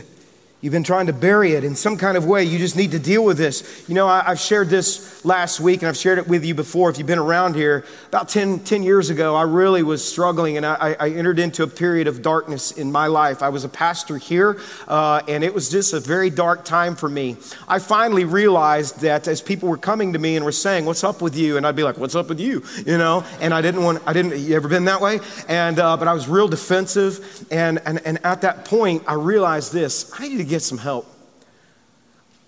You've 0.66 0.72
been 0.72 0.84
trying 0.84 1.06
to 1.06 1.14
bury 1.14 1.52
it 1.52 1.64
in 1.64 1.76
some 1.76 1.96
kind 1.96 2.18
of 2.18 2.26
way. 2.26 2.44
You 2.44 2.58
just 2.58 2.76
need 2.76 2.94
to 2.94 3.00
deal 3.00 3.24
with 3.24 3.38
this. 3.38 3.86
You 3.88 3.94
know, 3.94 4.08
I, 4.08 4.24
have 4.24 4.40
shared 4.40 4.68
this 4.68 5.24
last 5.24 5.60
week 5.60 5.84
and 5.84 5.90
I've 5.90 5.96
shared 5.96 6.18
it 6.18 6.28
with 6.28 6.44
you 6.44 6.56
before. 6.56 6.90
If 6.90 6.98
you've 6.98 7.06
been 7.06 7.20
around 7.20 7.54
here, 7.56 7.86
about 8.08 8.30
10, 8.30 8.62
10 8.62 8.82
years 8.82 9.12
ago, 9.12 9.36
I 9.36 9.44
really 9.44 9.84
was 9.84 10.04
struggling 10.04 10.58
and 10.58 10.66
I, 10.66 10.96
I, 11.00 11.10
entered 11.10 11.38
into 11.38 11.62
a 11.62 11.68
period 11.68 12.08
of 12.08 12.24
darkness 12.24 12.72
in 12.72 12.92
my 12.92 13.06
life. 13.06 13.44
I 13.44 13.50
was 13.50 13.64
a 13.64 13.70
pastor 13.70 14.18
here 14.18 14.60
uh, 14.88 15.22
and 15.28 15.44
it 15.44 15.54
was 15.54 15.70
just 15.70 15.94
a 15.94 16.00
very 16.00 16.32
dark 16.32 16.66
time 16.66 16.96
for 16.96 17.10
me. 17.10 17.38
I 17.68 17.78
finally 17.78 18.26
realized 18.26 19.02
that 19.02 19.28
as 19.28 19.44
people 19.44 19.70
were 19.70 19.78
coming 19.78 20.14
to 20.14 20.20
me 20.20 20.36
and 20.36 20.44
were 20.44 20.52
saying, 20.52 20.86
What's 20.86 21.04
up 21.04 21.22
with 21.22 21.38
you? 21.38 21.58
And 21.58 21.68
I'd 21.68 21.76
be 21.76 21.84
like, 21.84 22.00
What's 22.00 22.16
up 22.16 22.28
with 22.28 22.40
you? 22.40 22.64
You 22.88 22.98
know, 22.98 23.24
and 23.40 23.54
I 23.54 23.62
didn't 23.62 23.84
want, 23.84 24.02
I 24.08 24.14
didn't, 24.14 24.40
you 24.40 24.56
ever 24.56 24.68
been 24.68 24.86
that 24.86 25.00
way? 25.00 25.20
And, 25.48 25.78
uh, 25.78 25.96
but 25.96 26.08
I 26.08 26.14
was 26.14 26.28
real 26.28 26.48
defensive. 26.48 27.46
And, 27.52 27.80
and, 27.86 28.02
and 28.04 28.26
at 28.26 28.42
that 28.42 28.66
point, 28.66 29.04
I 29.06 29.14
realized 29.14 29.72
this 29.72 30.12
I 30.20 30.28
need 30.28 30.38
to 30.38 30.44
get 30.44 30.55
get 30.56 30.62
some 30.62 30.78
help. 30.78 31.06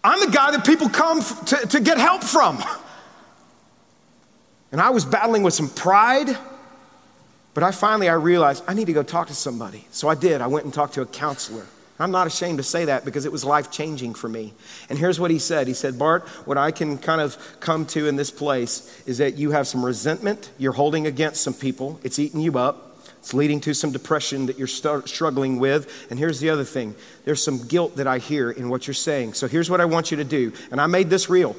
I'm 0.02 0.22
the 0.22 0.34
guy 0.34 0.52
that 0.52 0.66
people 0.66 0.88
come 0.88 1.22
to, 1.22 1.56
to 1.68 1.80
get 1.82 1.98
help 1.98 2.24
from. 2.24 2.64
And 4.72 4.80
I 4.80 4.92
was 4.92 5.04
battling 5.04 5.44
with 5.44 5.54
some 5.54 5.68
pride, 5.68 6.38
but 7.54 7.64
I 7.64 7.72
finally 7.72 8.08
I 8.08 8.14
realized 8.14 8.64
I 8.66 8.76
need 8.76 8.86
to 8.86 8.94
go 8.94 9.04
talk 9.04 9.28
to 9.28 9.34
somebody. 9.34 9.86
So 9.92 10.08
I 10.08 10.16
did. 10.16 10.40
I 10.40 10.48
went 10.48 10.64
and 10.64 10.74
talked 10.74 10.94
to 10.94 11.02
a 11.02 11.06
counselor. 11.06 11.66
I'm 12.00 12.12
not 12.12 12.28
ashamed 12.28 12.60
to 12.60 12.64
say 12.64 12.86
that 12.86 13.04
because 13.04 13.26
it 13.26 13.32
was 13.32 13.44
life 13.44 13.72
changing 13.72 14.14
for 14.14 14.30
me. 14.30 14.54
And 14.90 14.98
here's 14.98 15.20
what 15.20 15.30
he 15.30 15.40
said 15.40 15.68
He 15.68 15.74
said, 15.74 16.00
Bart, 16.00 16.26
what 16.46 16.58
I 16.58 16.72
can 16.72 16.98
kind 16.98 17.20
of 17.20 17.38
come 17.60 17.86
to 17.88 18.08
in 18.08 18.16
this 18.16 18.32
place 18.32 19.04
is 19.06 19.18
that 19.18 19.38
you 19.38 19.52
have 19.52 19.68
some 19.68 19.84
resentment 19.84 20.50
you're 20.58 20.72
holding 20.72 21.08
against 21.08 21.44
some 21.44 21.54
people, 21.54 22.00
it's 22.04 22.20
eating 22.20 22.40
you 22.40 22.58
up. 22.58 22.87
It's 23.20 23.34
leading 23.34 23.60
to 23.62 23.74
some 23.74 23.92
depression 23.92 24.46
that 24.46 24.58
you're 24.58 24.68
st- 24.68 25.08
struggling 25.08 25.60
with. 25.60 26.08
And 26.10 26.18
here's 26.18 26.40
the 26.40 26.50
other 26.50 26.64
thing 26.64 26.96
there's 27.26 27.44
some 27.44 27.66
guilt 27.68 27.96
that 27.98 28.08
I 28.08 28.20
hear 28.20 28.52
in 28.52 28.70
what 28.70 28.88
you're 28.88 28.94
saying. 28.94 29.34
So 29.34 29.48
here's 29.48 29.70
what 29.70 29.82
I 29.82 29.86
want 29.86 30.12
you 30.12 30.18
to 30.18 30.24
do. 30.24 30.54
And 30.72 30.80
I 30.80 30.88
made 30.88 31.10
this 31.10 31.30
real. 31.30 31.56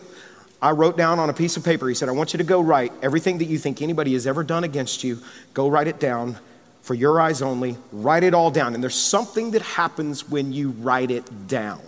I 0.61 0.73
wrote 0.73 0.97
down 0.97 1.19
on 1.19 1.31
a 1.31 1.33
piece 1.33 1.57
of 1.57 1.65
paper, 1.65 1.89
he 1.89 1.95
said, 1.95 2.09
I 2.09 2.13
want 2.13 2.33
you 2.33 2.39
to 2.39 2.45
go 2.45 2.61
write 2.61 2.93
everything 3.01 3.39
that 3.39 3.45
you 3.45 3.59
think 3.59 3.81
anybody 3.81 4.15
has 4.15 4.27
ever 4.27 4.43
done 4.43 4.65
against 4.65 5.05
you, 5.05 5.21
go 5.55 5.69
write 5.69 5.87
it 5.87 6.01
down 6.01 6.37
for 6.83 6.95
your 6.95 7.21
eyes 7.21 7.43
only. 7.43 7.77
Write 7.93 8.25
it 8.25 8.35
all 8.35 8.51
down. 8.51 8.75
And 8.75 8.83
there's 8.83 8.95
something 8.97 9.53
that 9.53 9.63
happens 9.63 10.29
when 10.29 10.53
you 10.53 10.71
write 10.71 11.11
it 11.11 11.47
down 11.47 11.81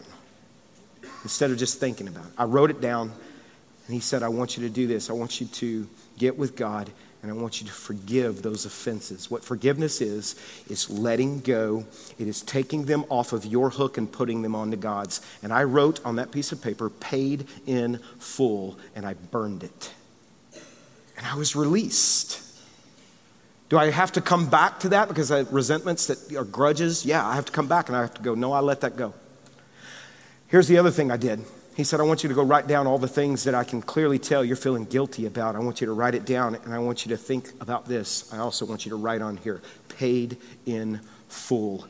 instead 1.23 1.51
of 1.51 1.59
just 1.59 1.81
thinking 1.81 2.07
about 2.07 2.27
it. 2.27 2.33
I 2.39 2.45
wrote 2.45 2.71
it 2.71 2.81
down, 2.81 3.11
and 3.87 3.95
he 3.95 4.01
said, 4.01 4.23
I 4.23 4.29
want 4.29 4.57
you 4.57 4.63
to 4.65 4.73
do 4.73 4.87
this. 4.87 5.11
I 5.11 5.15
want 5.15 5.41
you 5.41 5.47
to 5.47 5.89
get 6.19 6.39
with 6.39 6.55
God 6.55 6.91
and 7.23 7.31
I 7.31 7.35
want 7.35 7.61
you 7.61 7.67
to 7.67 7.73
forgive 7.73 8.43
those 8.43 8.65
offenses. 8.65 9.31
What 9.31 9.45
forgiveness 9.45 10.01
is, 10.01 10.37
is 10.69 10.89
letting 10.89 11.41
go. 11.41 11.85
It 12.19 12.27
is 12.27 12.41
taking 12.43 12.87
them 12.87 13.05
off 13.11 13.33
of 13.33 13.45
your 13.45 13.71
hook 13.71 13.99
and 13.99 14.11
putting 14.11 14.41
them 14.41 14.55
onto 14.55 14.77
God's. 14.77 15.21
And 15.43 15.53
I 15.53 15.65
wrote 15.65 16.05
on 16.05 16.17
that 16.17 16.31
piece 16.31 16.51
of 16.51 16.63
paper, 16.63 16.89
paid 16.89 17.47
in 17.67 17.99
full, 18.19 18.79
and 18.95 19.05
I 19.05 19.15
burned 19.15 19.63
it. 19.63 19.93
And 21.19 21.27
I 21.27 21.37
was 21.37 21.55
released. 21.55 22.41
Do 23.69 23.77
I 23.77 23.91
have 23.91 24.13
to 24.13 24.23
come 24.23 24.49
back 24.49 24.81
to 24.81 24.89
that 24.89 25.09
because 25.09 25.31
I 25.31 25.39
have 25.39 25.53
resentments 25.53 26.07
that 26.07 26.35
are 26.35 26.45
grudges? 26.45 27.05
Yeah, 27.05 27.27
I 27.27 27.35
have 27.35 27.45
to 27.45 27.53
come 27.53 27.69
back 27.69 27.89
and 27.89 27.97
I 27.97 28.01
have 28.01 28.15
to 28.15 28.23
go, 28.23 28.35
no, 28.35 28.53
I 28.53 28.61
let 28.61 28.81
that 28.81 28.97
go. 28.97 29.13
Here's 30.49 30.69
the 30.69 30.79
other 30.79 30.91
thing 30.91 31.11
I 31.11 31.19
did. 31.19 31.45
He 31.77 31.85
said, 31.85 32.01
I 32.01 32.03
want 32.03 32.23
you 32.23 32.29
to 32.29 32.35
go 32.35 32.43
write 32.43 32.67
down 32.67 32.87
all 32.87 32.99
the 32.99 33.09
things 33.09 33.45
that 33.45 33.55
I 33.55 33.65
can 33.65 33.81
clearly 33.81 34.19
tell 34.19 34.45
you're 34.45 34.57
feeling 34.57 34.85
guilty 34.85 35.27
about. 35.27 35.57
I 35.57 35.61
want 35.61 35.81
you 35.81 35.87
to 35.87 35.93
write 35.93 36.15
it 36.15 36.27
down, 36.27 36.57
and 36.57 36.75
I 36.75 36.79
want 36.79 37.07
you 37.07 37.11
to 37.11 37.17
think 37.17 37.51
about 37.61 37.87
this. 37.87 38.33
I 38.33 38.39
also 38.39 38.67
want 38.67 38.85
you 38.85 38.91
to 38.91 38.97
write 38.97 39.23
on 39.23 39.37
here, 39.37 39.63
paid 39.89 40.37
in 40.67 41.01
full, 41.29 41.87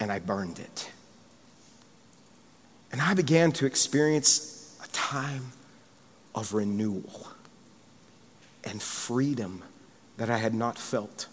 and 0.00 0.10
I 0.10 0.18
burned 0.18 0.58
it. 0.58 0.90
And 2.90 3.00
I 3.00 3.14
began 3.14 3.52
to 3.52 3.66
experience 3.66 4.76
a 4.82 4.88
time 4.88 5.52
of 6.34 6.54
renewal 6.54 7.28
and 8.64 8.82
freedom 8.82 9.62
that 10.16 10.28
I 10.28 10.38
had 10.38 10.54
not 10.54 10.78
felt 10.78 11.26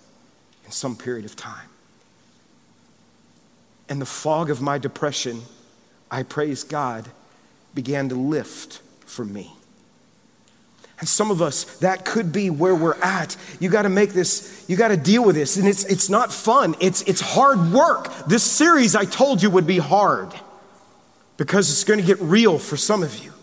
in 0.66 0.72
some 0.72 0.96
period 0.96 1.26
of 1.26 1.36
time. 1.36 1.70
And 3.90 4.02
the 4.02 4.06
fog 4.06 4.50
of 4.50 4.62
my 4.62 4.78
depression, 4.78 5.42
I 6.10 6.24
praise 6.24 6.64
God 6.64 7.10
began 7.76 8.10
to 8.10 8.16
lift 8.16 8.82
for 9.06 9.24
me. 9.26 9.52
And 11.00 11.10
some 11.10 11.30
of 11.30 11.42
us, 11.42 11.66
that 11.80 12.06
could 12.06 12.32
be 12.32 12.50
where 12.50 12.74
we're 12.74 13.00
at. 13.02 13.36
You 13.60 13.70
got 13.70 13.82
to 13.82 13.90
make 13.90 14.14
this, 14.14 14.64
you 14.70 14.78
got 14.78 14.88
to 14.88 14.98
deal 14.98 15.26
with 15.26 15.36
this. 15.36 15.58
And 15.58 15.68
it's, 15.68 15.84
it's 15.84 16.10
not 16.10 16.32
fun, 16.32 16.76
it's, 16.80 17.02
it's 17.02 17.22
hard 17.22 17.72
work. 17.72 18.28
This 18.28 18.44
series 18.44 18.96
I 18.96 19.04
told 19.04 19.44
you 19.44 19.50
would 19.50 19.68
be 19.68 19.78
hard 19.78 20.34
because 21.36 21.70
it's 21.70 21.84
going 21.84 22.00
to 22.00 22.06
get 22.06 22.20
real 22.22 22.58
for 22.58 22.78
some 22.78 23.04
of 23.04 23.18
you. 23.20 23.34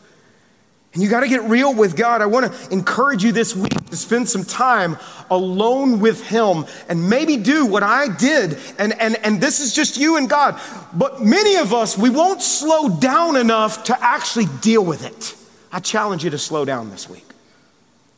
And 0.94 1.02
you 1.02 1.08
got 1.08 1.20
to 1.20 1.28
get 1.28 1.42
real 1.42 1.74
with 1.74 1.96
God. 1.96 2.22
I 2.22 2.26
want 2.26 2.52
to 2.52 2.72
encourage 2.72 3.22
you 3.22 3.32
this 3.32 3.54
week 3.54 3.71
to 3.92 3.96
spend 3.96 4.26
some 4.26 4.42
time 4.42 4.96
alone 5.30 6.00
with 6.00 6.26
Him 6.26 6.64
and 6.88 7.10
maybe 7.10 7.36
do 7.36 7.66
what 7.66 7.82
I 7.82 8.08
did. 8.08 8.58
And, 8.78 8.98
and, 8.98 9.16
and 9.22 9.38
this 9.38 9.60
is 9.60 9.74
just 9.74 9.98
you 9.98 10.16
and 10.16 10.28
God. 10.28 10.58
But 10.94 11.20
many 11.20 11.56
of 11.56 11.74
us, 11.74 11.96
we 11.96 12.08
won't 12.08 12.40
slow 12.40 12.88
down 12.88 13.36
enough 13.36 13.84
to 13.84 14.02
actually 14.02 14.46
deal 14.62 14.82
with 14.82 15.04
it. 15.04 15.36
I 15.70 15.80
challenge 15.80 16.24
you 16.24 16.30
to 16.30 16.38
slow 16.38 16.64
down 16.64 16.90
this 16.90 17.08
week. 17.08 17.26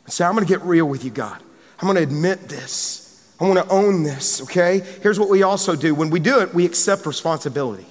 Say, 0.07 0.25
I'm 0.25 0.35
going 0.35 0.47
to 0.47 0.53
get 0.53 0.63
real 0.63 0.87
with 0.87 1.05
you, 1.05 1.11
God. 1.11 1.41
I'm 1.81 1.87
going 1.87 1.97
to 1.97 2.03
admit 2.03 2.49
this. 2.49 3.35
I 3.41 3.49
want 3.49 3.59
to 3.59 3.75
own 3.75 4.05
this, 4.05 4.43
okay? 4.43 4.81
Here's 5.03 5.19
what 5.19 5.29
we 5.29 5.43
also 5.43 5.75
do 5.75 5.93
when 5.95 6.11
we 6.11 6.21
do 6.21 6.41
it, 6.41 6.55
we 6.55 6.65
accept 6.65 7.05
responsibility. 7.05 7.87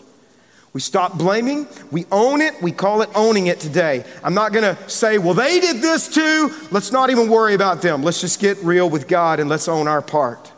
We 0.73 0.81
stop 0.81 1.19
blaming, 1.19 1.67
we 1.91 2.05
own 2.11 2.41
it, 2.41 2.59
we 2.59 2.71
call 2.71 3.03
it 3.03 3.09
owning 3.13 3.45
it 3.45 3.59
today. 3.59 4.03
I'm 4.23 4.33
not 4.33 4.53
gonna 4.53 4.75
say, 4.89 5.19
well, 5.19 5.35
they 5.35 5.59
did 5.59 5.83
this 5.83 6.07
too. 6.07 6.51
Let's 6.71 6.91
not 6.91 7.11
even 7.11 7.29
worry 7.29 7.53
about 7.53 7.83
them. 7.83 8.01
Let's 8.01 8.19
just 8.19 8.39
get 8.39 8.57
real 8.63 8.89
with 8.89 9.07
God 9.07 9.39
and 9.39 9.47
let's 9.49 9.67
own 9.67 9.87
our 9.87 10.01
part. 10.01 10.51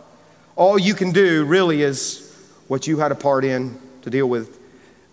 All 0.55 0.79
you 0.79 0.93
can 0.93 1.11
do 1.11 1.43
really 1.43 1.81
is 1.81 2.33
what 2.69 2.87
you 2.87 2.97
had 2.99 3.11
a 3.11 3.15
part 3.15 3.43
in 3.43 3.77
to 4.03 4.09
deal 4.09 4.27
with 4.29 4.57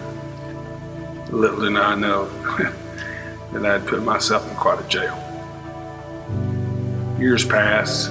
Little 1.31 1.61
did 1.61 1.77
I 1.77 1.95
know 1.95 2.27
that 3.53 3.67
I'd 3.67 3.87
put 3.87 4.03
myself 4.03 4.49
in 4.49 4.57
quite 4.57 4.81
a 4.85 4.89
jail. 4.89 5.17
Years 7.19 7.45
passed, 7.45 8.11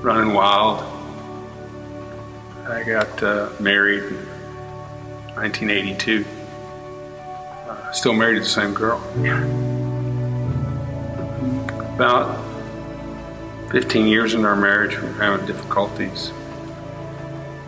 running 0.00 0.32
wild. 0.32 0.84
I 2.66 2.82
got 2.84 3.22
uh, 3.22 3.50
married 3.60 4.04
in 4.04 4.16
1982. 5.34 6.24
Uh, 7.68 7.92
still 7.92 8.12
married 8.12 8.34
to 8.34 8.40
the 8.40 8.46
same 8.46 8.74
girl. 8.74 9.02
About 11.94 12.44
15 13.70 14.06
years 14.06 14.34
in 14.34 14.44
our 14.44 14.56
marriage, 14.56 14.96
we 14.96 15.08
were 15.08 15.14
having 15.14 15.46
difficulties. 15.46 16.30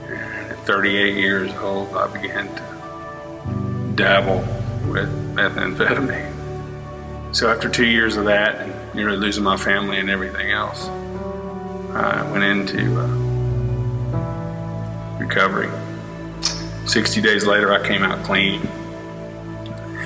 And 0.07 0.53
at 0.53 0.59
38 0.67 1.17
years 1.17 1.53
old, 1.57 1.95
I 1.95 2.07
began 2.07 2.47
to 2.55 3.93
dabble 3.97 4.41
with 4.91 5.11
methamphetamine. 5.35 6.40
So 7.33 7.49
after 7.49 7.69
two 7.69 7.87
years 7.87 8.17
of 8.17 8.25
that, 8.25 8.57
and 8.57 8.95
nearly 8.95 9.17
losing 9.17 9.45
my 9.45 9.57
family 9.57 9.99
and 9.99 10.11
everything 10.11 10.51
else, 10.51 10.89
I 11.95 12.29
went 12.31 12.43
into 12.43 13.01
uh, 13.01 13.07
recovery. 15.19 15.71
60 16.87 17.21
days 17.21 17.47
later, 17.47 17.73
I 17.73 17.87
came 17.87 18.03
out 18.03 18.25
clean. 18.25 18.67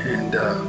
And 0.06 0.34
uh, 0.34 0.60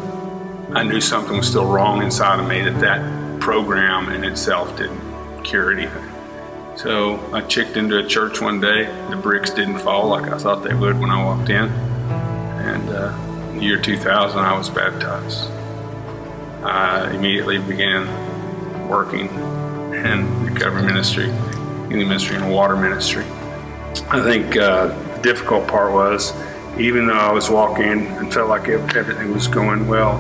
I 0.74 0.84
knew 0.84 1.02
something 1.02 1.36
was 1.36 1.48
still 1.48 1.66
wrong 1.66 2.02
inside 2.02 2.40
of 2.40 2.48
me 2.48 2.62
that 2.62 2.80
that 2.80 3.42
program 3.42 4.10
in 4.10 4.24
itself 4.24 4.78
didn't 4.78 5.44
cure 5.44 5.74
anything. 5.74 6.10
So 6.78 7.20
I 7.34 7.42
checked 7.42 7.76
into 7.76 7.98
a 7.98 8.08
church 8.08 8.40
one 8.40 8.62
day. 8.62 8.86
The 9.10 9.18
bricks 9.18 9.52
didn't 9.52 9.80
fall 9.80 10.08
like 10.08 10.32
I 10.32 10.38
thought 10.38 10.64
they 10.64 10.74
would 10.74 10.98
when 11.00 11.10
I 11.10 11.22
walked 11.22 11.50
in. 11.50 11.66
And 11.70 12.90
uh, 12.90 13.14
in 13.52 13.58
the 13.58 13.64
year 13.64 13.82
2000, 13.82 14.40
I 14.40 14.58
was 14.58 14.70
baptized. 14.70 15.50
I 16.66 17.14
immediately 17.14 17.60
began 17.60 18.08
working 18.90 19.28
in 19.94 20.44
recovery 20.44 20.84
ministry, 20.84 21.26
healing 21.90 22.08
ministry, 22.08 22.36
and 22.38 22.52
water 22.52 22.76
ministry. 22.76 23.24
I 24.10 24.22
think 24.22 24.58
uh, 24.58 24.88
the 24.88 25.20
difficult 25.22 25.68
part 25.68 25.94
was, 25.94 26.34
even 26.78 27.08
though 27.08 27.14
I 27.14 27.32
was 27.32 27.50
walking 27.50 28.08
and 28.08 28.34
felt 28.34 28.50
like 28.50 28.68
everything 28.68 29.34
was 29.34 29.48
going 29.48 29.88
well, 29.88 30.18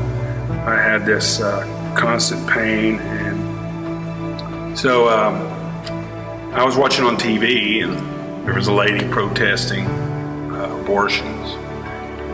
I 0.67 0.75
had 0.75 1.05
this 1.05 1.41
uh, 1.41 1.63
constant 1.97 2.47
pain 2.49 2.99
so 4.75 5.07
um, 5.07 5.35
I 6.53 6.65
was 6.65 6.75
watching 6.75 7.05
on 7.05 7.15
TV, 7.15 7.81
and 7.81 8.45
there 8.45 8.53
was 8.53 8.67
a 8.67 8.73
lady 8.73 9.07
protesting 9.07 9.87
uh, 9.87 10.77
abortions, 10.81 11.53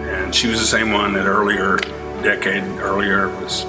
and 0.09 0.33
she 0.33 0.47
was 0.47 0.59
the 0.59 0.65
same 0.65 0.91
one 0.91 1.13
that 1.13 1.27
earlier, 1.27 1.77
decade 2.23 2.63
earlier, 2.79 3.29
was 3.39 3.63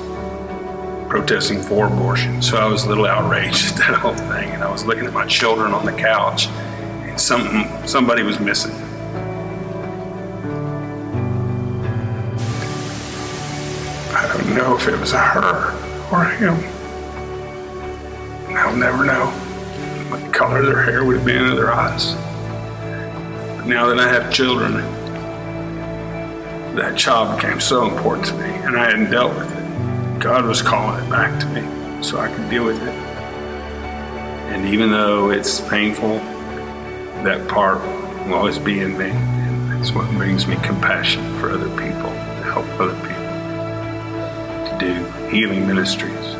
protesting 1.12 1.60
for 1.60 1.88
abortion. 1.88 2.40
So 2.40 2.56
I 2.56 2.64
was 2.64 2.84
a 2.84 2.88
little 2.88 3.04
outraged 3.04 3.72
at 3.72 3.76
that 3.80 3.98
whole 3.98 4.14
thing, 4.14 4.48
and 4.52 4.64
I 4.64 4.72
was 4.72 4.86
looking 4.86 5.04
at 5.04 5.12
my 5.12 5.26
children 5.26 5.74
on 5.74 5.84
the 5.84 5.92
couch, 5.92 6.46
and 6.46 7.20
something, 7.20 7.68
somebody 7.86 8.22
was 8.22 8.40
missing. 8.40 8.72
I 14.14 14.26
don't 14.32 14.56
know 14.56 14.74
if 14.74 14.88
it 14.88 14.98
was 14.98 15.12
her 15.12 15.72
or 16.10 16.24
him. 16.24 16.54
I'll 18.56 18.74
never 18.74 19.04
know 19.04 19.26
what 20.08 20.22
the 20.22 20.30
color 20.30 20.60
of 20.60 20.64
their 20.64 20.82
hair 20.82 21.04
would 21.04 21.16
have 21.16 21.26
been 21.26 21.44
or 21.44 21.54
their 21.54 21.74
eyes. 21.74 22.14
But 23.58 23.66
now 23.66 23.86
that 23.88 24.00
I 24.00 24.08
have 24.08 24.32
children, 24.32 24.76
that 26.74 26.96
child 26.96 27.36
became 27.36 27.60
so 27.60 27.86
important 27.86 28.28
to 28.28 28.34
me, 28.36 28.48
and 28.48 28.78
I 28.78 28.86
hadn't 28.86 29.10
dealt 29.10 29.36
with 29.36 29.54
it. 29.54 29.61
God 30.22 30.44
was 30.44 30.62
calling 30.62 31.04
it 31.04 31.10
back 31.10 31.40
to 31.40 31.46
me 31.48 31.62
so 32.00 32.20
I 32.20 32.32
could 32.32 32.48
deal 32.48 32.64
with 32.64 32.80
it. 32.80 32.94
And 34.52 34.72
even 34.72 34.92
though 34.92 35.30
it's 35.30 35.60
painful, 35.68 36.18
that 37.24 37.48
part 37.48 37.82
will 38.26 38.34
always 38.34 38.58
be 38.58 38.78
in 38.78 38.96
me. 38.96 39.10
And 39.10 39.80
it's 39.80 39.90
what 39.90 40.08
brings 40.12 40.46
me 40.46 40.54
compassion 40.62 41.22
for 41.40 41.50
other 41.50 41.68
people, 41.70 42.10
to 42.10 42.42
help 42.44 42.66
other 42.78 42.94
people, 43.00 44.70
to 44.70 44.76
do 44.78 45.28
healing 45.28 45.66
ministries 45.66 46.36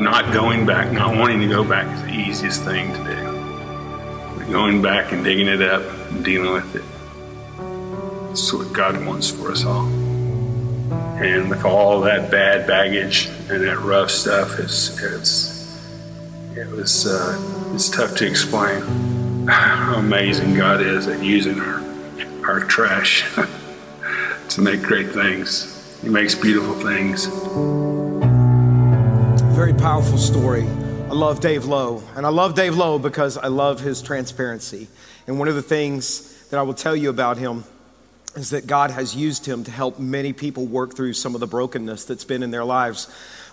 not 0.00 0.32
going 0.32 0.64
back, 0.64 0.90
not 0.92 1.14
wanting 1.14 1.40
to 1.40 1.46
go 1.46 1.62
back 1.62 1.86
is 1.94 2.02
the 2.04 2.18
easiest 2.18 2.62
thing 2.62 2.90
to 2.94 3.04
do. 3.04 4.38
But 4.38 4.50
going 4.50 4.80
back 4.80 5.12
and 5.12 5.22
digging 5.22 5.46
it 5.46 5.60
up 5.60 5.82
and 6.10 6.24
dealing 6.24 6.54
with 6.54 6.74
it. 6.74 6.84
That's 8.28 8.50
what 8.50 8.72
God 8.72 9.04
wants 9.04 9.30
for 9.30 9.52
us 9.52 9.66
all. 9.66 9.99
And 10.90 11.50
with 11.50 11.64
all 11.64 12.00
that 12.02 12.30
bad 12.30 12.66
baggage 12.66 13.26
and 13.48 13.62
that 13.62 13.78
rough 13.80 14.10
stuff, 14.10 14.58
it's, 14.58 15.00
it's 15.02 15.50
it 16.56 16.66
was 16.68 17.06
uh, 17.06 17.72
it's 17.74 17.88
tough 17.88 18.16
to 18.16 18.26
explain 18.26 18.82
how 19.46 19.94
amazing 19.96 20.54
God 20.54 20.80
is 20.80 21.06
at 21.06 21.22
using 21.22 21.60
our 21.60 21.82
our 22.44 22.60
trash 22.60 23.24
to 24.48 24.60
make 24.60 24.82
great 24.82 25.10
things. 25.10 25.98
He 26.02 26.08
makes 26.08 26.34
beautiful 26.34 26.74
things 26.74 27.26
very 29.60 29.74
powerful 29.74 30.16
story. 30.16 30.62
I 30.62 31.12
love 31.12 31.40
Dave 31.40 31.66
Lowe, 31.66 32.02
and 32.16 32.24
I 32.24 32.30
love 32.30 32.54
Dave 32.54 32.78
Lowe 32.78 32.98
because 32.98 33.36
I 33.36 33.48
love 33.48 33.78
his 33.78 34.00
transparency. 34.00 34.88
And 35.26 35.38
one 35.38 35.48
of 35.48 35.54
the 35.54 35.60
things 35.60 36.48
that 36.48 36.58
I 36.58 36.62
will 36.62 36.72
tell 36.72 36.96
you 36.96 37.10
about 37.10 37.36
him 37.36 37.64
is 38.36 38.50
that 38.50 38.66
God 38.66 38.90
has 38.90 39.14
used 39.14 39.46
him 39.46 39.64
to 39.64 39.70
help 39.70 39.98
many 39.98 40.32
people 40.32 40.66
work 40.66 40.94
through 40.94 41.14
some 41.14 41.34
of 41.34 41.40
the 41.40 41.46
brokenness 41.46 42.04
that's 42.04 42.24
been 42.24 42.42
in 42.42 42.50
their 42.50 42.64
lives. 42.64 43.08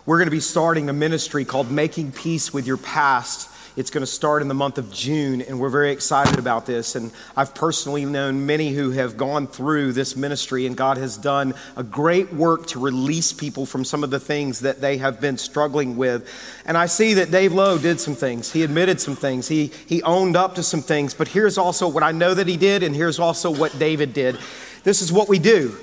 We're 0.05 0.17
going 0.17 0.27
to 0.27 0.31
be 0.31 0.39
starting 0.39 0.89
a 0.89 0.93
ministry 0.93 1.45
called 1.45 1.71
Making 1.71 2.11
Peace 2.11 2.53
with 2.53 2.67
Your 2.67 2.77
Past 2.77 3.49
it's 3.77 3.91
going 3.91 4.01
to 4.01 4.11
start 4.11 4.41
in 4.41 4.47
the 4.47 4.55
month 4.55 4.79
of 4.79 4.91
June, 4.91 5.39
and 5.39 5.59
we're 5.59 5.69
very 5.69 5.91
excited 5.91 6.39
about 6.39 6.65
this. 6.65 6.95
And 6.95 7.11
I've 7.35 7.53
personally 7.53 8.05
known 8.05 8.47
many 8.47 8.73
who 8.73 8.89
have 8.89 9.17
gone 9.17 9.45
through 9.45 9.93
this 9.93 10.15
ministry, 10.15 10.65
and 10.65 10.75
God 10.75 10.97
has 10.97 11.15
done 11.15 11.53
a 11.75 11.83
great 11.83 12.33
work 12.33 12.65
to 12.67 12.79
release 12.79 13.31
people 13.31 13.67
from 13.67 13.85
some 13.85 14.03
of 14.03 14.09
the 14.09 14.19
things 14.19 14.61
that 14.61 14.81
they 14.81 14.97
have 14.97 15.21
been 15.21 15.37
struggling 15.37 15.95
with. 15.95 16.27
And 16.65 16.75
I 16.75 16.87
see 16.87 17.13
that 17.13 17.29
Dave 17.29 17.53
Lowe 17.53 17.77
did 17.77 17.99
some 17.99 18.15
things. 18.15 18.51
He 18.51 18.63
admitted 18.63 18.99
some 18.99 19.15
things. 19.15 19.47
He, 19.47 19.67
he 19.85 20.01
owned 20.01 20.35
up 20.35 20.55
to 20.55 20.63
some 20.63 20.81
things. 20.81 21.13
But 21.13 21.27
here's 21.27 21.59
also 21.59 21.87
what 21.87 22.01
I 22.01 22.11
know 22.11 22.33
that 22.33 22.47
he 22.47 22.57
did, 22.57 22.81
and 22.81 22.95
here's 22.95 23.19
also 23.19 23.51
what 23.51 23.77
David 23.77 24.11
did. 24.11 24.39
This 24.87 25.01
is 25.01 25.11
what 25.11 25.27
we 25.27 25.37
do 25.37 25.75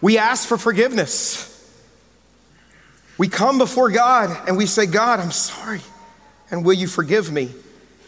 we 0.00 0.18
ask 0.18 0.48
for 0.48 0.58
forgiveness. 0.58 1.48
We 3.16 3.28
come 3.28 3.56
before 3.56 3.88
God 3.88 4.48
and 4.48 4.56
we 4.56 4.66
say, 4.66 4.86
God, 4.86 5.20
I'm 5.20 5.30
sorry 5.30 5.80
and 6.50 6.64
will 6.64 6.72
you 6.72 6.88
forgive 6.88 7.30
me? 7.30 7.50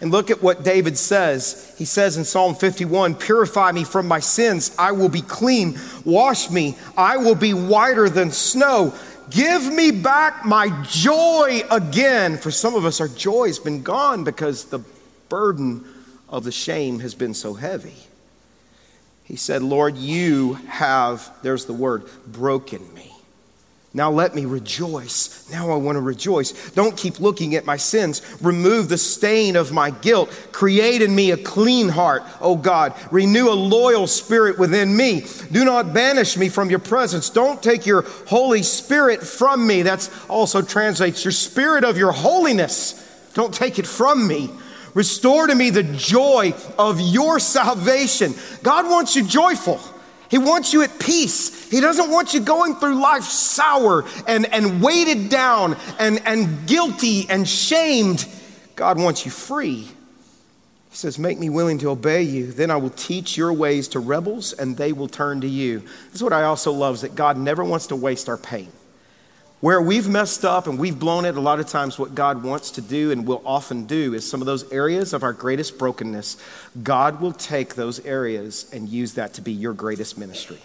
And 0.01 0.11
look 0.11 0.33
at 0.33 0.43
what 0.43 0.65
David 0.65 0.99
says. 0.99 1.73
He 1.79 1.85
says 1.85 2.17
in 2.17 2.25
Psalm 2.25 2.57
51 2.57 3.15
Purify 3.15 3.71
me 3.71 3.85
from 3.85 4.09
my 4.09 4.19
sins, 4.19 4.75
I 4.77 4.91
will 4.91 5.09
be 5.09 5.23
clean. 5.23 5.79
Wash 6.05 6.51
me, 6.51 6.77
I 6.97 7.17
will 7.17 7.37
be 7.37 7.55
whiter 7.55 8.09
than 8.09 8.33
snow. 8.33 8.93
Give 9.31 9.73
me 9.73 9.93
back 9.93 10.45
my 10.45 10.83
joy 10.83 11.63
again. 11.71 12.39
For 12.39 12.51
some 12.51 12.75
of 12.75 12.85
us, 12.85 13.01
our 13.01 13.07
joy 13.07 13.47
has 13.47 13.61
been 13.61 13.85
gone 13.85 14.25
because 14.25 14.65
the 14.65 14.81
burden 15.29 15.85
of 16.29 16.43
the 16.43 16.51
shame 16.51 16.99
has 16.99 17.15
been 17.15 17.35
so 17.35 17.55
heavy. 17.55 18.04
He 19.25 19.37
said, 19.37 19.63
Lord, 19.63 19.97
you 19.97 20.55
have, 20.69 21.31
there's 21.43 21.65
the 21.65 21.73
word, 21.73 22.05
broken 22.27 22.93
me. 22.95 23.11
Now 23.97 24.11
let 24.11 24.35
me 24.35 24.45
rejoice. 24.45 25.49
Now 25.53 25.71
I 25.71 25.77
want 25.77 25.95
to 25.95 26.01
rejoice. 26.01 26.73
Don't 26.73 26.97
keep 26.97 27.21
looking 27.21 27.55
at 27.55 27.65
my 27.65 27.77
sins. 27.77 28.23
Remove 28.43 28.89
the 28.89 28.99
stain 28.99 29.55
of 29.55 29.71
my 29.71 29.91
guilt. 29.91 30.31
Create 30.51 31.01
in 31.01 31.15
me 31.15 31.31
a 31.31 31.37
clean 31.37 31.89
heart, 31.89 32.25
O 32.41 32.57
God. 32.57 32.93
Renew 33.13 33.49
a 33.49 33.55
loyal 33.55 34.09
spirit 34.09 34.59
within 34.59 34.97
me. 34.97 35.25
Do 35.53 35.65
not 35.65 35.95
banish 35.95 36.37
me 36.37 36.49
from 36.49 36.71
your 36.71 36.81
presence. 36.81 37.31
Don't 37.31 37.63
take 37.63 37.87
your 37.87 38.03
Holy 38.27 38.65
Spirit 38.65 39.23
from 39.23 39.65
me. 39.65 39.83
That's 39.83 40.11
also 40.29 40.61
translates 40.61 41.25
your 41.25 41.33
spirit 41.33 41.85
of 41.85 41.97
your 41.97 42.13
holiness. 42.13 43.01
Don't 43.35 43.55
take 43.55 43.79
it 43.79 43.87
from 43.87 44.27
me. 44.27 44.51
Restore 44.95 45.49
to 45.49 45.55
me 45.55 45.71
the 45.71 45.83
joy 45.83 46.55
of 46.79 47.01
your 47.01 47.41
salvation. 47.41 48.33
God 48.63 48.89
wants 48.89 49.17
you 49.17 49.27
joyful. 49.27 49.81
He 50.31 50.39
wants 50.39 50.73
you 50.73 50.83
at 50.83 50.99
peace. 50.99 51.69
He 51.71 51.81
doesn't 51.81 52.11
want 52.11 52.33
you 52.33 52.41
going 52.41 52.77
through 52.77 53.01
life 53.01 53.25
sour 53.25 54.05
and, 54.27 54.47
and 54.47 54.83
weighted 54.83 55.29
down 55.29 55.77
and, 55.99 56.21
and 56.25 56.67
guilty 56.67 57.29
and 57.29 57.49
shamed. 57.49 58.27
God 58.77 58.99
wants 58.99 59.25
you 59.25 59.31
free. 59.31 59.83
He 59.83 60.97
says, 60.97 61.19
Make 61.19 61.39
me 61.39 61.51
willing 61.51 61.79
to 61.79 61.91
obey 61.91 62.23
you. 62.23 62.53
Then 62.53 62.71
I 62.71 62.77
will 62.77 62.91
teach 62.91 63.37
your 63.37 63.53
ways 63.53 63.89
to 63.89 64.01
rebels 64.01 64.53
and 64.53 64.77
they 64.77 64.93
will 64.93 65.09
turn 65.09 65.41
to 65.41 65.49
you. 65.49 65.81
This 65.81 66.15
is 66.15 66.23
what 66.23 66.33
I 66.33 66.45
also 66.45 66.73
love 66.73 66.97
is 66.97 67.01
that 67.03 67.15
God 67.15 67.37
never 67.37 67.65
wants 67.65 67.89
to 67.89 67.97
waste 67.97 68.29
our 68.29 68.39
pain. 68.39 68.71
Where 69.65 69.81
we've 69.81 70.07
messed 70.07 70.45
up 70.45 70.67
and 70.67 70.79
we've 70.79 70.99
blown 70.99 71.25
it, 71.25 71.37
a 71.37 71.41
lot 71.41 71.59
of 71.59 71.67
times 71.67 71.99
what 71.99 72.15
God 72.15 72.43
wants 72.43 72.73
to 72.73 72.83
do 72.83 73.13
and 73.13 73.27
will 73.27 73.41
often 73.47 73.87
do 73.87 74.13
is 74.13 74.29
some 74.29 74.43
of 74.43 74.47
those 74.47 74.71
areas 74.71 75.15
of 75.15 75.23
our 75.23 75.33
greatest 75.33 75.79
brokenness, 75.79 76.37
God 76.83 77.19
will 77.23 77.33
take 77.33 77.75
those 77.75 77.99
areas 78.01 78.71
and 78.75 78.91
use 78.91 79.15
that 79.15 79.33
to 79.33 79.41
be 79.41 79.53
your 79.53 79.73
greatest 79.73 80.19
ministry. 80.19 80.59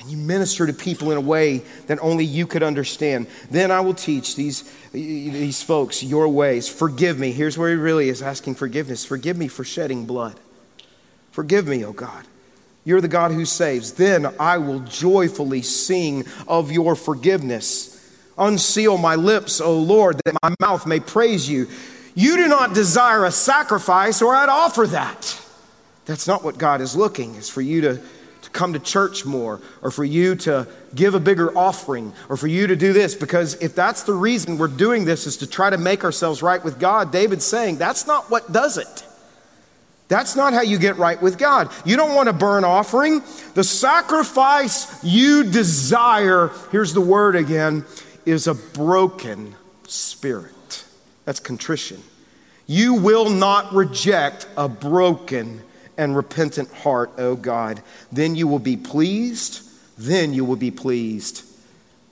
And 0.00 0.10
you 0.10 0.16
minister 0.16 0.66
to 0.66 0.72
people 0.72 1.12
in 1.12 1.16
a 1.16 1.20
way 1.20 1.58
that 1.86 2.00
only 2.02 2.24
you 2.24 2.48
could 2.48 2.64
understand. 2.64 3.28
Then 3.52 3.70
I 3.70 3.82
will 3.82 3.94
teach 3.94 4.34
these, 4.34 4.68
these 4.90 5.62
folks 5.62 6.02
your 6.02 6.26
ways. 6.26 6.68
Forgive 6.68 7.20
me. 7.20 7.30
Here's 7.30 7.56
where 7.56 7.70
he 7.70 7.76
really 7.76 8.08
is 8.08 8.20
asking 8.20 8.56
forgiveness. 8.56 9.04
Forgive 9.04 9.36
me 9.36 9.46
for 9.46 9.62
shedding 9.62 10.06
blood. 10.06 10.34
Forgive 11.30 11.68
me, 11.68 11.84
oh 11.84 11.92
God. 11.92 12.24
You're 12.84 13.00
the 13.00 13.06
God 13.06 13.30
who 13.30 13.44
saves. 13.44 13.92
Then 13.92 14.26
I 14.40 14.58
will 14.58 14.80
joyfully 14.80 15.62
sing 15.62 16.24
of 16.48 16.72
your 16.72 16.96
forgiveness. 16.96 17.94
Unseal 18.38 18.98
my 18.98 19.16
lips, 19.16 19.60
O 19.60 19.78
Lord, 19.78 20.20
that 20.24 20.36
my 20.42 20.54
mouth 20.60 20.86
may 20.86 21.00
praise 21.00 21.48
you. 21.48 21.68
You 22.14 22.36
do 22.36 22.48
not 22.48 22.74
desire 22.74 23.24
a 23.24 23.30
sacrifice, 23.30 24.22
or 24.22 24.34
I'd 24.34 24.48
offer 24.48 24.86
that. 24.88 25.40
That's 26.06 26.26
not 26.26 26.42
what 26.42 26.58
God 26.58 26.80
is 26.80 26.96
looking, 26.96 27.34
It's 27.34 27.50
for 27.50 27.60
you 27.60 27.80
to, 27.82 27.96
to 28.42 28.50
come 28.50 28.72
to 28.72 28.78
church 28.78 29.24
more, 29.24 29.60
or 29.82 29.90
for 29.90 30.04
you 30.04 30.34
to 30.36 30.66
give 30.94 31.14
a 31.14 31.20
bigger 31.20 31.56
offering, 31.56 32.12
or 32.28 32.36
for 32.36 32.46
you 32.46 32.66
to 32.66 32.76
do 32.76 32.92
this. 32.92 33.14
Because 33.14 33.54
if 33.62 33.74
that's 33.74 34.04
the 34.04 34.14
reason 34.14 34.56
we're 34.56 34.68
doing 34.68 35.04
this, 35.04 35.26
is 35.26 35.36
to 35.38 35.46
try 35.46 35.70
to 35.70 35.78
make 35.78 36.04
ourselves 36.04 36.42
right 36.42 36.64
with 36.64 36.80
God, 36.80 37.12
David's 37.12 37.44
saying 37.44 37.76
that's 37.76 38.06
not 38.06 38.30
what 38.30 38.50
does 38.50 38.78
it. 38.78 39.04
That's 40.08 40.34
not 40.34 40.54
how 40.54 40.62
you 40.62 40.78
get 40.78 40.96
right 40.96 41.20
with 41.20 41.36
God. 41.36 41.70
You 41.84 41.96
don't 41.96 42.14
want 42.14 42.30
a 42.30 42.32
burn 42.32 42.64
offering. 42.64 43.22
The 43.52 43.62
sacrifice 43.62 45.04
you 45.04 45.44
desire, 45.44 46.50
here's 46.72 46.94
the 46.94 47.02
word 47.02 47.36
again, 47.36 47.84
is 48.28 48.46
a 48.46 48.54
broken 48.54 49.54
spirit. 49.86 50.84
That's 51.24 51.40
contrition. 51.40 52.02
You 52.66 52.94
will 52.94 53.30
not 53.30 53.72
reject 53.72 54.46
a 54.56 54.68
broken 54.68 55.62
and 55.96 56.14
repentant 56.14 56.72
heart, 56.72 57.10
O 57.18 57.30
oh 57.30 57.36
God. 57.36 57.82
Then 58.12 58.34
you 58.34 58.46
will 58.46 58.58
be 58.58 58.76
pleased. 58.76 59.62
Then 59.96 60.32
you 60.32 60.44
will 60.44 60.56
be 60.56 60.70
pleased 60.70 61.44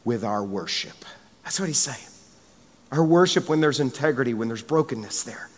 with 0.05 0.25
our 0.25 0.43
worship. 0.43 1.05
That's 1.45 1.61
what 1.61 1.69
he's 1.69 1.79
saying. 1.79 1.99
Our 2.91 3.05
worship 3.05 3.49
when 3.49 3.61
there's 3.61 3.81
integrity, 3.81 4.33
when 4.35 4.49
there's 4.49 4.63
brokenness 4.63 5.25
there 5.25 5.51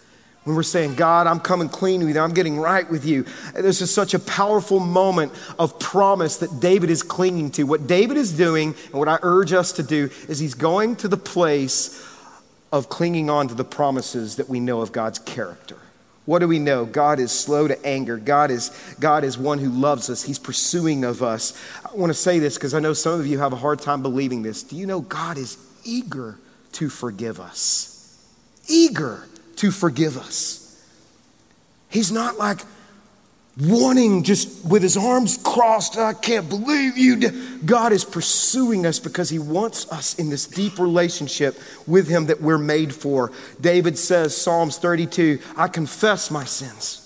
when 0.48 0.56
we're 0.56 0.62
saying, 0.62 0.94
God, 0.94 1.26
I'm 1.26 1.40
coming 1.40 1.68
clean 1.68 2.02
with 2.02 2.16
you, 2.16 2.22
I'm 2.22 2.32
getting 2.32 2.58
right 2.58 2.90
with 2.90 3.04
you. 3.04 3.26
This 3.54 3.82
is 3.82 3.92
such 3.92 4.14
a 4.14 4.18
powerful 4.18 4.80
moment 4.80 5.30
of 5.58 5.78
promise 5.78 6.38
that 6.38 6.58
David 6.58 6.88
is 6.88 7.02
clinging 7.02 7.50
to. 7.50 7.64
What 7.64 7.86
David 7.86 8.16
is 8.16 8.32
doing, 8.32 8.74
and 8.86 8.94
what 8.94 9.08
I 9.08 9.18
urge 9.20 9.52
us 9.52 9.72
to 9.72 9.82
do, 9.82 10.08
is 10.26 10.38
he's 10.38 10.54
going 10.54 10.96
to 10.96 11.08
the 11.08 11.18
place 11.18 12.02
of 12.72 12.88
clinging 12.88 13.28
on 13.28 13.48
to 13.48 13.54
the 13.54 13.64
promises 13.64 14.36
that 14.36 14.48
we 14.48 14.58
know 14.58 14.80
of 14.80 14.90
God's 14.90 15.18
character. 15.18 15.76
What 16.24 16.38
do 16.38 16.48
we 16.48 16.58
know? 16.58 16.86
God 16.86 17.20
is 17.20 17.30
slow 17.30 17.68
to 17.68 17.86
anger. 17.86 18.16
God 18.16 18.50
is, 18.50 18.70
God 18.98 19.24
is 19.24 19.36
one 19.36 19.58
who 19.58 19.68
loves 19.68 20.08
us. 20.08 20.22
He's 20.22 20.38
pursuing 20.38 21.04
of 21.04 21.22
us. 21.22 21.62
I 21.84 21.94
want 21.94 22.08
to 22.08 22.14
say 22.14 22.38
this 22.38 22.54
because 22.54 22.72
I 22.72 22.80
know 22.80 22.94
some 22.94 23.20
of 23.20 23.26
you 23.26 23.38
have 23.38 23.52
a 23.52 23.56
hard 23.56 23.80
time 23.80 24.00
believing 24.00 24.42
this. 24.42 24.62
Do 24.62 24.76
you 24.76 24.86
know 24.86 25.02
God 25.02 25.36
is 25.36 25.58
eager 25.84 26.38
to 26.72 26.88
forgive 26.88 27.38
us? 27.38 28.16
Eager 28.66 29.26
to 29.58 29.70
forgive 29.70 30.16
us. 30.16 30.64
He's 31.88 32.12
not 32.12 32.38
like 32.38 32.60
wanting 33.60 34.22
just 34.22 34.64
with 34.64 34.82
his 34.82 34.96
arms 34.96 35.38
crossed, 35.42 35.98
I 35.98 36.12
can't 36.12 36.48
believe 36.48 36.96
you. 36.96 37.58
God 37.64 37.92
is 37.92 38.04
pursuing 38.04 38.86
us 38.86 39.00
because 39.00 39.30
he 39.30 39.38
wants 39.38 39.90
us 39.90 40.14
in 40.14 40.30
this 40.30 40.46
deep 40.46 40.78
relationship 40.78 41.58
with 41.86 42.06
him 42.06 42.26
that 42.26 42.40
we're 42.40 42.58
made 42.58 42.94
for. 42.94 43.32
David 43.60 43.98
says, 43.98 44.36
Psalms 44.36 44.78
32, 44.78 45.40
I 45.56 45.66
confess 45.66 46.30
my 46.30 46.44
sins. 46.44 47.04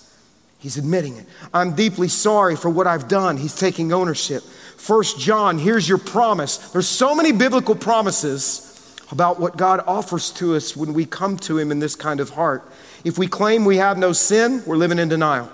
He's 0.59 0.77
admitting 0.77 1.17
it. 1.17 1.25
I'm 1.53 1.75
deeply 1.75 2.07
sorry 2.07 2.55
for 2.55 2.69
what 2.69 2.87
I've 2.87 3.07
done. 3.07 3.37
He's 3.37 3.55
taking 3.55 3.91
ownership. 3.91 4.43
First 4.77 5.19
John, 5.19 5.57
here's 5.57 5.89
your 5.89 5.97
promise. 5.97 6.57
There's 6.57 6.87
so 6.87 7.15
many 7.15 7.31
biblical 7.31 7.75
promises 7.75 8.72
about 9.13 9.39
what 9.39 9.55
God 9.55 9.83
offers 9.85 10.31
to 10.31 10.55
us 10.55 10.75
when 10.75 10.91
we 10.91 11.05
come 11.05 11.37
to 11.37 11.59
Him 11.59 11.71
in 11.71 11.77
this 11.77 11.95
kind 11.95 12.19
of 12.19 12.31
heart. 12.31 12.67
If 13.03 13.19
we 13.19 13.27
claim 13.27 13.63
we 13.63 13.77
have 13.77 13.99
no 13.99 14.11
sin, 14.11 14.63
we're 14.65 14.75
living 14.75 14.97
in 14.97 15.07
denial. 15.07 15.49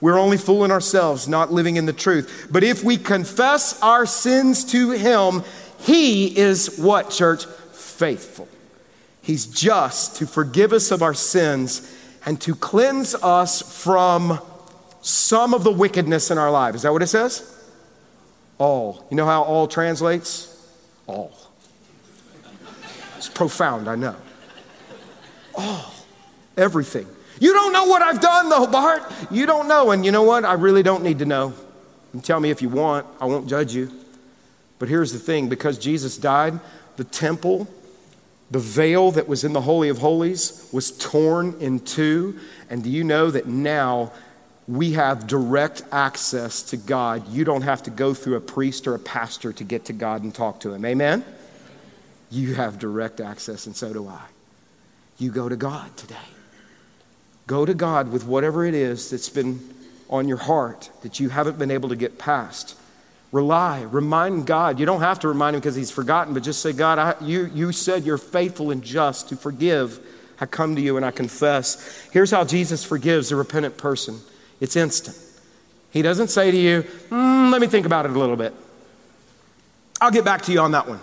We're 0.00 0.18
only 0.18 0.36
fooling 0.36 0.72
ourselves, 0.72 1.28
not 1.28 1.52
living 1.52 1.76
in 1.76 1.86
the 1.86 1.92
truth. 1.92 2.48
But 2.50 2.64
if 2.64 2.82
we 2.82 2.96
confess 2.96 3.80
our 3.80 4.06
sins 4.06 4.64
to 4.72 4.90
Him, 4.90 5.44
He 5.78 6.36
is 6.36 6.78
what, 6.78 7.10
church? 7.10 7.46
Faithful. 7.46 8.48
He's 9.22 9.46
just 9.46 10.16
to 10.16 10.26
forgive 10.26 10.72
us 10.72 10.90
of 10.90 11.00
our 11.00 11.14
sins 11.14 11.96
and 12.26 12.40
to 12.40 12.56
cleanse 12.56 13.14
us 13.14 13.82
from 13.84 14.40
some 15.00 15.54
of 15.54 15.62
the 15.62 15.70
wickedness 15.70 16.32
in 16.32 16.38
our 16.38 16.50
life. 16.50 16.74
Is 16.74 16.82
that 16.82 16.92
what 16.92 17.02
it 17.02 17.06
says? 17.06 17.56
All. 18.58 19.06
You 19.12 19.16
know 19.16 19.26
how 19.26 19.42
all 19.44 19.68
translates? 19.68 20.52
All. 21.06 21.45
It's 23.16 23.28
profound, 23.28 23.88
I 23.88 23.96
know. 23.96 24.16
Oh, 25.56 25.94
everything. 26.56 27.06
You 27.40 27.52
don't 27.52 27.72
know 27.72 27.84
what 27.84 28.02
I've 28.02 28.20
done, 28.20 28.48
though, 28.48 28.66
Bart. 28.66 29.02
You 29.30 29.46
don't 29.46 29.68
know. 29.68 29.90
And 29.90 30.04
you 30.04 30.12
know 30.12 30.22
what? 30.22 30.44
I 30.44 30.54
really 30.54 30.82
don't 30.82 31.02
need 31.02 31.18
to 31.18 31.26
know. 31.26 31.54
And 32.12 32.24
tell 32.24 32.40
me 32.40 32.50
if 32.50 32.62
you 32.62 32.68
want, 32.68 33.06
I 33.20 33.26
won't 33.26 33.48
judge 33.48 33.74
you. 33.74 33.90
But 34.78 34.88
here's 34.88 35.12
the 35.12 35.18
thing 35.18 35.48
because 35.48 35.78
Jesus 35.78 36.16
died, 36.16 36.58
the 36.96 37.04
temple, 37.04 37.68
the 38.50 38.58
veil 38.58 39.10
that 39.12 39.28
was 39.28 39.44
in 39.44 39.52
the 39.52 39.60
Holy 39.60 39.88
of 39.88 39.98
Holies 39.98 40.68
was 40.72 40.96
torn 40.96 41.56
in 41.60 41.80
two. 41.80 42.38
And 42.70 42.82
do 42.82 42.90
you 42.90 43.04
know 43.04 43.30
that 43.30 43.46
now 43.46 44.12
we 44.68 44.92
have 44.92 45.26
direct 45.26 45.82
access 45.92 46.62
to 46.64 46.76
God? 46.76 47.28
You 47.28 47.44
don't 47.44 47.62
have 47.62 47.82
to 47.84 47.90
go 47.90 48.14
through 48.14 48.36
a 48.36 48.40
priest 48.40 48.86
or 48.86 48.94
a 48.94 48.98
pastor 48.98 49.52
to 49.54 49.64
get 49.64 49.86
to 49.86 49.92
God 49.92 50.22
and 50.22 50.34
talk 50.34 50.60
to 50.60 50.72
Him. 50.72 50.84
Amen? 50.84 51.24
You 52.30 52.54
have 52.54 52.78
direct 52.78 53.20
access, 53.20 53.66
and 53.66 53.76
so 53.76 53.92
do 53.92 54.08
I. 54.08 54.22
You 55.18 55.30
go 55.30 55.48
to 55.48 55.56
God 55.56 55.96
today. 55.96 56.16
Go 57.46 57.64
to 57.64 57.74
God 57.74 58.10
with 58.10 58.26
whatever 58.26 58.64
it 58.64 58.74
is 58.74 59.10
that's 59.10 59.28
been 59.28 59.60
on 60.10 60.28
your 60.28 60.36
heart 60.36 60.90
that 61.02 61.20
you 61.20 61.28
haven't 61.28 61.58
been 61.58 61.70
able 61.70 61.88
to 61.88 61.96
get 61.96 62.18
past. 62.18 62.76
Rely, 63.32 63.82
remind 63.82 64.46
God. 64.46 64.78
You 64.78 64.86
don't 64.86 65.00
have 65.00 65.20
to 65.20 65.28
remind 65.28 65.54
Him 65.54 65.60
because 65.60 65.74
He's 65.74 65.90
forgotten, 65.90 66.34
but 66.34 66.42
just 66.42 66.60
say, 66.60 66.72
God, 66.72 66.98
I, 66.98 67.14
you, 67.24 67.46
you 67.46 67.72
said 67.72 68.04
you're 68.04 68.18
faithful 68.18 68.70
and 68.70 68.82
just 68.82 69.28
to 69.30 69.36
forgive. 69.36 70.00
I 70.40 70.46
come 70.46 70.76
to 70.76 70.82
you 70.82 70.96
and 70.96 71.04
I 71.04 71.10
confess. 71.10 72.08
Here's 72.12 72.30
how 72.30 72.44
Jesus 72.44 72.84
forgives 72.84 73.32
a 73.32 73.36
repentant 73.36 73.76
person 73.76 74.20
it's 74.60 74.76
instant. 74.76 75.16
He 75.90 76.02
doesn't 76.02 76.28
say 76.28 76.50
to 76.50 76.56
you, 76.56 76.82
mm, 77.10 77.50
let 77.50 77.60
me 77.60 77.66
think 77.66 77.86
about 77.86 78.04
it 78.04 78.10
a 78.10 78.18
little 78.18 78.36
bit. 78.36 78.52
I'll 80.00 80.10
get 80.10 80.24
back 80.24 80.42
to 80.42 80.52
you 80.52 80.60
on 80.60 80.72
that 80.72 80.88
one. 80.88 81.00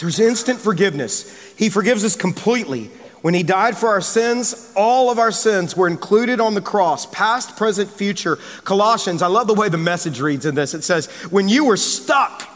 There's 0.00 0.18
instant 0.18 0.58
forgiveness. 0.58 1.54
He 1.56 1.68
forgives 1.68 2.04
us 2.04 2.16
completely. 2.16 2.90
When 3.20 3.34
he 3.34 3.42
died 3.42 3.76
for 3.76 3.90
our 3.90 4.00
sins, 4.00 4.72
all 4.74 5.10
of 5.10 5.18
our 5.18 5.30
sins 5.30 5.76
were 5.76 5.88
included 5.88 6.40
on 6.40 6.54
the 6.54 6.62
cross, 6.62 7.04
past, 7.04 7.54
present, 7.56 7.90
future. 7.90 8.36
Colossians, 8.64 9.20
I 9.20 9.26
love 9.26 9.46
the 9.46 9.54
way 9.54 9.68
the 9.68 9.76
message 9.76 10.20
reads 10.20 10.46
in 10.46 10.54
this. 10.54 10.72
It 10.72 10.84
says, 10.84 11.06
When 11.30 11.50
you 11.50 11.66
were 11.66 11.76
stuck, 11.76 12.48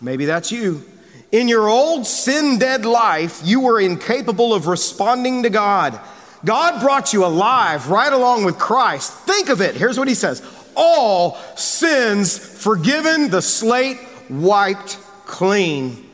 maybe 0.00 0.24
that's 0.24 0.50
you, 0.50 0.82
in 1.30 1.46
your 1.46 1.68
old 1.68 2.06
sin 2.06 2.58
dead 2.58 2.86
life, 2.86 3.42
you 3.44 3.60
were 3.60 3.78
incapable 3.78 4.54
of 4.54 4.66
responding 4.66 5.42
to 5.42 5.50
God. 5.50 6.00
God 6.42 6.80
brought 6.80 7.12
you 7.12 7.26
alive 7.26 7.90
right 7.90 8.12
along 8.12 8.44
with 8.46 8.58
Christ. 8.58 9.12
Think 9.12 9.50
of 9.50 9.60
it. 9.60 9.74
Here's 9.74 9.98
what 9.98 10.08
he 10.08 10.14
says 10.14 10.42
All 10.74 11.34
sins 11.54 12.38
forgiven, 12.38 13.28
the 13.28 13.42
slate 13.42 13.98
wiped 14.30 14.96
clean. 15.26 16.07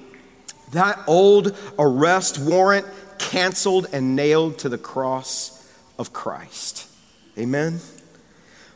That 0.75 1.01
old 1.07 1.57
arrest 1.79 2.39
warrant 2.39 2.87
canceled 3.19 3.87
and 3.93 4.15
nailed 4.15 4.59
to 4.59 4.69
the 4.69 4.79
cross 4.79 5.67
of 5.99 6.13
Christ. 6.13 6.89
Amen? 7.39 7.81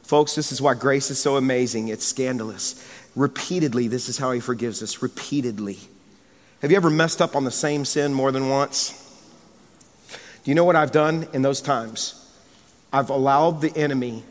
Folks, 0.03 0.35
this 0.35 0.53
is 0.53 0.63
why 0.63 0.75
grace 0.75 1.11
is 1.11 1.19
so 1.19 1.37
amazing. 1.37 1.89
It's 1.89 2.05
scandalous. 2.05 2.85
Repeatedly, 3.15 3.89
this 3.89 4.09
is 4.09 4.17
how 4.17 4.33
He 4.33 4.41
forgives 4.41 4.83
us. 4.83 5.03
Repeatedly. 5.03 5.79
Have 6.63 6.71
you 6.71 6.77
ever 6.77 6.91
messed 6.91 7.21
up 7.21 7.37
on 7.37 7.45
the 7.45 7.51
same 7.51 7.85
sin 7.85 8.15
more 8.15 8.33
than 8.33 8.49
once? 8.49 9.05
Do 10.45 10.51
you 10.51 10.55
know 10.55 10.65
what 10.65 10.77
I've 10.77 10.93
done 10.93 11.29
in 11.33 11.43
those 11.43 11.61
times? 11.61 12.15
I've 12.93 13.11
allowed 13.11 13.61
the 13.61 13.77
enemy 13.77 14.23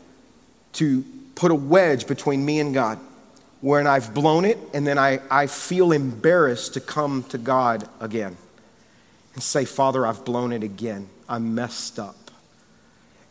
to 0.74 1.04
put 1.34 1.50
a 1.50 1.54
wedge 1.54 2.06
between 2.06 2.44
me 2.44 2.60
and 2.60 2.74
God 2.74 2.98
when 3.60 3.86
I've 3.86 4.14
blown 4.14 4.44
it, 4.44 4.58
and 4.72 4.86
then 4.86 4.98
I, 4.98 5.20
I 5.30 5.46
feel 5.46 5.92
embarrassed 5.92 6.74
to 6.74 6.80
come 6.80 7.24
to 7.24 7.38
God 7.38 7.88
again 8.00 8.36
and 9.34 9.42
say, 9.42 9.64
Father, 9.64 10.06
I've 10.06 10.24
blown 10.24 10.52
it 10.52 10.62
again. 10.62 11.08
I'm 11.28 11.54
messed 11.54 11.98
up. 11.98 12.16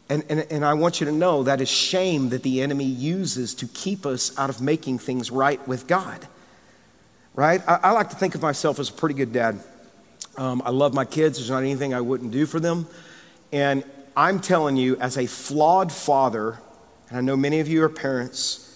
And, 0.09 0.23
and, 0.29 0.45
and 0.49 0.65
I 0.65 0.73
want 0.73 1.01
you 1.01 1.05
to 1.05 1.11
know 1.11 1.43
that 1.43 1.59
is 1.59 1.69
shame 1.69 2.29
that 2.29 2.43
the 2.43 2.61
enemy 2.61 2.85
uses 2.85 3.53
to 3.55 3.67
keep 3.67 4.05
us 4.05 4.37
out 4.37 4.49
of 4.49 4.61
making 4.61 4.99
things 4.99 5.31
right 5.31 5.65
with 5.67 5.87
God. 5.87 6.27
Right? 7.35 7.61
I, 7.67 7.79
I 7.83 7.91
like 7.91 8.09
to 8.11 8.15
think 8.15 8.35
of 8.35 8.41
myself 8.41 8.79
as 8.79 8.89
a 8.89 8.93
pretty 8.93 9.15
good 9.15 9.33
dad. 9.33 9.59
Um, 10.37 10.61
I 10.65 10.69
love 10.69 10.93
my 10.93 11.05
kids. 11.05 11.37
There's 11.37 11.49
not 11.49 11.63
anything 11.63 11.93
I 11.93 12.01
wouldn't 12.01 12.31
do 12.31 12.45
for 12.45 12.59
them. 12.59 12.87
And 13.51 13.83
I'm 14.15 14.39
telling 14.39 14.77
you, 14.77 14.97
as 14.97 15.17
a 15.17 15.25
flawed 15.25 15.91
father, 15.91 16.59
and 17.09 17.17
I 17.17 17.21
know 17.21 17.35
many 17.35 17.59
of 17.59 17.67
you 17.67 17.83
are 17.83 17.89
parents, 17.89 18.66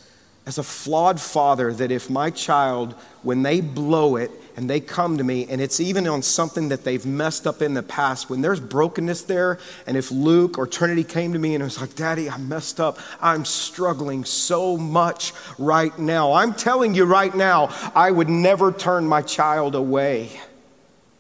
as 0.46 0.58
a 0.58 0.64
flawed 0.64 1.20
father, 1.20 1.72
that 1.74 1.92
if 1.92 2.10
my 2.10 2.30
child, 2.30 2.94
when 3.22 3.44
they 3.44 3.62
blow 3.62 4.16
it 4.16 4.32
and 4.56 4.70
they 4.70 4.80
come 4.80 5.18
to 5.18 5.24
me, 5.24 5.46
and 5.50 5.62
it's 5.62 5.80
even 5.80 6.08
on 6.08 6.22
something 6.22 6.70
that 6.70 6.84
they've 6.84 7.06
messed 7.06 7.46
up 7.46 7.62
in 7.62 7.74
the 7.74 7.84
past, 7.84 8.30
when 8.30 8.42
there's 8.42 8.60
brokenness 8.60 9.24
there, 9.24 9.60
and 9.86 9.96
if 9.96 10.12
Luke 10.12 10.58
or 10.58 10.66
Trinity 10.66 11.04
came 11.04 11.34
to 11.34 11.40
me 11.40 11.54
and 11.54 11.64
was 11.64 11.80
like, 11.80 11.96
Daddy, 11.96 12.30
I 12.30 12.38
messed 12.38 12.80
up, 12.80 12.98
I'm 13.22 13.46
struggling 13.46 14.26
so 14.26 14.78
much 14.78 15.32
right 15.60 15.98
now. 16.00 16.34
I'm 16.34 16.54
telling 16.54 16.96
you 16.96 17.06
right 17.06 17.34
now, 17.34 17.70
I 17.94 18.10
would 18.10 18.30
never 18.30 18.72
turn 18.72 19.06
my 19.06 19.22
child 19.22 19.76
away. 19.76 20.32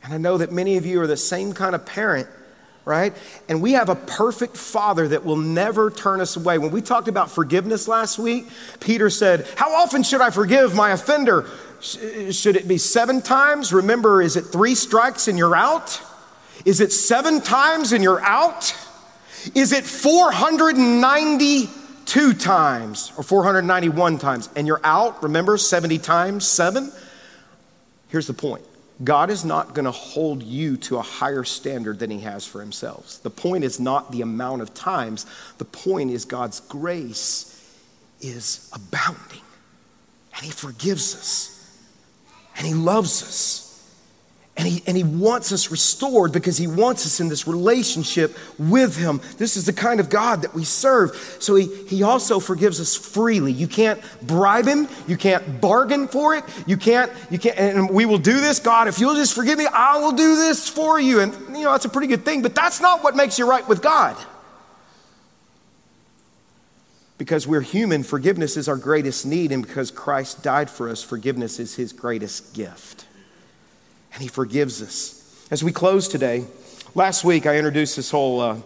And 0.03 0.13
I 0.13 0.17
know 0.17 0.39
that 0.39 0.51
many 0.51 0.77
of 0.77 0.85
you 0.85 0.99
are 1.01 1.07
the 1.07 1.15
same 1.15 1.53
kind 1.53 1.75
of 1.75 1.85
parent 1.85 2.27
right? 2.85 3.13
And 3.47 3.61
we 3.61 3.73
have 3.73 3.89
a 3.89 3.95
perfect 3.95 4.57
Father 4.57 5.07
that 5.09 5.23
will 5.23 5.37
never 5.37 5.91
turn 5.91 6.21
us 6.21 6.35
away. 6.35 6.57
When 6.57 6.71
we 6.71 6.81
talked 6.81 7.07
about 7.07 7.29
forgiveness 7.29 7.87
last 7.87 8.17
week, 8.17 8.47
Peter 8.79 9.09
said, 9.09 9.47
How 9.55 9.75
often 9.75 10.03
should 10.03 10.21
I 10.21 10.29
forgive 10.29 10.75
my 10.75 10.91
offender? 10.91 11.47
Should 11.81 12.55
it 12.55 12.67
be 12.67 12.77
seven 12.77 13.21
times? 13.21 13.73
Remember, 13.73 14.21
is 14.21 14.35
it 14.35 14.43
three 14.43 14.75
strikes 14.75 15.27
and 15.27 15.37
you're 15.37 15.55
out? 15.55 16.01
Is 16.65 16.79
it 16.79 16.91
seven 16.91 17.41
times 17.41 17.91
and 17.91 18.03
you're 18.03 18.21
out? 18.21 18.75
Is 19.55 19.73
it 19.73 19.83
492 19.83 22.33
times 22.33 23.11
or 23.17 23.23
491 23.23 24.19
times 24.19 24.49
and 24.55 24.67
you're 24.67 24.81
out? 24.83 25.23
Remember, 25.23 25.57
70 25.57 25.97
times 25.97 26.45
seven? 26.45 26.91
Here's 28.09 28.27
the 28.27 28.33
point 28.33 28.63
God 29.03 29.29
is 29.29 29.43
not 29.43 29.73
going 29.73 29.85
to 29.85 29.91
hold 29.91 30.43
you 30.43 30.77
to 30.77 30.97
a 30.97 31.01
higher 31.01 31.43
standard 31.43 31.99
than 31.99 32.11
he 32.11 32.19
has 32.19 32.45
for 32.45 32.59
himself. 32.59 33.19
The 33.23 33.29
point 33.29 33.63
is 33.63 33.79
not 33.79 34.11
the 34.11 34.21
amount 34.21 34.61
of 34.61 34.73
times, 34.73 35.25
the 35.57 35.65
point 35.65 36.11
is 36.11 36.25
God's 36.25 36.59
grace 36.59 37.47
is 38.19 38.69
abounding. 38.73 39.41
And 40.35 40.45
he 40.45 40.51
forgives 40.51 41.15
us. 41.15 41.79
And 42.57 42.67
he 42.67 42.73
loves 42.73 43.23
us. 43.23 43.70
And 44.57 44.67
he, 44.67 44.83
and 44.85 44.97
he 44.97 45.03
wants 45.03 45.53
us 45.53 45.71
restored 45.71 46.33
because 46.33 46.57
he 46.57 46.67
wants 46.67 47.05
us 47.05 47.21
in 47.21 47.29
this 47.29 47.47
relationship 47.47 48.37
with 48.59 48.97
him. 48.97 49.21
This 49.37 49.55
is 49.55 49.65
the 49.65 49.73
kind 49.73 49.99
of 49.99 50.09
God 50.09 50.41
that 50.41 50.53
we 50.53 50.65
serve. 50.65 51.15
So 51.39 51.55
he, 51.55 51.73
he 51.85 52.03
also 52.03 52.39
forgives 52.39 52.79
us 52.81 52.95
freely. 52.95 53.53
You 53.53 53.67
can't 53.67 54.01
bribe 54.21 54.67
him. 54.67 54.89
You 55.07 55.15
can't 55.15 55.61
bargain 55.61 56.07
for 56.07 56.35
it. 56.35 56.43
You 56.67 56.75
can't, 56.75 57.11
you 57.29 57.39
can't, 57.39 57.57
and 57.57 57.89
we 57.89 58.05
will 58.05 58.17
do 58.17 58.41
this. 58.41 58.59
God, 58.59 58.89
if 58.89 58.99
you'll 58.99 59.15
just 59.15 59.33
forgive 59.33 59.57
me, 59.57 59.67
I 59.67 59.99
will 59.99 60.11
do 60.11 60.35
this 60.35 60.67
for 60.67 60.99
you. 60.99 61.21
And, 61.21 61.33
you 61.57 61.63
know, 61.63 61.71
that's 61.71 61.85
a 61.85 61.89
pretty 61.89 62.07
good 62.07 62.25
thing, 62.25 62.41
but 62.41 62.53
that's 62.53 62.81
not 62.81 63.03
what 63.03 63.15
makes 63.15 63.39
you 63.39 63.49
right 63.49 63.67
with 63.67 63.81
God. 63.81 64.17
Because 67.17 67.47
we're 67.47 67.61
human, 67.61 68.03
forgiveness 68.03 68.57
is 68.57 68.67
our 68.67 68.77
greatest 68.77 69.25
need. 69.25 69.53
And 69.53 69.65
because 69.65 69.91
Christ 69.91 70.43
died 70.43 70.69
for 70.69 70.89
us, 70.89 71.01
forgiveness 71.01 71.57
is 71.57 71.75
his 71.75 71.93
greatest 71.93 72.53
gift 72.53 73.05
and 74.13 74.21
He 74.21 74.27
forgives 74.27 74.81
us. 74.81 75.47
As 75.51 75.63
we 75.63 75.71
close 75.71 76.07
today, 76.07 76.45
last 76.95 77.23
week 77.23 77.45
I 77.45 77.57
introduced 77.57 77.95
this 77.95 78.11
whole 78.11 78.39
uh, 78.39 78.57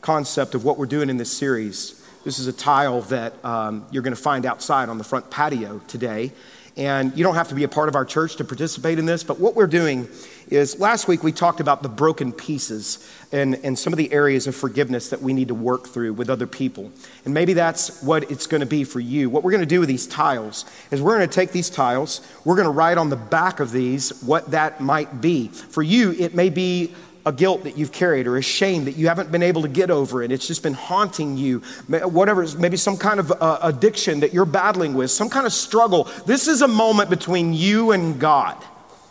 concept 0.00 0.54
of 0.54 0.64
what 0.64 0.78
we're 0.78 0.86
doing 0.86 1.10
in 1.10 1.16
this 1.16 1.30
series. 1.30 2.02
This 2.24 2.38
is 2.38 2.46
a 2.46 2.52
tile 2.52 3.00
that 3.02 3.44
um, 3.44 3.86
you're 3.90 4.02
going 4.02 4.14
to 4.14 4.20
find 4.20 4.46
outside 4.46 4.88
on 4.88 4.98
the 4.98 5.04
front 5.04 5.30
patio 5.30 5.80
today. 5.88 6.32
And 6.76 7.16
you 7.16 7.22
don't 7.22 7.34
have 7.34 7.48
to 7.48 7.54
be 7.54 7.64
a 7.64 7.68
part 7.68 7.88
of 7.90 7.96
our 7.96 8.04
church 8.04 8.36
to 8.36 8.44
participate 8.44 8.98
in 8.98 9.04
this, 9.04 9.22
but 9.22 9.38
what 9.38 9.54
we're 9.54 9.66
doing 9.66 10.08
is 10.48 10.78
last 10.78 11.06
week 11.06 11.22
we 11.22 11.30
talked 11.30 11.60
about 11.60 11.82
the 11.82 11.88
broken 11.88 12.32
pieces 12.32 13.10
and, 13.30 13.56
and 13.56 13.78
some 13.78 13.92
of 13.92 13.98
the 13.98 14.10
areas 14.12 14.46
of 14.46 14.56
forgiveness 14.56 15.10
that 15.10 15.20
we 15.20 15.34
need 15.34 15.48
to 15.48 15.54
work 15.54 15.88
through 15.88 16.14
with 16.14 16.30
other 16.30 16.46
people. 16.46 16.90
And 17.26 17.34
maybe 17.34 17.52
that's 17.52 18.02
what 18.02 18.30
it's 18.30 18.46
going 18.46 18.60
to 18.60 18.66
be 18.66 18.84
for 18.84 19.00
you. 19.00 19.28
What 19.28 19.42
we're 19.42 19.50
going 19.50 19.60
to 19.62 19.66
do 19.66 19.80
with 19.80 19.88
these 19.88 20.06
tiles 20.06 20.64
is 20.90 21.02
we're 21.02 21.16
going 21.16 21.28
to 21.28 21.34
take 21.34 21.52
these 21.52 21.68
tiles, 21.68 22.20
we're 22.44 22.56
going 22.56 22.66
to 22.66 22.72
write 22.72 22.96
on 22.96 23.10
the 23.10 23.16
back 23.16 23.60
of 23.60 23.70
these 23.70 24.22
what 24.22 24.50
that 24.50 24.80
might 24.80 25.20
be. 25.20 25.48
For 25.48 25.82
you, 25.82 26.12
it 26.12 26.34
may 26.34 26.48
be 26.48 26.94
a 27.24 27.32
guilt 27.32 27.64
that 27.64 27.78
you've 27.78 27.92
carried 27.92 28.26
or 28.26 28.36
a 28.36 28.42
shame 28.42 28.84
that 28.84 28.96
you 28.96 29.08
haven't 29.08 29.30
been 29.30 29.42
able 29.42 29.62
to 29.62 29.68
get 29.68 29.90
over 29.90 30.22
and 30.22 30.32
it's 30.32 30.46
just 30.46 30.62
been 30.62 30.74
haunting 30.74 31.36
you. 31.36 31.60
Whatever 31.88 32.46
maybe 32.58 32.76
some 32.76 32.96
kind 32.96 33.20
of 33.20 33.32
uh, 33.32 33.58
addiction 33.62 34.20
that 34.20 34.32
you're 34.32 34.44
battling 34.44 34.94
with 34.94 35.10
some 35.10 35.30
kind 35.30 35.46
of 35.46 35.52
struggle. 35.52 36.04
This 36.26 36.48
is 36.48 36.62
a 36.62 36.68
moment 36.68 37.10
between 37.10 37.52
you 37.52 37.92
and 37.92 38.18
god. 38.18 38.56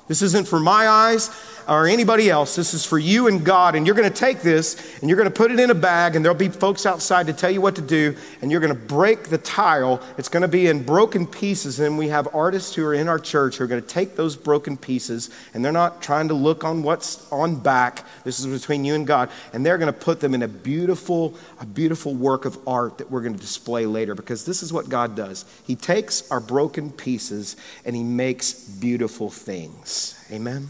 This 0.07 0.22
isn't 0.22 0.47
for 0.47 0.59
my 0.59 0.88
eyes 0.88 1.30
or 1.68 1.88
anybody 1.88 2.30
else. 2.30 2.55
This 2.55 2.74
is 2.74 2.86
for 2.86 2.99
you 2.99 3.28
and 3.28 3.43
God. 3.45 3.76
And 3.76 3.86
you're 3.86 3.95
going 3.95 4.09
to 4.09 4.16
take 4.16 4.41
this 4.41 4.76
and 5.01 5.09
you're 5.09 5.18
going 5.18 5.30
to 5.30 5.36
put 5.36 5.51
it 5.51 5.59
in 5.59 5.70
a 5.70 5.76
bag, 5.76 6.16
and 6.16 6.24
there'll 6.24 6.38
be 6.38 6.49
folks 6.49 6.86
outside 6.86 7.28
to 7.28 7.34
tell 7.34 7.51
you 7.51 7.62
what 7.62 7.76
to 7.76 7.82
do. 7.82 8.16
And 8.41 8.51
you're 8.51 8.59
going 8.62 8.74
to 8.74 8.80
break 8.80 9.26
the 9.26 9.38
tile. 9.38 10.01
It's 10.18 10.30
going 10.30 10.41
to 10.41 10.47
be 10.47 10.68
in 10.68 10.84
broken 10.84 11.26
pieces. 11.28 11.80
And 11.80 11.97
we 11.97 12.09
have 12.09 12.28
artists 12.34 12.76
who 12.76 12.86
are 12.86 12.93
in 12.93 13.07
our 13.07 13.20
church 13.20 13.57
who 13.57 13.64
are 13.64 13.68
going 13.68 13.82
to 13.82 13.88
take 13.88 14.16
those 14.16 14.36
broken 14.36 14.78
pieces, 14.78 15.30
and 15.53 15.64
they're 15.64 15.72
not 15.72 16.01
trying 16.01 16.28
to 16.28 16.34
look 16.34 16.64
on 16.64 16.84
what's 16.84 17.32
on 17.32 17.55
back. 17.55 18.05
This 18.24 18.39
is 18.39 18.47
between 18.47 18.86
you 18.86 18.95
and 18.95 19.05
God. 19.05 19.30
And 19.53 19.66
they're 19.66 19.78
going 19.78 19.91
to 19.91 19.99
put 19.99 20.20
them 20.20 20.34
in 20.34 20.43
a 20.43 20.47
beautiful, 20.47 21.36
a 21.59 21.66
beautiful 21.66 22.14
work 22.14 22.45
of 22.45 22.57
art 22.68 22.97
that 22.97 23.09
we're 23.09 23.22
going 23.22 23.36
to 23.36 23.39
display 23.39 23.86
later 23.86 24.16
because 24.16 24.45
this 24.45 24.64
is 24.64 24.74
what 24.74 24.89
God 24.89 25.16
does. 25.16 25.45
He 25.66 25.76
takes 25.76 26.30
our 26.32 26.39
broken 26.39 26.91
pieces 26.91 27.55
and 27.86 27.95
He 27.95 28.03
makes 28.03 28.53
beautiful 28.53 29.30
things. 29.30 30.24
Amen. 30.32 30.70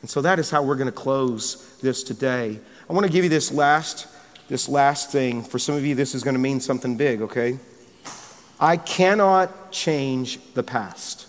And 0.00 0.10
so 0.10 0.20
that 0.22 0.38
is 0.38 0.50
how 0.50 0.62
we're 0.62 0.76
going 0.76 0.86
to 0.86 0.92
close 0.92 1.76
this 1.80 2.02
today. 2.02 2.60
I 2.88 2.92
want 2.92 3.06
to 3.06 3.12
give 3.12 3.24
you 3.24 3.30
this 3.30 3.50
last 3.50 4.08
this 4.48 4.68
last 4.68 5.10
thing. 5.10 5.42
For 5.42 5.58
some 5.58 5.74
of 5.74 5.84
you 5.84 5.94
this 5.94 6.14
is 6.14 6.22
going 6.22 6.34
to 6.34 6.40
mean 6.40 6.60
something 6.60 6.96
big, 6.96 7.22
okay? 7.22 7.58
I 8.60 8.76
cannot 8.76 9.72
change 9.72 10.38
the 10.54 10.62
past. 10.62 11.26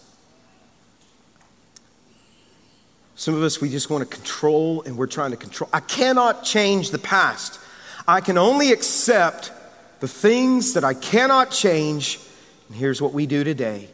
Some 3.16 3.34
of 3.34 3.42
us 3.42 3.60
we 3.60 3.70
just 3.70 3.90
want 3.90 4.10
to 4.10 4.16
control 4.16 4.84
and 4.84 4.98
we're 4.98 5.08
trying 5.08 5.32
to 5.32 5.38
control. 5.38 5.70
I 5.74 5.80
cannot 5.80 6.44
change 6.44 6.92
the 6.92 7.00
past. 7.00 7.60
I 8.08 8.22
can 8.22 8.38
only 8.38 8.72
accept 8.72 9.52
the 10.00 10.08
things 10.08 10.74
that 10.74 10.84
I 10.84 10.94
cannot 10.94 11.50
change. 11.52 12.20
And 12.68 12.78
here's 12.78 13.02
what 13.02 13.14
we 13.14 13.26
do 13.26 13.44
today 13.44 13.90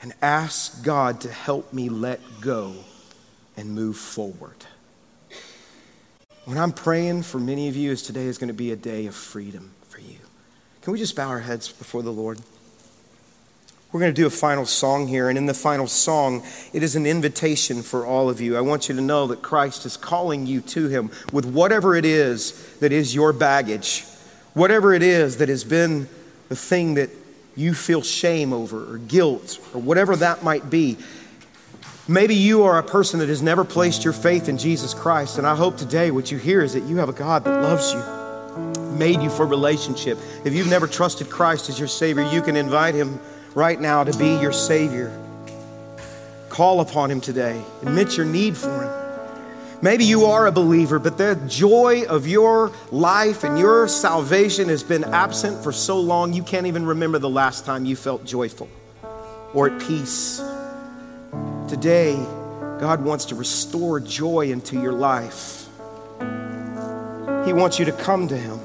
and 0.00 0.12
ask 0.22 0.84
God 0.84 1.20
to 1.22 1.30
help 1.30 1.72
me 1.72 1.88
let 1.88 2.20
go 2.40 2.74
and 3.56 3.70
move 3.70 3.96
forward. 3.96 4.56
What 6.44 6.56
I'm 6.56 6.72
praying 6.72 7.22
for 7.22 7.38
many 7.38 7.68
of 7.68 7.76
you 7.76 7.92
is 7.92 8.02
today 8.02 8.24
is 8.24 8.38
going 8.38 8.48
to 8.48 8.54
be 8.54 8.72
a 8.72 8.76
day 8.76 9.06
of 9.06 9.14
freedom 9.14 9.72
for 9.88 10.00
you. 10.00 10.18
Can 10.80 10.92
we 10.92 10.98
just 10.98 11.14
bow 11.14 11.28
our 11.28 11.40
heads 11.40 11.70
before 11.70 12.02
the 12.02 12.12
Lord? 12.12 12.40
We're 13.92 14.00
going 14.00 14.14
to 14.14 14.20
do 14.20 14.26
a 14.26 14.30
final 14.30 14.64
song 14.64 15.06
here, 15.06 15.28
and 15.28 15.36
in 15.36 15.44
the 15.44 15.54
final 15.54 15.86
song, 15.86 16.42
it 16.72 16.82
is 16.82 16.96
an 16.96 17.04
invitation 17.04 17.82
for 17.82 18.06
all 18.06 18.30
of 18.30 18.40
you. 18.40 18.56
I 18.56 18.62
want 18.62 18.88
you 18.88 18.94
to 18.94 19.02
know 19.02 19.26
that 19.26 19.42
Christ 19.42 19.84
is 19.84 19.98
calling 19.98 20.46
you 20.46 20.62
to 20.62 20.88
Him 20.88 21.10
with 21.30 21.44
whatever 21.44 21.94
it 21.94 22.06
is 22.06 22.76
that 22.78 22.90
is 22.90 23.14
your 23.14 23.34
baggage, 23.34 24.04
whatever 24.54 24.94
it 24.94 25.02
is 25.02 25.36
that 25.36 25.50
has 25.50 25.62
been 25.62 26.08
the 26.48 26.56
thing 26.56 26.94
that 26.94 27.10
you 27.54 27.74
feel 27.74 28.00
shame 28.00 28.54
over, 28.54 28.94
or 28.94 28.96
guilt, 28.96 29.58
or 29.74 29.80
whatever 29.80 30.16
that 30.16 30.42
might 30.42 30.70
be. 30.70 30.96
Maybe 32.08 32.34
you 32.34 32.64
are 32.64 32.78
a 32.78 32.82
person 32.82 33.20
that 33.20 33.28
has 33.28 33.42
never 33.42 33.64
placed 33.64 34.02
your 34.02 34.12
faith 34.12 34.48
in 34.48 34.58
Jesus 34.58 34.92
Christ, 34.92 35.38
and 35.38 35.46
I 35.46 35.54
hope 35.54 35.76
today 35.76 36.10
what 36.10 36.32
you 36.32 36.38
hear 36.38 36.60
is 36.60 36.72
that 36.72 36.82
you 36.82 36.96
have 36.96 37.08
a 37.08 37.12
God 37.12 37.44
that 37.44 37.62
loves 37.62 37.92
you, 37.92 38.98
made 38.98 39.22
you 39.22 39.30
for 39.30 39.46
relationship. 39.46 40.18
If 40.44 40.52
you've 40.52 40.68
never 40.68 40.88
trusted 40.88 41.30
Christ 41.30 41.68
as 41.68 41.78
your 41.78 41.86
Savior, 41.86 42.24
you 42.24 42.42
can 42.42 42.56
invite 42.56 42.96
Him 42.96 43.20
right 43.54 43.80
now 43.80 44.02
to 44.02 44.18
be 44.18 44.36
your 44.40 44.52
Savior. 44.52 45.16
Call 46.48 46.80
upon 46.80 47.08
Him 47.08 47.20
today. 47.20 47.62
Admit 47.82 48.16
your 48.16 48.26
need 48.26 48.56
for 48.56 48.82
Him. 48.82 49.80
Maybe 49.80 50.04
you 50.04 50.24
are 50.24 50.48
a 50.48 50.52
believer, 50.52 50.98
but 50.98 51.18
the 51.18 51.40
joy 51.46 52.02
of 52.08 52.26
your 52.26 52.72
life 52.90 53.44
and 53.44 53.56
your 53.56 53.86
salvation 53.86 54.68
has 54.70 54.82
been 54.82 55.04
absent 55.04 55.62
for 55.62 55.70
so 55.70 56.00
long 56.00 56.32
you 56.32 56.42
can't 56.42 56.66
even 56.66 56.84
remember 56.84 57.20
the 57.20 57.30
last 57.30 57.64
time 57.64 57.84
you 57.84 57.94
felt 57.94 58.24
joyful 58.24 58.68
or 59.54 59.70
at 59.70 59.80
peace. 59.80 60.40
Today, 61.72 62.16
God 62.78 63.02
wants 63.02 63.24
to 63.24 63.34
restore 63.34 63.98
joy 63.98 64.50
into 64.50 64.78
your 64.78 64.92
life. 64.92 65.66
He 67.46 67.54
wants 67.54 67.78
you 67.78 67.86
to 67.86 67.92
come 67.92 68.28
to 68.28 68.36
Him. 68.36 68.60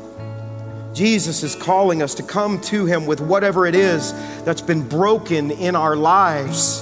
Jesus 0.94 1.42
is 1.42 1.56
calling 1.56 2.02
us 2.02 2.16
to 2.16 2.24
come 2.24 2.60
to 2.64 2.86
Him 2.86 3.06
with 3.06 3.22
whatever 3.22 3.66
it 3.66 3.76
is 3.76 4.12
that's 4.44 4.60
been 4.60 4.86
broken 4.86 5.52
in 5.52 5.74
our 5.74 5.96
lives. 5.96 6.82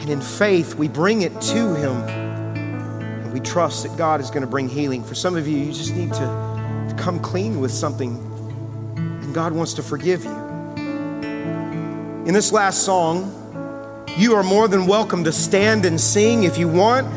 And 0.00 0.10
in 0.10 0.20
faith, 0.20 0.74
we 0.74 0.86
bring 0.86 1.22
it 1.22 1.32
to 1.40 1.74
Him 1.76 1.96
And 2.06 3.32
we 3.32 3.40
trust 3.40 3.84
that 3.84 3.96
God 3.96 4.20
is 4.20 4.28
going 4.28 4.42
to 4.42 4.46
bring 4.46 4.68
healing. 4.68 5.02
For 5.02 5.14
some 5.14 5.34
of 5.34 5.48
you, 5.48 5.56
you 5.56 5.72
just 5.72 5.94
need 5.96 6.12
to, 6.12 6.86
to 6.90 6.94
come 6.98 7.18
clean 7.18 7.58
with 7.58 7.70
something, 7.70 8.18
and 8.98 9.34
God 9.34 9.54
wants 9.54 9.72
to 9.74 9.82
forgive 9.82 10.24
you. 10.24 10.38
In 12.26 12.34
this 12.34 12.52
last 12.52 12.82
song, 12.82 13.38
you 14.18 14.34
are 14.34 14.42
more 14.42 14.68
than 14.68 14.86
welcome 14.86 15.24
to 15.24 15.32
stand 15.32 15.86
and 15.86 15.98
sing 15.98 16.44
if 16.44 16.58
you 16.58 16.68
want. 16.68 17.08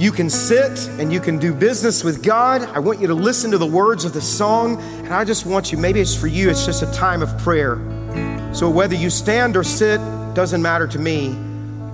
You 0.00 0.12
can 0.12 0.30
sit 0.30 0.88
and 1.00 1.12
you 1.12 1.20
can 1.20 1.38
do 1.38 1.52
business 1.52 2.04
with 2.04 2.22
God. 2.22 2.62
I 2.62 2.78
want 2.78 3.00
you 3.00 3.08
to 3.08 3.14
listen 3.14 3.50
to 3.50 3.58
the 3.58 3.66
words 3.66 4.04
of 4.04 4.12
the 4.12 4.20
song, 4.20 4.80
and 4.80 5.12
I 5.12 5.24
just 5.24 5.44
want 5.44 5.72
you, 5.72 5.78
maybe 5.78 6.00
it's 6.00 6.14
for 6.14 6.26
you, 6.26 6.50
it's 6.50 6.64
just 6.64 6.82
a 6.82 6.92
time 6.92 7.22
of 7.22 7.36
prayer. 7.38 7.76
So 8.52 8.70
whether 8.70 8.94
you 8.94 9.10
stand 9.10 9.56
or 9.56 9.64
sit, 9.64 9.98
doesn't 10.34 10.62
matter 10.62 10.86
to 10.86 10.98
me. 10.98 11.32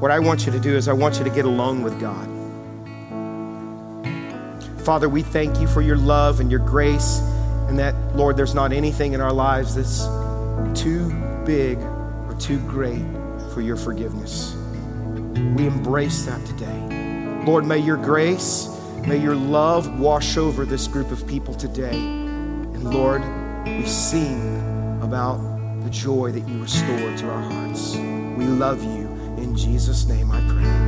What 0.01 0.11
I 0.11 0.19
want 0.19 0.45
you 0.47 0.53
to 0.53 0.61
do 0.61 0.77
is 0.77 0.89
I 0.89 0.93
want 0.93 1.19
you 1.19 1.25
to 1.25 1.31
get 1.31 1.45
alone 1.45 1.83
with 1.83 1.99
God. 2.01 2.27
Father, 4.85 5.09
we 5.09 5.23
thank 5.23 5.61
you 5.61 5.67
for 5.67 5.83
your 5.83 5.97
love 5.97 6.41
and 6.41 6.51
your 6.51 6.61
grace, 6.61 7.21
and 7.69 7.79
that, 7.79 7.95
Lord, 8.17 8.37
there's 8.37 8.55
not 8.55 8.73
anything 8.73 9.13
in 9.15 9.21
our 9.21 9.33
lives 9.33 9.75
that's 9.75 10.05
too 10.79 11.11
big 11.45 11.79
or 11.79 12.37
too 12.39 12.59
great 12.61 13.05
for 13.53 13.61
your 13.61 13.77
forgiveness. 13.77 14.55
We 15.57 15.67
embrace 15.67 16.25
that 16.27 16.45
today. 16.47 17.45
Lord, 17.45 17.67
may 17.67 17.79
your 17.79 17.97
grace, 17.97 18.69
may 19.07 19.17
your 19.17 19.35
love 19.35 19.99
wash 19.99 20.37
over 20.37 20.65
this 20.65 20.87
group 20.87 21.11
of 21.11 21.27
people 21.27 21.55
today. 21.55 21.97
And 21.97 22.85
Lord, 22.85 23.23
we 23.67 23.87
sing 23.87 25.01
about 25.03 25.39
the 25.83 25.91
joy 25.91 26.33
that 26.33 26.49
you 26.49 26.63
restore 26.63 27.17
to 27.17 27.31
our 27.31 27.43
hearts. 27.43 27.97
We 27.97 28.47
love 28.47 28.83
you. 28.83 29.09
In 29.43 29.57
Jesus' 29.57 30.07
name 30.07 30.31
I 30.31 30.41
pray. 30.41 30.80